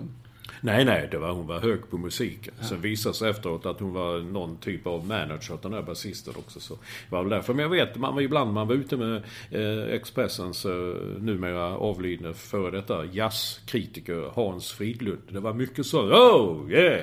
Nej, 0.61 0.85
nej, 0.85 1.07
det 1.11 1.17
var, 1.17 1.31
hon 1.31 1.47
var 1.47 1.59
hög 1.59 1.89
på 1.89 1.97
musiken. 1.97 2.53
Ja. 2.59 2.65
Sen 2.65 2.81
visade 2.81 3.15
sig 3.15 3.29
efteråt 3.29 3.65
att 3.65 3.79
hon 3.79 3.93
var 3.93 4.19
någon 4.19 4.57
typ 4.57 4.87
av 4.87 5.07
manager 5.07 5.53
åt 5.53 5.61
den 5.61 5.71
där 5.71 5.81
basisten 5.81 6.33
också. 6.37 6.59
Så 6.59 6.73
det 6.73 7.15
var 7.15 7.23
väl 7.23 7.29
därför. 7.29 7.53
Men 7.53 7.63
jag 7.63 7.69
vet, 7.69 7.97
man 7.97 8.15
var 8.15 8.21
ibland 8.21 8.53
man 8.53 8.67
var 8.67 8.75
ute 8.75 8.97
med 8.97 9.23
eh, 9.51 9.93
Expressens 9.93 10.65
eh, 10.65 10.71
numera 11.19 11.77
avlidne 11.77 12.33
före 12.33 12.71
detta 12.71 13.05
jazzkritiker 13.05 14.31
Hans 14.33 14.71
Fridlund. 14.71 15.21
Det 15.29 15.39
var 15.39 15.53
mycket 15.53 15.85
så, 15.85 16.01
oh 16.01 16.71
yeah! 16.71 17.01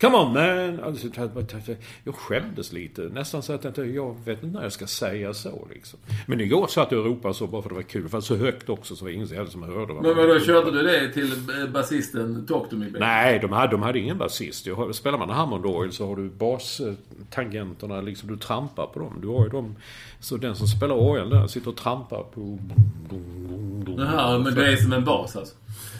Come 0.00 0.16
on 0.16 0.32
man! 0.32 0.80
Alltså, 0.80 1.08
jag 2.04 2.14
skämdes 2.14 2.72
lite. 2.72 3.02
Nästan 3.02 3.42
så 3.42 3.52
att 3.52 3.64
jag, 3.64 3.90
jag 3.90 4.16
vet 4.24 4.42
inte 4.42 4.56
när 4.56 4.62
jag 4.62 4.72
ska 4.72 4.86
säga 4.86 5.34
så 5.34 5.68
liksom. 5.74 5.98
Men 6.26 6.40
igår 6.40 6.66
satt 6.66 6.92
jag 6.92 7.00
och 7.00 7.06
ropade 7.06 7.34
så 7.34 7.46
bara 7.46 7.62
för 7.62 7.68
att 7.68 7.74
det 7.74 7.74
var 7.74 7.82
kul. 7.82 8.08
Var 8.08 8.20
så 8.20 8.36
högt 8.36 8.68
också 8.68 8.96
så 8.96 9.04
var 9.04 9.12
ingen 9.12 9.28
heller 9.28 9.50
som 9.50 9.62
hörde. 9.62 9.94
Men 9.94 10.16
vadå, 10.16 10.40
körde 10.40 10.70
du 10.70 10.82
det 10.82 11.12
till 11.12 11.32
basisten 11.72 12.46
Talk 12.46 12.70
to 12.70 12.76
me 12.76 12.84
baby? 12.84 12.98
Nej, 12.98 13.38
de 13.38 13.52
hade, 13.52 13.72
de 13.72 13.82
hade 13.82 13.98
ingen 13.98 14.18
basist. 14.18 14.66
Jag, 14.66 14.94
spelar 14.94 15.18
man 15.18 15.30
Hammond 15.30 15.66
Orgel 15.66 15.92
så 15.92 16.06
har 16.06 16.16
du 16.16 16.28
bastangenterna 16.30 18.00
liksom. 18.00 18.28
Du 18.28 18.36
trampar 18.36 18.86
på 18.86 19.00
dem. 19.00 19.18
Du 19.22 19.28
har 19.28 19.44
ju 19.44 19.50
dem. 19.50 19.76
Så 20.20 20.36
den 20.36 20.56
som 20.56 20.66
spelar 20.66 20.94
orgeln 20.94 21.30
där 21.30 21.46
sitter 21.46 21.68
och 21.68 21.76
trampar 21.76 22.22
på... 22.22 22.58
Jaha, 23.98 24.38
men 24.38 24.54
det 24.54 24.72
är 24.72 24.76
som 24.76 24.92
en 24.92 25.04
bas 25.04 25.36
alltså? 25.36 25.54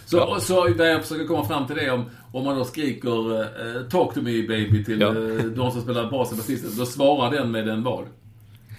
Så, 0.06 0.16
ja. 0.16 0.40
så 0.40 0.66
där 0.66 0.84
jag 0.84 1.02
försöker 1.02 1.26
komma 1.26 1.44
fram 1.44 1.66
till 1.66 1.76
det 1.76 1.90
om, 1.90 2.04
om 2.32 2.44
man 2.44 2.56
då 2.58 2.64
skriker 2.64 3.32
uh, 3.32 3.46
Talk 3.90 4.14
to 4.14 4.20
me 4.22 4.42
baby 4.42 4.84
till 4.84 5.00
ja. 5.00 5.08
uh, 5.08 5.44
de 5.44 5.70
som 5.70 5.82
spelar 5.82 6.10
bas 6.10 6.30
och 6.30 6.36
basisten. 6.36 6.70
Då 6.78 6.86
svarar 6.86 7.30
den 7.30 7.50
med 7.50 7.68
en 7.68 7.82
vad? 7.82 8.04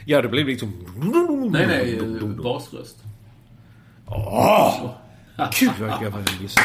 Ja, 0.05 0.21
det 0.21 0.27
blir 0.27 0.45
liksom... 0.45 0.73
Nej, 1.51 1.67
nej. 1.67 1.99
Basröst. 2.43 2.97
Åh! 4.07 4.89
Gud 5.59 5.71
vad 5.79 5.89
jag 5.89 6.11
var 6.11 6.23
gissar 6.41 6.63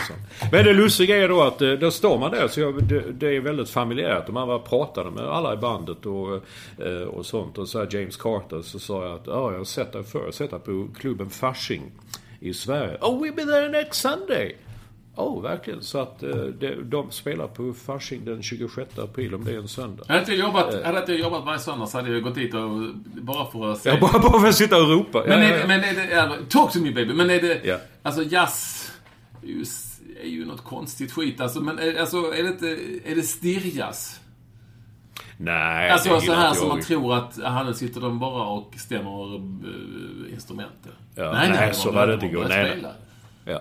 Men 0.53 0.65
det 0.65 0.73
lustiga 0.73 1.17
är 1.17 1.29
då 1.29 1.43
att 1.43 1.63
eh, 1.63 1.73
då 1.73 1.91
står 1.91 2.19
man 2.19 2.31
där 2.31 2.49
så 2.49 2.61
jag, 2.61 2.85
det, 2.85 3.13
det, 3.13 3.37
är 3.37 3.41
väldigt 3.41 3.71
familjärt. 3.71 4.29
Man 4.29 4.49
bara 4.49 4.59
pratade 4.59 5.11
med 5.11 5.25
alla 5.25 5.55
i 5.55 5.57
bandet 5.57 6.07
och, 6.07 6.35
eh, 6.87 7.03
och 7.03 7.27
sånt. 7.27 7.59
Och 7.59 7.69
så 7.69 7.79
här 7.79 7.89
James 7.91 8.17
Carter 8.17 8.63
så 8.63 8.79
sa 8.79 9.05
jag 9.05 9.15
att 9.15 9.27
ja, 9.27 9.51
jag 9.51 9.59
har 9.59 9.65
sett 9.65 9.93
dig 9.93 10.05
förr. 10.05 10.19
Jag 10.19 10.27
har 10.27 10.33
sett 10.33 10.51
dig 10.51 10.61
på 10.61 10.89
klubben 10.99 11.31
Fasching 11.31 11.93
i 12.41 12.55
Sverige. 12.55 12.99
Oh, 13.01 13.23
we'll 13.23 13.37
be 13.37 13.45
there 13.45 13.69
next 13.69 14.01
Sunday! 14.01 14.57
Oh, 15.17 15.43
verkligen. 15.43 15.83
Så 15.83 15.99
att 15.99 16.23
eh, 16.23 16.31
de, 16.31 16.75
de 16.75 17.11
spelar 17.11 17.47
på 17.47 17.73
Fasching 17.73 18.25
den 18.25 18.43
26 18.43 18.99
april, 18.99 19.35
om 19.35 19.45
det 19.45 19.53
är 19.53 19.59
en 19.59 19.69
söndag. 19.69 20.05
Hade 20.09 20.21
inte 20.21 20.35
jobbat, 20.35 20.85
hade 20.85 21.01
inte 21.01 21.13
jobbat 21.13 21.45
varje 21.45 21.59
söndag 21.59 21.87
så 21.87 21.99
hade 21.99 22.11
jag 22.11 22.23
gått 22.23 22.35
dit 22.35 22.55
och 22.55 22.71
bara 23.05 23.51
för 23.51 23.73
att 23.73 23.79
se. 23.79 23.89
Ja, 23.89 23.99
bara, 24.01 24.19
bara 24.19 24.41
för 24.41 24.49
att 24.49 24.55
sitta 24.55 24.77
och 24.83 24.89
ropa. 24.89 25.25
Men, 25.27 25.43
ja, 25.43 25.49
är, 25.49 25.59
ja, 25.59 25.67
men 25.67 25.85
är 25.85 25.95
det, 25.95 26.11
ja, 26.11 26.37
talk 26.49 26.73
to 26.73 26.81
me 26.81 26.91
baby. 26.91 27.15
Men 27.15 27.31
är 27.31 27.41
det, 27.41 27.61
ja. 27.65 27.77
alltså 28.03 28.23
jazz 28.23 28.91
är 29.43 29.47
ju, 29.47 29.65
är 30.23 30.29
ju 30.29 30.45
något 30.45 30.65
konstigt 30.65 31.13
skit 31.13 31.41
alltså. 31.41 31.61
Men 31.61 31.79
är, 31.79 32.01
alltså, 32.01 32.17
är 32.17 32.43
det 32.43 32.49
inte, 32.49 32.69
är 33.05 33.15
det 33.15 33.23
stirrjazz? 33.23 34.21
Nej, 35.39 35.91
Alltså 35.91 36.21
så 36.21 36.33
här 36.33 36.55
som 36.55 36.69
man 36.69 36.81
tror 36.81 37.15
att, 37.15 37.43
aha, 37.43 37.63
nu 37.63 37.75
sitter 37.75 38.01
de 38.01 38.19
bara 38.19 38.47
och 38.47 38.75
stämmer 38.77 39.37
instrumenten. 40.33 40.93
Ja, 41.15 41.33
nej, 41.33 41.49
nej, 41.49 41.59
nej 41.61 41.75
så 41.75 41.91
var 41.91 42.07
det 42.07 42.15
inte 42.15 42.27
igår. 42.27 42.47
Nej, 42.49 42.83
Ja. 43.47 43.61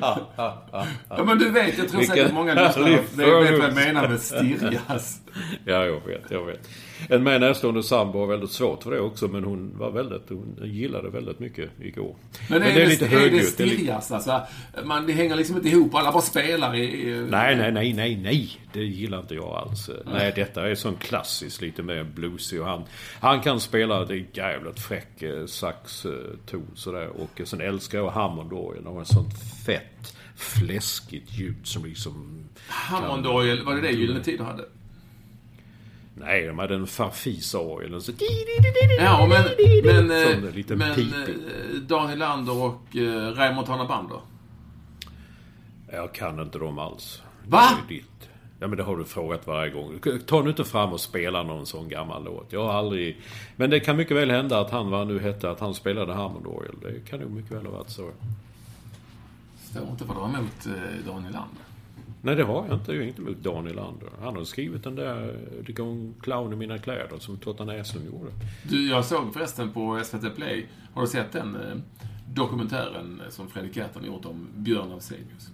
ja, 0.00 0.30
ja, 0.36 0.62
ja, 0.72 0.86
ja. 1.08 1.24
men 1.24 1.38
du 1.38 1.50
vet, 1.50 1.78
jag 1.78 1.88
tror 1.88 2.00
Vilka... 2.00 2.14
säkert 2.14 2.32
många 2.34 2.54
lyssnare 2.54 2.90
vet 2.90 3.16
vad 3.16 3.68
jag 3.68 3.74
menar 3.74 4.08
med 4.08 4.20
stirjas. 4.20 5.20
ja, 5.64 5.84
jag 5.84 6.06
vet, 6.06 6.30
jag 6.30 6.46
vet. 6.46 6.68
En 7.08 7.22
mig 7.22 7.38
närstående 7.38 7.82
sambo 7.82 8.18
har 8.18 8.26
väldigt 8.26 8.50
svårt 8.50 8.82
för 8.82 8.90
det 8.90 9.00
också, 9.00 9.28
men 9.28 9.44
hon 9.44 9.78
var 9.78 9.90
väldigt, 9.90 10.28
hon 10.28 10.58
gillade 10.62 11.10
väldigt 11.10 11.38
mycket 11.38 11.70
igår. 11.80 12.16
Men, 12.48 12.58
men 12.58 12.68
är 12.68 12.74
det, 12.74 12.82
är 12.82 12.86
lite 12.86 13.06
högljutt. 13.06 13.60
Är 13.60 13.64
det 13.64 13.70
stirjas 13.70 14.12
alltså? 14.12 14.40
Man, 14.84 15.06
det 15.06 15.12
hänger 15.12 15.36
liksom 15.36 15.56
inte 15.56 15.68
ihop, 15.68 15.94
alla 15.94 16.12
bara 16.12 16.22
spelar 16.22 16.74
i... 16.74 17.08
i... 17.08 17.26
Nej, 17.30 17.56
nej, 17.56 17.72
nej, 17.72 17.92
nej, 17.92 18.16
nej. 18.16 18.50
Det 18.72 18.84
gillar 18.84 19.20
inte 19.20 19.34
jag 19.34 19.48
alls. 19.48 19.88
Nej, 19.88 20.14
nej 20.14 20.32
detta 20.36 20.70
är 20.70 20.74
sån 20.74 20.96
klassisk, 20.96 21.60
lite 21.60 21.82
mer 21.82 22.04
bluesig 22.04 22.60
och 22.60 22.66
han, 22.66 22.84
han 23.20 23.40
kan 23.40 23.60
spela 23.60 24.04
det 24.04 24.24
jävligt 24.32 24.80
fräck 24.80 25.22
eh, 25.22 25.46
sax-ton 25.46 26.70
sådär. 26.74 27.08
Och 27.08 27.40
sen 27.44 27.60
älskar 27.60 27.98
jag 27.98 28.10
Hammondorgeln 28.10 28.86
och 28.86 28.98
en 28.98 29.06
sånt 29.06 29.34
fett 29.66 30.14
fläskigt 30.38 31.38
ljud 31.38 31.66
som 31.66 31.84
liksom... 31.84 32.44
Hammondorgel, 32.68 33.64
var 33.64 33.74
det 33.74 33.80
det 33.80 33.90
Gyllene 33.90 34.24
Tider 34.24 34.44
hade? 34.44 34.64
Nej, 36.20 36.46
de 36.46 36.58
hade 36.58 36.74
en 36.74 36.86
farfisa-orgel. 36.86 38.00
Så... 38.02 38.12
Ja, 38.98 39.26
men... 39.26 39.44
Men, 39.84 40.44
eh, 40.44 40.54
lite 40.54 40.76
men 40.76 40.94
pipig. 40.94 41.28
Eh, 41.28 41.80
Daniel 41.80 42.18
Lander 42.18 42.64
och 42.64 42.96
eh, 42.96 43.32
Raymond 43.34 43.68
Hanna 43.68 44.06
då? 44.10 44.22
Jag 45.92 46.14
kan 46.14 46.40
inte 46.40 46.58
dem 46.58 46.78
alls. 46.78 47.22
Va? 47.46 47.68
Det 47.88 47.94
ditt. 47.94 48.04
Ja 48.60 48.66
men 48.66 48.76
det 48.76 48.82
har 48.82 48.96
du 48.96 49.04
frågat 49.04 49.46
varje 49.46 49.70
gång. 49.70 50.00
Ta 50.26 50.42
nu 50.42 50.48
inte 50.50 50.64
fram 50.64 50.92
och 50.92 51.00
spela 51.00 51.42
någon 51.42 51.66
sån 51.66 51.88
gammal 51.88 52.24
låt. 52.24 52.52
Jag 52.52 52.64
har 52.64 52.72
aldrig... 52.72 53.20
Men 53.56 53.70
det 53.70 53.80
kan 53.80 53.96
mycket 53.96 54.16
väl 54.16 54.30
hända 54.30 54.60
att 54.60 54.70
han, 54.70 54.90
vad 54.90 55.06
nu 55.06 55.18
hette, 55.18 55.50
att 55.50 55.60
han 55.60 55.74
spelade 55.74 56.14
Hammond-orgel. 56.14 56.74
Det 56.82 57.10
kan 57.10 57.20
nog 57.20 57.30
mycket 57.30 57.52
väl 57.52 57.66
ha 57.66 57.72
varit 57.72 57.90
så. 57.90 58.10
Står 59.70 59.88
inte 59.88 60.04
vad 60.04 60.16
du 60.16 60.20
har 60.20 60.28
emot 60.28 60.64
Daniel 61.06 61.32
Lander. 61.32 61.67
Nej, 62.22 62.36
det 62.36 62.44
har 62.44 62.66
jag 62.66 62.78
inte. 62.78 62.92
Jag 62.92 63.02
är 63.02 63.08
inte 63.08 63.22
emot 63.22 63.36
Daniel 63.36 63.78
Ander. 63.78 64.08
Han 64.22 64.36
har 64.36 64.44
skrivit 64.44 64.84
den 64.84 64.94
där 64.94 65.36
Det 65.66 65.72
går 65.72 65.86
en 65.86 66.14
clown 66.20 66.52
i 66.52 66.56
mina 66.56 66.78
kläder 66.78 67.18
som 67.18 67.36
Totta 67.36 67.64
Näslund 67.64 68.06
gjorde. 68.06 68.30
Du, 68.62 68.88
jag 68.88 69.04
såg 69.04 69.32
förresten 69.32 69.72
på 69.72 70.00
SVT 70.04 70.36
Play, 70.36 70.66
har 70.94 71.02
du 71.02 71.08
sett 71.08 71.32
den 71.32 71.56
eh, 71.56 71.76
dokumentären 72.34 73.22
som 73.30 73.48
Fredrik 73.48 73.76
Gertten 73.76 74.04
gjort 74.04 74.24
om 74.24 74.48
Björn 74.54 74.92
Afzelius? 74.92 75.50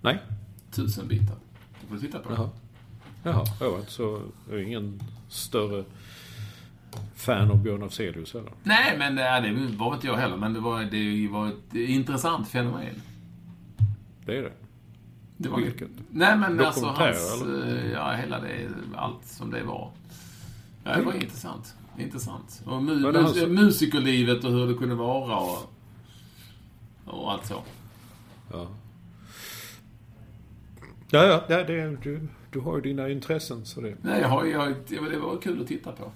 Nej. 0.00 0.18
Tusen 0.70 1.08
bitar. 1.08 1.36
Du 1.80 1.86
får 1.86 2.06
titta 2.06 2.18
på 2.18 2.28
den. 2.28 2.38
Jaha. 2.38 2.50
Jaha, 3.22 3.44
jag 3.60 3.70
var 3.70 3.80
så... 3.88 4.22
Jag 4.50 4.58
är 4.58 4.62
ingen 4.62 5.00
större 5.28 5.84
fan 7.14 7.50
av 7.50 7.62
Björn 7.62 7.82
Afzelius 7.82 8.34
heller. 8.34 8.52
Nej, 8.62 8.98
men 8.98 9.16
ja, 9.16 9.40
det 9.40 9.76
var 9.76 9.94
inte 9.94 10.06
jag 10.06 10.16
heller. 10.16 10.36
Men 10.36 10.54
det 10.54 10.60
var, 10.60 10.82
det 10.82 11.28
var 11.28 11.48
ett 11.48 11.74
intressant 11.74 12.48
fenomen. 12.48 13.02
Det 14.24 14.36
är 14.36 14.42
det. 14.42 14.52
Det 15.42 15.48
var 15.48 15.60
Vilket? 15.60 15.88
Nej, 16.10 16.38
men 16.38 16.60
alltså 16.60 16.86
hans... 16.86 17.42
Eller? 17.42 17.84
Eh, 17.84 17.92
ja, 17.92 18.12
hela 18.12 18.40
det... 18.40 18.68
Allt 18.94 19.26
som 19.26 19.50
det 19.50 19.62
var. 19.62 19.90
Ja, 20.84 20.96
det 20.96 21.02
var 21.02 21.12
intressant. 21.12 21.74
Intressant. 21.98 22.62
Och 22.66 22.82
mu 22.82 23.12
mus 23.12 23.46
musikerlivet 23.48 24.44
och 24.44 24.50
hur 24.50 24.66
det 24.66 24.74
kunde 24.74 24.94
vara. 24.94 25.36
Och, 25.36 25.72
och 27.04 27.32
allt 27.32 27.46
så. 27.46 27.62
Ja. 28.52 28.68
Ja, 31.10 31.24
ja, 31.24 31.44
ja 31.48 31.64
det, 31.64 31.96
du, 32.02 32.28
du 32.50 32.60
har 32.60 32.76
ju 32.76 32.82
dina 32.82 33.08
intressen 33.08 33.66
så 33.66 33.80
det... 33.80 33.96
Nej, 34.02 34.20
jag 34.20 34.28
har, 34.28 34.44
jag, 34.44 34.74
det 34.88 35.18
var 35.18 35.40
kul 35.40 35.60
att 35.60 35.66
titta 35.68 35.92
på. 35.92 36.12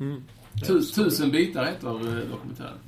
Mm. 0.00 0.22
Tus, 0.66 0.92
tusen 0.92 1.30
bitar 1.30 1.64
heter 1.64 1.88
eh, 1.88 2.30
dokumentären. 2.30 2.78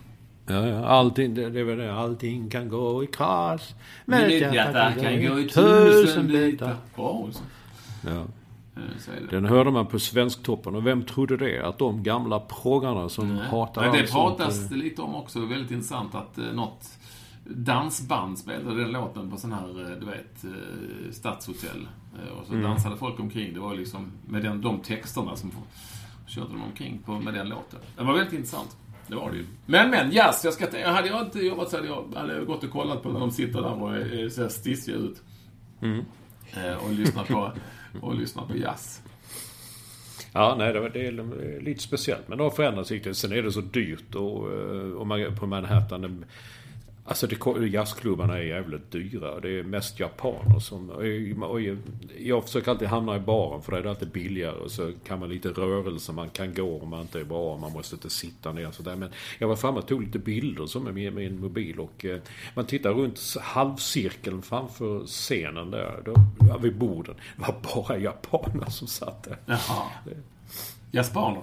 Ja, 0.51 0.66
ja. 0.66 0.84
Allting, 0.84 1.34
det, 1.34 1.51
det 1.51 1.64
väl 1.64 1.78
det. 1.78 1.94
Allting 1.94 2.51
kan 2.51 2.68
gå 2.68 3.05
i 3.05 3.07
kras. 3.07 3.74
Men 4.05 4.26
mitt 4.26 4.55
hjärta 4.55 4.92
kan 4.92 5.26
gå 5.26 5.40
i 5.40 5.48
tusen 5.48 6.28
bitar. 6.28 6.76
Bra, 6.96 7.22
alltså. 7.26 7.42
Ja. 8.07 8.24
Den 9.30 9.44
hörde 9.44 9.70
man 9.70 9.86
på 9.86 9.98
Svensktoppen 9.98 10.74
och 10.74 10.86
vem 10.86 11.03
trodde 11.03 11.36
det? 11.36 11.66
Att 11.66 11.78
de 11.78 12.03
gamla 12.03 12.40
proggarna 12.40 13.09
som 13.09 13.34
Nej. 13.34 13.46
hatar 13.46 13.82
Men 13.82 13.92
det 13.92 14.12
pratas 14.12 14.57
sånt, 14.57 14.70
lite 14.70 15.03
om 15.03 15.14
också, 15.14 15.40
väldigt 15.40 15.70
intressant, 15.70 16.14
att 16.14 16.38
eh, 16.38 16.44
något 16.44 16.88
dansband 17.44 18.38
spelade 18.38 18.82
den 18.82 18.92
låten 18.92 19.30
på 19.30 19.36
sån 19.36 19.53
här, 19.53 19.90
eh, 19.90 19.98
du 19.98 20.07
vet, 20.07 20.44
eh, 20.44 21.12
stadshotell. 21.12 21.88
Eh, 22.14 22.38
och 22.38 22.46
så 22.46 22.53
mm. 22.53 22.64
dansade 22.64 22.96
folk 22.96 23.20
omkring. 23.20 23.55
Det 23.55 23.61
var 23.61 23.74
liksom 23.74 24.12
med 24.28 24.42
den, 24.42 24.61
de 24.61 24.80
texterna 24.80 25.36
som 25.36 25.53
körde 26.26 26.48
de 26.48 26.62
omkring 26.62 26.98
på, 27.05 27.12
med 27.12 27.34
den 27.34 27.48
låten. 27.48 27.80
Det 27.96 28.05
var 28.05 28.12
väldigt 28.12 28.32
intressant. 28.32 28.76
Det 29.11 29.16
var 29.16 29.30
det 29.30 29.36
ju. 29.36 29.46
Men, 29.66 29.90
men, 29.90 30.11
jazz. 30.11 30.44
Jag 30.44 30.54
ska, 30.54 30.90
hade 30.90 31.08
jag 31.08 31.22
inte 31.22 31.38
jobbat 31.38 31.70
så 31.70 31.76
hade 31.76 31.88
jag 31.88 32.14
hade 32.14 32.44
gått 32.44 32.64
och 32.64 32.70
kollat 32.70 33.02
på 33.02 33.08
när 33.08 33.20
de 33.20 33.30
sitter 33.30 33.62
där 33.62 33.82
och 33.82 34.32
ser 34.32 34.48
stissiga 34.48 34.96
ut. 34.96 35.22
Mm. 35.82 36.04
Och 36.84 36.90
lyssnar 36.90 37.24
på, 37.24 37.52
och 38.00 38.14
lyssnar 38.14 38.46
på 38.46 38.56
jazz. 38.56 39.02
Ja, 40.32 40.54
nej, 40.58 40.72
det, 40.72 40.88
det 40.88 41.06
är 41.06 41.61
lite 41.61 41.82
speciellt. 41.82 42.28
Men 42.28 42.38
det 42.38 42.44
har 42.44 42.50
förändrats 42.50 42.90
lite. 42.90 43.14
Sen 43.14 43.32
är 43.32 43.42
det 43.42 43.52
så 43.52 43.61
dyrt 43.61 44.14
och, 44.14 44.42
och 44.98 45.06
man, 45.06 45.36
på 45.36 45.46
Manhattan 45.46 46.24
Alltså 47.11 47.26
det, 47.26 47.66
jazzklubbarna 47.66 48.38
är 48.38 48.42
jävligt 48.42 48.90
dyra. 48.90 49.40
Det 49.40 49.58
är 49.58 49.62
mest 49.62 50.00
japaner 50.00 50.58
som... 50.58 50.90
Och, 50.90 51.50
och, 51.50 51.61
jag 52.18 52.44
försöker 52.44 52.70
alltid 52.70 52.88
hamna 52.88 53.16
i 53.16 53.20
baren 53.20 53.62
för 53.62 53.72
det 53.72 53.78
är 53.78 53.84
alltid 53.84 54.11
billigare. 54.11 54.56
Och 54.56 54.70
så 54.70 54.92
kan 55.04 55.20
man 55.20 55.28
lite 55.28 55.48
rörelse, 55.48 56.12
man 56.12 56.30
kan 56.30 56.54
gå 56.54 56.80
om 56.80 56.88
man 56.88 57.00
inte 57.00 57.20
är 57.20 57.24
bra. 57.24 57.56
Man 57.56 57.72
måste 57.72 57.94
inte 57.94 58.11
sitta 58.11 58.52
ner 58.52 58.70
sådär. 58.70 58.96
Men 58.96 59.08
jag 59.38 59.48
var 59.48 59.56
framme 59.56 59.78
och 59.78 59.86
tog 59.86 60.02
lite 60.02 60.18
bilder 60.18 60.66
som 60.66 60.84
med 60.84 60.94
min, 60.94 61.14
min 61.14 61.40
mobil. 61.40 61.80
Och 61.80 62.04
eh, 62.04 62.20
man 62.54 62.66
tittar 62.66 62.90
runt 62.90 63.20
halvcirkeln 63.40 64.42
framför 64.42 65.06
scenen 65.06 65.70
där. 65.70 66.02
Då, 66.04 66.14
vid 66.61 66.76
borden. 66.76 67.14
Det 67.36 67.42
var 67.42 67.54
bara 67.74 67.98
japaner 67.98 68.70
som 68.70 68.88
satt 68.88 69.22
där. 69.22 69.38
Jaha. 69.46 69.86
Jazzbaner? 70.90 71.42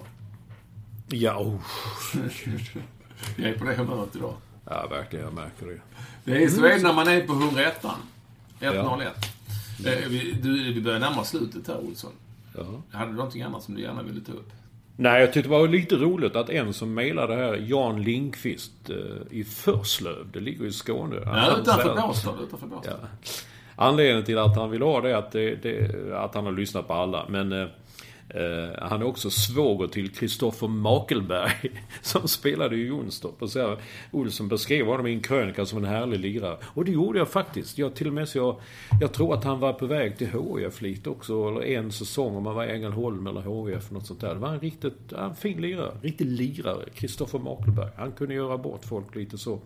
Ja, 1.08 1.38
oh. 1.38 1.60
jag 3.36 3.50
är 3.50 3.58
på 3.58 3.64
det 3.64 3.74
humöret 3.74 4.16
idag. 4.16 4.34
Ja, 4.70 4.86
verkligen. 4.90 5.24
Jag 5.24 5.34
märker 5.34 5.66
det. 5.66 5.80
Det 6.24 6.44
är 6.44 6.48
så 6.48 6.64
är 6.64 6.78
när 6.78 6.92
man 6.92 7.08
är 7.08 7.20
på 7.20 7.32
101 7.32 7.84
101. 8.60 9.12
Ja. 9.84 9.90
Eh, 9.90 10.08
du, 10.42 10.72
vi 10.72 10.80
börjar 10.80 10.98
närma 10.98 11.20
oss 11.20 11.28
slutet 11.28 11.68
här, 11.68 11.78
Olsson. 11.78 12.10
Ja. 12.56 12.98
Hade 12.98 13.10
du 13.10 13.16
någonting 13.16 13.42
annat 13.42 13.62
som 13.62 13.74
du 13.74 13.82
gärna 13.82 14.02
ville 14.02 14.20
ta 14.20 14.32
upp? 14.32 14.50
Nej, 14.96 15.20
jag 15.20 15.32
tyckte 15.32 15.48
det 15.48 15.58
var 15.58 15.68
lite 15.68 15.96
roligt 15.96 16.36
att 16.36 16.50
en 16.50 16.72
som 16.72 16.94
mejlade 16.94 17.34
här, 17.34 17.56
Jan 17.56 18.02
Lindqvist 18.02 18.90
eh, 18.90 18.96
i 19.30 19.44
Förslöv, 19.44 20.26
det 20.32 20.40
ligger 20.40 20.64
i 20.64 20.72
Skåne. 20.72 21.16
Ja, 21.24 21.56
utanför 21.60 22.00
Båstad. 22.00 22.34
Utanför 22.42 22.66
Båstad. 22.66 22.96
Ja. 23.00 23.08
Anledningen 23.76 24.24
till 24.24 24.38
att 24.38 24.56
han 24.56 24.70
vill 24.70 24.82
ha 24.82 25.00
det 25.00 25.10
är 25.10 25.14
att, 25.14 25.32
det, 25.32 25.54
det, 25.62 26.18
att 26.18 26.34
han 26.34 26.44
har 26.44 26.52
lyssnat 26.52 26.88
på 26.88 26.94
alla. 26.94 27.26
Men 27.28 27.52
eh, 27.52 27.68
Uh, 28.34 28.88
han 28.88 29.02
är 29.02 29.06
också 29.06 29.30
svåger 29.30 29.86
till 29.86 30.10
Kristoffer 30.10 30.68
Makelberg 30.68 31.70
som 32.02 32.28
spelade 32.28 32.76
i 32.76 32.86
Jonstorp. 32.86 33.42
Och 33.42 33.50
så 33.50 33.60
här, 33.60 33.78
Olsson 34.10 34.48
beskrev 34.48 34.86
honom 34.86 35.06
i 35.06 35.12
en 35.12 35.20
krönika 35.20 35.66
som 35.66 35.78
en 35.78 35.84
härlig 35.84 36.20
lirare. 36.20 36.56
Och 36.64 36.84
det 36.84 36.92
gjorde 36.92 37.18
jag 37.18 37.28
faktiskt. 37.28 37.78
Jag 37.78 37.94
till 37.94 38.06
och 38.06 38.12
med 38.12 38.28
så 38.28 38.38
jag, 38.38 38.56
jag 39.00 39.12
tror 39.12 39.34
att 39.34 39.44
han 39.44 39.60
var 39.60 39.72
på 39.72 39.86
väg 39.86 40.18
till 40.18 40.26
HIF 40.26 40.82
lite 40.82 41.10
också. 41.10 41.48
Eller 41.48 41.64
en 41.64 41.92
säsong 41.92 42.36
om 42.36 42.46
han 42.46 42.54
var 42.54 42.64
i 42.64 42.70
Ängelholm 42.70 43.26
eller 43.26 43.66
HIF. 43.66 43.90
Något 43.90 44.06
sånt 44.06 44.20
där. 44.20 44.34
Det 44.34 44.40
var 44.40 44.48
en 44.48 44.60
riktigt 44.60 45.12
en 45.12 45.34
fin 45.34 45.60
lirare. 45.60 45.92
Riktig 46.02 46.26
lirare. 46.26 46.84
Kristoffer 46.94 47.38
Makelberg. 47.38 47.90
Han 47.96 48.12
kunde 48.12 48.34
göra 48.34 48.58
bort 48.58 48.84
folk 48.84 49.14
lite 49.14 49.38
så. 49.38 49.60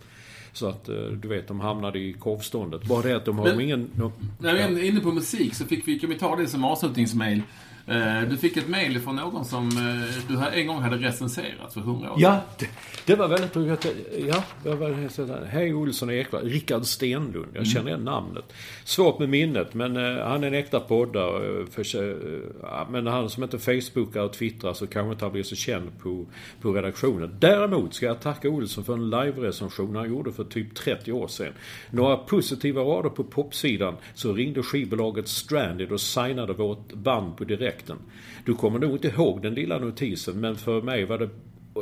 Så 0.52 0.68
att 0.68 0.88
eh, 0.88 0.94
du 0.94 1.28
vet, 1.28 1.48
de 1.48 1.60
hamnade 1.60 1.98
i 1.98 2.12
korvståndet. 2.12 2.84
Bara 2.84 3.02
det 3.02 3.16
att 3.16 3.24
de 3.24 3.38
har 3.38 3.46
Men, 3.46 3.60
ingen... 3.60 3.90
No, 3.94 4.12
när 4.38 4.54
vi 4.54 4.60
är 4.60 4.84
inne 4.84 5.00
på 5.00 5.12
musik 5.12 5.54
så 5.54 5.64
fick 5.64 5.88
vi, 5.88 5.98
kan 5.98 6.10
vi 6.10 6.18
ta 6.18 6.36
det 6.36 6.46
som 6.46 6.64
avslutningsmail. 6.64 7.42
Eh, 7.86 8.28
du 8.30 8.36
fick 8.36 8.56
ett 8.56 8.68
mail 8.68 9.00
från 9.00 9.16
någon 9.16 9.44
som 9.44 9.68
eh, 9.68 10.28
du 10.28 10.58
en 10.60 10.66
gång 10.66 10.82
hade 10.82 10.96
recenserat 10.96 11.74
för 11.74 11.80
hundra 11.80 12.12
år. 12.12 12.16
Ja, 12.20 12.40
det, 12.58 12.68
det 13.06 13.14
var 13.14 13.28
väldigt 13.28 13.56
roligt. 13.56 13.86
Ja, 14.28 14.44
det 14.62 14.74
var 14.74 15.08
sådär. 15.08 15.48
Hej 15.50 15.74
Olsson 15.74 16.08
och 16.08 16.14
Ekvall. 16.14 16.48
Rickard 16.48 16.84
Stenlund. 16.84 17.48
Jag 17.54 17.66
känner 17.66 17.88
igen 17.88 18.04
namnet. 18.04 18.52
Svårt 18.84 19.18
med 19.18 19.28
minnet, 19.28 19.74
men 19.74 19.96
uh, 19.96 20.22
han 20.22 20.44
är 20.44 20.48
en 20.48 20.54
äkta 20.54 20.80
poddare. 20.80 21.66
För, 21.66 22.90
men 22.90 23.06
han 23.06 23.30
som 23.30 23.42
inte 23.42 23.58
facebookar 23.58 24.20
och 24.20 24.32
twittrar 24.32 24.72
så 24.72 24.86
kanske 24.86 25.12
inte 25.12 25.24
han 25.24 25.32
blir 25.32 25.42
så 25.42 25.56
känd 25.56 25.98
på, 25.98 26.26
på 26.60 26.72
redaktionen. 26.72 27.36
Däremot 27.38 27.94
ska 27.94 28.06
jag 28.06 28.20
tacka 28.20 28.48
Olsson 28.48 28.84
för 28.84 28.94
en 28.94 29.10
live-recension 29.10 29.96
han 29.96 30.08
gjorde 30.08 30.32
för 30.32 30.44
typ 30.44 30.74
30 30.74 31.12
år 31.12 31.28
sedan. 31.28 31.52
Några 31.90 32.16
positiva 32.16 32.82
rader 32.82 33.10
på 33.10 33.24
popsidan 33.24 33.96
så 34.14 34.32
ringde 34.32 34.62
skivbolaget 34.62 35.28
Stranded 35.28 35.92
och 35.92 36.00
signade 36.00 36.52
vårt 36.52 36.92
band 36.92 37.36
på 37.36 37.44
direkt 37.44 37.71
direkten. 37.72 37.98
Du 38.44 38.54
kommer 38.54 38.78
nog 38.78 38.92
inte 38.92 39.08
ihåg 39.08 39.42
den 39.42 39.54
lilla 39.54 39.78
notisen 39.78 40.40
men 40.40 40.56
för 40.56 40.82
mig 40.82 41.04
var 41.04 41.18
det 41.18 41.28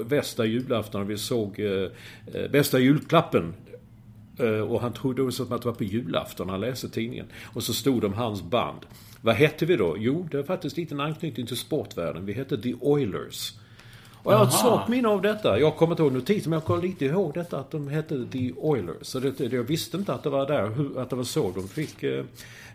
bästa 0.04 0.46
julafton 0.46 1.06
vi 1.06 1.16
såg 1.16 1.60
eh, 1.60 1.90
eh, 2.34 2.50
bästa 2.50 2.78
julklappen. 2.78 3.54
Eh, 4.38 4.60
och 4.60 4.80
han 4.80 4.92
trodde 4.92 5.22
också 5.22 5.42
att 5.42 5.62
det 5.62 5.68
var 5.68 5.72
på 5.72 5.84
julafton 5.84 6.48
han 6.48 6.60
läste 6.60 6.88
tidningen. 6.88 7.26
Och 7.54 7.62
så 7.62 7.72
stod 7.72 8.00
det 8.00 8.06
om 8.06 8.14
hans 8.14 8.42
band. 8.42 8.86
Vad 9.20 9.34
hette 9.34 9.66
vi 9.66 9.76
då? 9.76 9.96
Jo, 9.98 10.28
det 10.30 10.36
var 10.36 10.44
faktiskt 10.44 10.76
lite 10.76 10.94
en 10.94 11.00
anknytning 11.00 11.46
till 11.46 11.56
sportvärlden. 11.56 12.26
Vi 12.26 12.32
hette 12.32 12.62
The 12.62 12.74
Oilers. 12.74 13.52
Och 14.22 14.32
jag 14.32 14.38
har 14.38 14.46
ett 14.46 14.52
svagt 14.52 14.88
minne 14.88 15.08
av 15.08 15.22
detta. 15.22 15.58
Jag 15.58 15.76
kommer 15.76 15.92
inte 15.92 16.02
ihåg 16.02 16.12
notisen, 16.12 16.50
men 16.50 16.56
jag 16.56 16.64
kommer 16.64 16.82
lite 16.82 17.04
ihåg 17.04 17.34
detta 17.34 17.58
att 17.58 17.70
de 17.70 17.88
hette 17.88 18.26
The 18.26 18.52
Oilers. 18.52 18.96
Så 19.06 19.20
det, 19.20 19.40
jag 19.40 19.62
visste 19.62 19.96
inte 19.96 20.14
att 20.14 20.22
det 20.22 20.30
var 20.30 20.46
där, 20.46 21.00
att 21.00 21.10
det 21.10 21.16
var 21.16 21.24
så 21.24 21.50
de 21.50 21.68
fick 21.68 22.02
eh, 22.02 22.24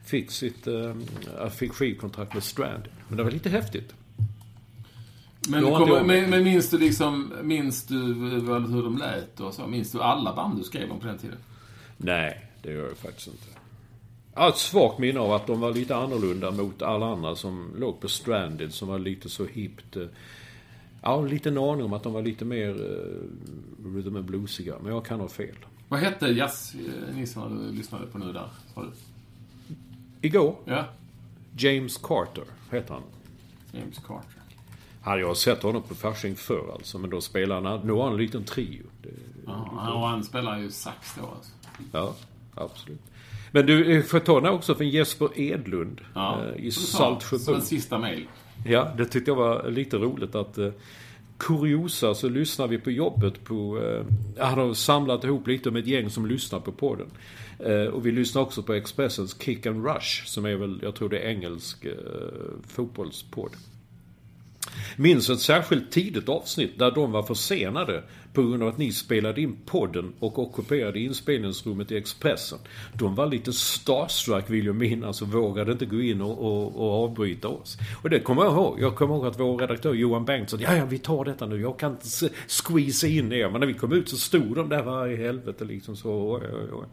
fick 0.05 0.31
sitt 0.31 0.67
äh, 0.67 1.49
fick 1.49 1.73
skivkontrakt 1.73 2.33
med 2.33 2.43
Strand. 2.43 2.83
Men 3.07 3.17
det 3.17 3.23
var 3.23 3.31
lite 3.31 3.49
häftigt. 3.49 3.93
Men, 5.47 5.63
kommer, 5.63 6.03
men, 6.03 6.29
men 6.29 6.43
minns 6.43 6.69
du 6.69 6.77
liksom, 6.77 7.33
minns 7.41 7.83
du 7.83 7.95
hur 7.95 8.83
de 8.83 8.97
lät 8.97 9.39
och 9.39 9.53
så? 9.53 9.67
Minns 9.67 9.91
du 9.91 10.01
alla 10.01 10.35
band 10.35 10.57
du 10.57 10.63
skrev 10.63 10.91
om 10.91 10.99
på 10.99 11.07
den 11.07 11.17
tiden? 11.17 11.37
Nej, 11.97 12.51
det 12.61 12.71
gör 12.71 12.87
jag 12.87 12.97
faktiskt 12.97 13.27
inte. 13.27 13.43
Jag 14.33 14.41
har 14.41 14.49
ett 14.49 14.57
svagt 14.57 14.99
minne 14.99 15.19
av 15.19 15.33
att 15.33 15.47
de 15.47 15.59
var 15.59 15.73
lite 15.73 15.95
annorlunda 15.95 16.51
mot 16.51 16.81
alla 16.81 17.05
andra 17.05 17.35
som 17.35 17.75
låg 17.77 17.99
på 17.99 18.07
Stranded 18.07 18.73
som 18.73 18.87
var 18.87 18.99
lite 18.99 19.29
så 19.29 19.45
hippt. 19.45 19.97
Eh, 21.05 21.11
ja, 21.11 21.21
lite 21.21 21.49
en 21.49 21.57
aning 21.57 21.85
om 21.85 21.93
att 21.93 22.03
de 22.03 22.13
var 22.13 22.21
lite 22.21 22.45
mer 22.45 22.69
uh, 22.69 23.95
rhythm 23.95 24.15
and 24.15 24.25
bluesiga. 24.25 24.75
Men 24.83 24.93
jag 24.93 25.05
kan 25.05 25.19
ha 25.19 25.27
fel. 25.27 25.55
Vad 25.87 25.99
hette 25.99 26.27
jazznissarna 26.27 27.49
du 27.49 27.71
lyssnade 27.71 28.07
på 28.07 28.17
nu 28.17 28.33
där? 28.33 28.49
Sa 28.73 28.81
du? 28.81 28.91
Igår? 30.21 30.55
Ja. 30.65 30.85
James 31.57 31.97
Carter 31.97 32.43
heter 32.71 32.93
han. 32.93 33.03
James 33.71 33.97
Carter. 33.97 34.41
Hade 35.01 35.21
jag 35.21 35.37
sett 35.37 35.63
honom 35.63 35.81
på 35.81 35.95
Fasching 35.95 36.35
förr 36.35 36.71
alltså. 36.73 36.97
Men 36.97 37.09
då 37.09 37.21
spelar 37.21 37.61
han, 37.61 37.87
nu 37.87 37.93
har 37.93 38.03
han 38.03 38.13
en 38.13 38.17
liten 38.19 38.43
trio. 38.43 38.83
Det, 39.01 39.09
ja, 39.45 39.93
och 39.93 40.07
han 40.07 40.23
spelar 40.23 40.59
ju 40.59 40.71
sax 40.71 41.15
då 41.15 41.21
alltså. 41.21 41.51
Ja, 41.91 42.15
absolut. 42.55 43.01
Men 43.51 43.65
du, 43.65 44.03
får 44.03 44.19
ta 44.19 44.41
den 44.41 44.53
också 44.53 44.75
från 44.75 44.89
Jesper 44.89 45.39
Edlund. 45.39 46.01
Ja, 46.13 46.43
eh, 46.43 46.65
I 46.65 46.71
Saltsjöbo. 46.71 47.43
Som 47.43 47.55
en 47.55 47.61
sista 47.61 47.97
mail. 47.97 48.27
Ja, 48.67 48.91
det 48.97 49.05
tyckte 49.05 49.31
jag 49.31 49.35
var 49.35 49.69
lite 49.69 49.97
roligt 49.97 50.35
att 50.35 50.57
eh, 50.57 50.69
kuriosa 51.37 52.15
så 52.15 52.29
lyssnar 52.29 52.67
vi 52.67 52.77
på 52.77 52.91
jobbet 52.91 53.43
på... 53.43 53.81
Eh, 53.83 54.05
han 54.45 54.59
har 54.59 54.73
samlat 54.73 55.23
ihop 55.23 55.47
lite 55.47 55.69
om 55.69 55.75
ett 55.75 55.87
gäng 55.87 56.09
som 56.09 56.25
lyssnar 56.25 56.59
på 56.59 56.71
podden. 56.71 57.07
Eh, 57.59 57.85
och 57.85 58.05
vi 58.05 58.11
lyssnar 58.11 58.41
också 58.41 58.63
på 58.63 58.73
Expressens 58.73 59.41
Kick 59.41 59.65
and 59.65 59.85
Rush 59.85 60.25
som 60.25 60.45
är 60.45 60.55
väl, 60.55 60.79
jag 60.83 60.95
tror 60.95 61.09
det 61.09 61.19
är 61.19 61.29
engelsk 61.29 61.85
eh, 61.85 61.93
fotbollspodd. 62.67 63.51
Minns 64.97 65.29
ett 65.29 65.39
särskilt 65.39 65.91
tidigt 65.91 66.29
avsnitt 66.29 66.79
där 66.79 66.91
de 66.91 67.11
var 67.11 67.23
försenade 67.23 68.03
på 68.33 68.41
grund 68.41 68.63
av 68.63 68.69
att 68.69 68.77
ni 68.77 68.91
spelade 68.91 69.41
in 69.41 69.57
podden 69.65 70.13
och 70.19 70.39
ockuperade 70.39 70.99
inspelningsrummet 70.99 71.91
i 71.91 71.97
Expressen. 71.97 72.59
De 72.93 73.15
var 73.15 73.27
lite 73.27 73.53
starstruck 73.53 74.49
vill 74.49 74.65
jag 74.65 74.75
minnas 74.75 75.21
och 75.21 75.27
vågade 75.27 75.71
inte 75.71 75.85
gå 75.85 76.01
in 76.01 76.21
och, 76.21 76.37
och, 76.37 76.75
och 76.75 77.03
avbryta 77.03 77.47
oss. 77.47 77.77
Och 78.03 78.09
det 78.09 78.19
kommer 78.19 78.43
jag 78.43 78.53
ihåg. 78.53 78.81
Jag 78.81 78.95
kommer 78.95 79.15
ihåg 79.15 79.27
att 79.27 79.39
vår 79.39 79.57
redaktör 79.57 79.93
Johan 79.93 80.25
Bengtsson, 80.25 80.59
ja 80.59 80.75
ja 80.75 80.85
vi 80.85 80.97
tar 80.97 81.25
detta 81.25 81.45
nu, 81.45 81.61
jag 81.61 81.79
kan 81.79 81.91
inte 81.91 82.29
squeeza 82.47 83.07
in 83.07 83.31
er. 83.31 83.49
Men 83.49 83.59
när 83.59 83.67
vi 83.67 83.73
kom 83.73 83.91
ut 83.93 84.09
så 84.09 84.17
stod 84.17 84.55
de 84.55 84.69
där, 84.69 84.83
vad 84.83 85.11
i 85.11 85.15
helvete 85.15 85.65
liksom 85.65 85.95
så. 85.95 86.35
Oj, 86.35 86.41
oj, 86.53 86.69
oj. 86.73 86.85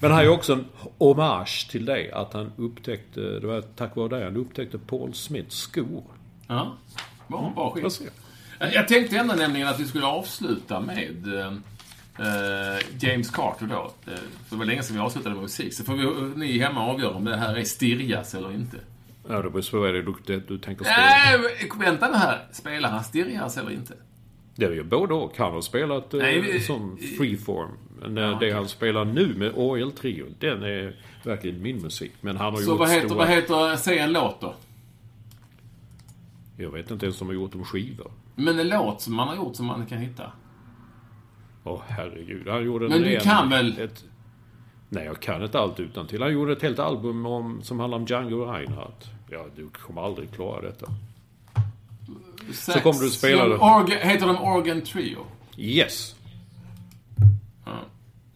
Men 0.00 0.10
här 0.10 0.24
är 0.24 0.28
också 0.28 0.52
en 0.52 0.64
hommage 0.98 1.68
till 1.70 1.84
dig. 1.84 2.10
Att 2.10 2.32
han 2.32 2.52
upptäckte, 2.56 3.20
det 3.20 3.46
var 3.46 3.60
tack 3.60 3.96
vare 3.96 4.08
dig 4.08 4.24
han 4.24 4.36
upptäckte 4.36 4.78
Paul 4.78 5.14
Smiths 5.14 5.56
skor. 5.56 6.02
Ja, 6.46 6.76
bra, 7.32 7.52
bra 7.54 7.90
skit. 7.90 8.12
Jag 8.58 8.88
tänkte 8.88 9.16
ändå 9.16 9.34
nämligen 9.34 9.68
att 9.68 9.80
vi 9.80 9.84
skulle 9.84 10.06
avsluta 10.06 10.80
med 10.80 11.40
eh, 11.40 11.52
Uh, 12.20 12.78
James 13.00 13.30
Carter 13.30 13.66
då. 13.66 13.92
Uh, 14.08 14.18
det 14.50 14.56
var 14.56 14.64
länge 14.64 14.82
sedan 14.82 14.96
vi 14.96 15.02
avslutade 15.02 15.34
med 15.34 15.42
musik. 15.42 15.74
Så 15.74 15.84
får 15.84 15.94
vi, 15.94 16.36
ni 16.36 16.58
hemma 16.58 16.80
avgöra 16.80 17.14
om 17.14 17.24
det 17.24 17.36
här 17.36 17.56
är 17.56 17.64
stirjas 17.64 18.34
eller 18.34 18.52
inte. 18.52 18.76
Ja, 19.28 19.42
det 19.42 19.50
beror 19.50 19.70
på 19.70 19.78
vad 19.78 19.94
det 19.94 20.02
du, 20.02 20.40
du 20.48 20.58
tänker 20.58 20.84
spela. 20.84 21.34
Äh, 21.34 21.78
vänta 21.78 22.08
nu 22.08 22.16
här. 22.16 22.46
Spelar 22.52 22.88
han 22.90 23.04
stirjas 23.04 23.56
eller 23.56 23.70
inte? 23.70 23.94
Det 24.56 24.64
är 24.64 24.70
ju 24.70 24.82
både 24.82 25.14
och. 25.14 25.38
Han 25.38 25.52
har 25.52 25.60
spelat 25.60 26.12
Nej, 26.12 26.60
som 26.60 26.98
freeform. 27.18 27.70
Men 28.00 28.16
ja, 28.16 28.36
det 28.40 28.50
han 28.50 28.68
spelar 28.68 29.04
nu 29.04 29.34
med 29.34 29.52
orgeltrion, 29.54 30.34
den 30.38 30.62
är 30.62 30.96
verkligen 31.22 31.62
min 31.62 31.82
musik. 31.82 32.12
Men 32.20 32.36
han 32.36 32.52
har 32.52 32.60
Så 32.60 32.70
gjort 32.70 32.78
vad 32.78 32.90
heter, 32.90 33.06
stora... 33.06 33.18
vad 33.18 33.28
heter, 33.28 33.76
säg 33.76 33.98
en 33.98 34.12
låt 34.12 34.40
då? 34.40 34.54
Jag 36.56 36.70
vet 36.70 36.90
inte 36.90 37.06
ens 37.06 37.20
om 37.20 37.28
de 37.28 37.36
har 37.36 37.42
gjort 37.42 37.54
om 37.54 37.64
skivor. 37.64 38.12
Men 38.34 38.58
en 38.58 38.68
låt 38.68 39.00
som 39.00 39.14
man 39.14 39.28
har 39.28 39.36
gjort 39.36 39.56
som 39.56 39.66
man 39.66 39.86
kan 39.86 39.98
hitta? 39.98 40.32
Åh, 41.64 41.74
oh, 41.74 41.82
herregud. 41.88 42.48
Han 42.48 42.64
gjorde 42.64 42.88
Men 42.88 43.02
du 43.02 43.14
en, 43.14 43.20
kan 43.20 43.48
väl? 43.48 43.78
Ett, 43.78 44.04
nej, 44.88 45.04
jag 45.04 45.20
kan 45.20 45.42
inte 45.42 45.58
allt 45.58 45.80
utan 45.80 46.06
till. 46.06 46.22
Han 46.22 46.32
gjorde 46.32 46.52
ett 46.52 46.62
helt 46.62 46.78
album 46.78 47.26
om, 47.26 47.62
som 47.62 47.80
handlar 47.80 47.98
om 47.98 48.04
Django 48.04 48.44
Reinhardt. 48.44 49.10
Ja, 49.30 49.46
du 49.56 49.68
kommer 49.68 50.02
aldrig 50.02 50.30
klara 50.30 50.60
detta. 50.60 50.86
Sex, 52.46 52.64
så 52.64 52.80
kommer 52.80 53.00
du 53.00 53.10
spela 53.10 53.48
det. 53.48 53.96
Heter 53.96 54.26
de 54.26 54.36
Organ 54.36 54.80
Trio? 54.80 55.18
Yes. 55.56 56.16
Ja. 57.64 57.72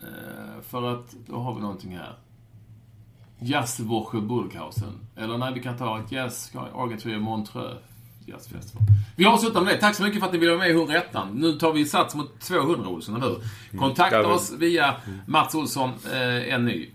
Uh, 0.02 0.62
för 0.62 0.94
att, 0.94 1.16
då 1.26 1.36
har 1.36 1.54
vi 1.54 1.60
någonting 1.60 1.96
här. 1.96 2.16
Jazzwoche 3.38 4.20
Burghausen. 4.20 4.92
Eller 5.16 5.38
nej, 5.38 5.54
vi 5.54 5.62
kan 5.62 5.76
ta 5.76 6.00
ett 6.00 6.12
Jazz 6.12 6.52
Organ 6.74 6.98
Trio 6.98 7.20
Montreux 7.20 7.76
Jazzfestival. 8.27 8.83
Vi 9.16 9.24
avslutar 9.27 9.61
med 9.61 9.74
det. 9.74 9.81
Tack 9.81 9.95
så 9.95 10.03
mycket 10.03 10.20
för 10.20 10.27
att 10.27 10.33
ni 10.33 10.39
ville 10.39 10.53
vara 10.53 10.61
med 10.61 10.70
i 10.70 10.72
Hurrättan. 10.72 11.29
Nu 11.35 11.53
tar 11.53 11.72
vi 11.72 11.85
sats 11.85 12.14
mot 12.14 12.41
200 12.41 12.89
Olsson, 12.89 13.16
eller 13.16 13.27
hur? 13.27 13.37
Mm. 13.37 13.79
Kontakta 13.79 14.18
mm. 14.18 14.31
oss 14.31 14.53
via 14.59 14.95
Mats 15.27 15.55
Olsson, 15.55 15.91
eh, 16.12 16.55
en 16.55 16.64
ny 16.64 16.91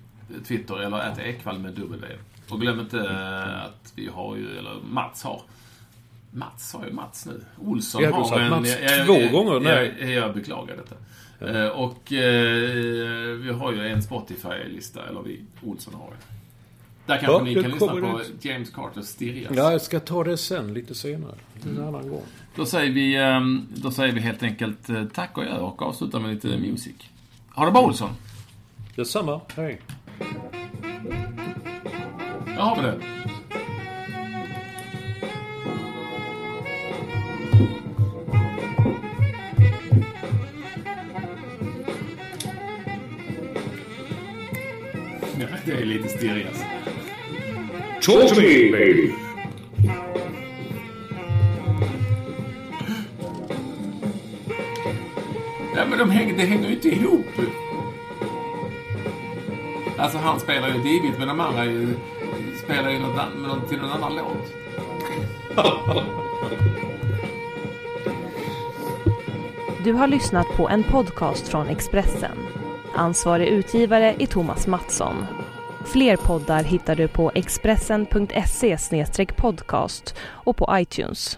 Twitter, 0.47 0.77
eller 0.79 0.97
att 0.97 1.19
Ekvall 1.19 1.59
med 1.59 1.73
W. 1.73 2.07
Och 2.49 2.61
glöm 2.61 2.79
inte 2.79 2.99
eh, 2.99 3.63
att 3.65 3.93
vi 3.95 4.07
har 4.07 4.35
ju, 4.35 4.57
eller 4.57 4.75
Mats 4.89 5.23
har, 5.23 5.41
Mats 6.31 6.73
har 6.73 6.85
ju 6.85 6.93
Mats 6.93 7.25
nu. 7.25 7.45
Olsson 7.57 8.03
ja, 8.03 8.11
har 8.11 8.39
en... 8.39 8.49
Mats 8.49 8.77
jag, 8.81 9.05
två 9.05 9.13
jag, 9.13 9.31
gånger? 9.31 9.59
Nej. 9.59 9.95
Jag, 9.99 10.11
jag 10.11 10.33
beklagar 10.33 10.75
detta. 10.75 10.95
Ja. 11.39 11.47
Eh, 11.47 11.69
och 11.69 12.13
eh, 12.13 13.37
vi 13.37 13.51
har 13.51 13.71
ju 13.71 13.87
en 13.87 14.03
Spotify-lista, 14.03 15.07
eller 15.09 15.21
vi, 15.21 15.41
Olsson 15.61 15.93
har 15.93 16.07
ju. 16.07 16.40
Där 17.05 17.17
kanske 17.17 17.31
ja, 17.31 17.43
ni 17.43 17.53
kan 17.53 17.71
lyssna 17.71 17.87
på 17.87 18.21
ut. 18.21 18.45
James 18.45 18.69
Carters 18.69 19.05
Stirjas. 19.05 19.51
Ja, 19.55 19.71
jag 19.71 19.81
ska 19.81 19.99
ta 19.99 20.23
det 20.23 20.37
sen, 20.37 20.73
lite 20.73 20.95
senare. 20.95 21.35
En 21.63 21.69
mm. 21.69 21.87
annan 21.87 22.09
gång. 22.09 22.23
Då 22.55 22.65
säger, 22.65 22.91
vi, 22.91 23.15
ehm, 23.15 23.67
då 23.75 23.91
säger 23.91 24.13
vi 24.13 24.19
helt 24.19 24.43
enkelt 24.43 24.89
eh, 24.89 25.03
tack 25.05 25.37
och 25.37 25.43
jag 25.45 25.63
och 25.63 25.81
avslutar 25.81 26.19
med 26.19 26.33
lite 26.33 26.47
musik. 26.47 27.09
Ha 27.49 27.65
det 27.65 27.71
bra 27.71 27.81
Olsson! 27.81 28.09
Detsamma. 28.95 29.41
Hej. 29.55 29.81
Där 32.45 32.61
har 32.61 32.75
vi 32.75 32.81
det. 32.81 32.99
Det 45.65 45.71
är 45.71 45.85
lite 45.85 46.09
Stirjas. 46.09 46.70
Talk 48.01 48.29
to 48.29 48.35
me, 48.35 48.71
baby. 48.71 49.13
Ja, 55.75 55.85
men 55.89 55.99
de 55.99 56.11
hänger, 56.11 56.37
det 56.37 56.45
hänger 56.45 56.67
ju 56.67 56.73
inte 56.75 56.89
ihop. 56.89 57.25
Alltså 59.97 60.17
han 60.17 60.39
spelar 60.39 60.67
ju 60.67 60.73
divigt, 60.73 61.19
men 61.19 61.27
de 61.27 61.39
andra 61.39 61.65
ju, 61.65 61.93
spelar 62.63 62.89
ju 62.89 62.99
något, 62.99 63.15
något, 63.47 63.69
till 63.69 63.77
någon 63.77 63.91
annan 63.91 64.15
låt. 64.15 64.53
Du 69.83 69.93
har 69.93 70.07
lyssnat 70.07 70.47
på 70.57 70.69
en 70.69 70.83
podcast 70.83 71.47
från 71.47 71.67
Expressen. 71.67 72.37
Ansvarig 72.95 73.47
utgivare 73.47 74.15
är 74.19 74.25
Thomas 74.25 74.67
Mattsson. 74.67 75.25
Fler 75.85 76.17
poddar 76.17 76.63
hittar 76.63 76.95
du 76.95 77.07
på 77.07 77.31
expressen.se 77.35 78.77
podcast 79.37 80.15
och 80.19 80.57
på 80.57 80.67
iTunes. 80.71 81.37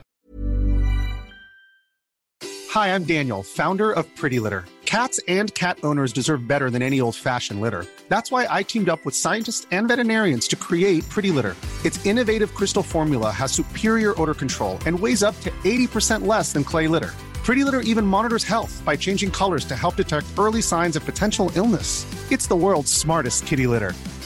Hi, 2.74 2.88
I'm 2.88 3.04
Daniel, 3.04 3.44
founder 3.44 3.92
of 3.92 4.06
Pretty 4.16 4.40
Litter. 4.40 4.66
Cats 4.86 5.20
and 5.28 5.54
cat 5.54 5.78
owners 5.84 6.14
deserve 6.14 6.48
better 6.48 6.70
than 6.70 6.82
any 6.82 7.02
old-fashioned 7.02 7.62
litter. 7.62 7.86
That's 8.10 8.32
why 8.32 8.48
I 8.60 8.64
teamed 8.64 8.90
up 8.90 9.00
with 9.06 9.16
scientists 9.16 9.68
and 9.72 9.88
veterinarians 9.88 10.48
to 10.48 10.56
create 10.56 11.08
Pretty 11.10 11.32
Litter. 11.32 11.56
Its 11.86 12.06
innovative 12.06 12.54
crystal 12.54 12.84
formula 12.84 13.32
has 13.32 13.52
superior 13.52 14.14
odor 14.22 14.34
control 14.34 14.78
and 14.86 15.00
weighs 15.00 15.24
up 15.24 15.40
to 15.42 15.52
80% 15.64 16.28
less 16.28 16.54
than 16.54 16.64
clay 16.64 16.88
litter. 16.88 17.12
Pretty 17.46 17.64
Litter 17.64 17.82
even 17.82 18.06
monitors 18.06 18.44
health 18.44 18.82
by 18.86 18.96
changing 18.96 19.30
colors 19.32 19.66
to 19.66 19.76
help 19.76 19.96
detect 19.98 20.26
early 20.38 20.62
signs 20.62 20.96
of 20.96 21.06
potential 21.06 21.52
illness. 21.56 22.06
It's 22.32 22.48
the 22.48 22.56
world's 22.56 22.92
smartest 22.92 23.46
kitty 23.46 23.68
litter. 23.68 23.94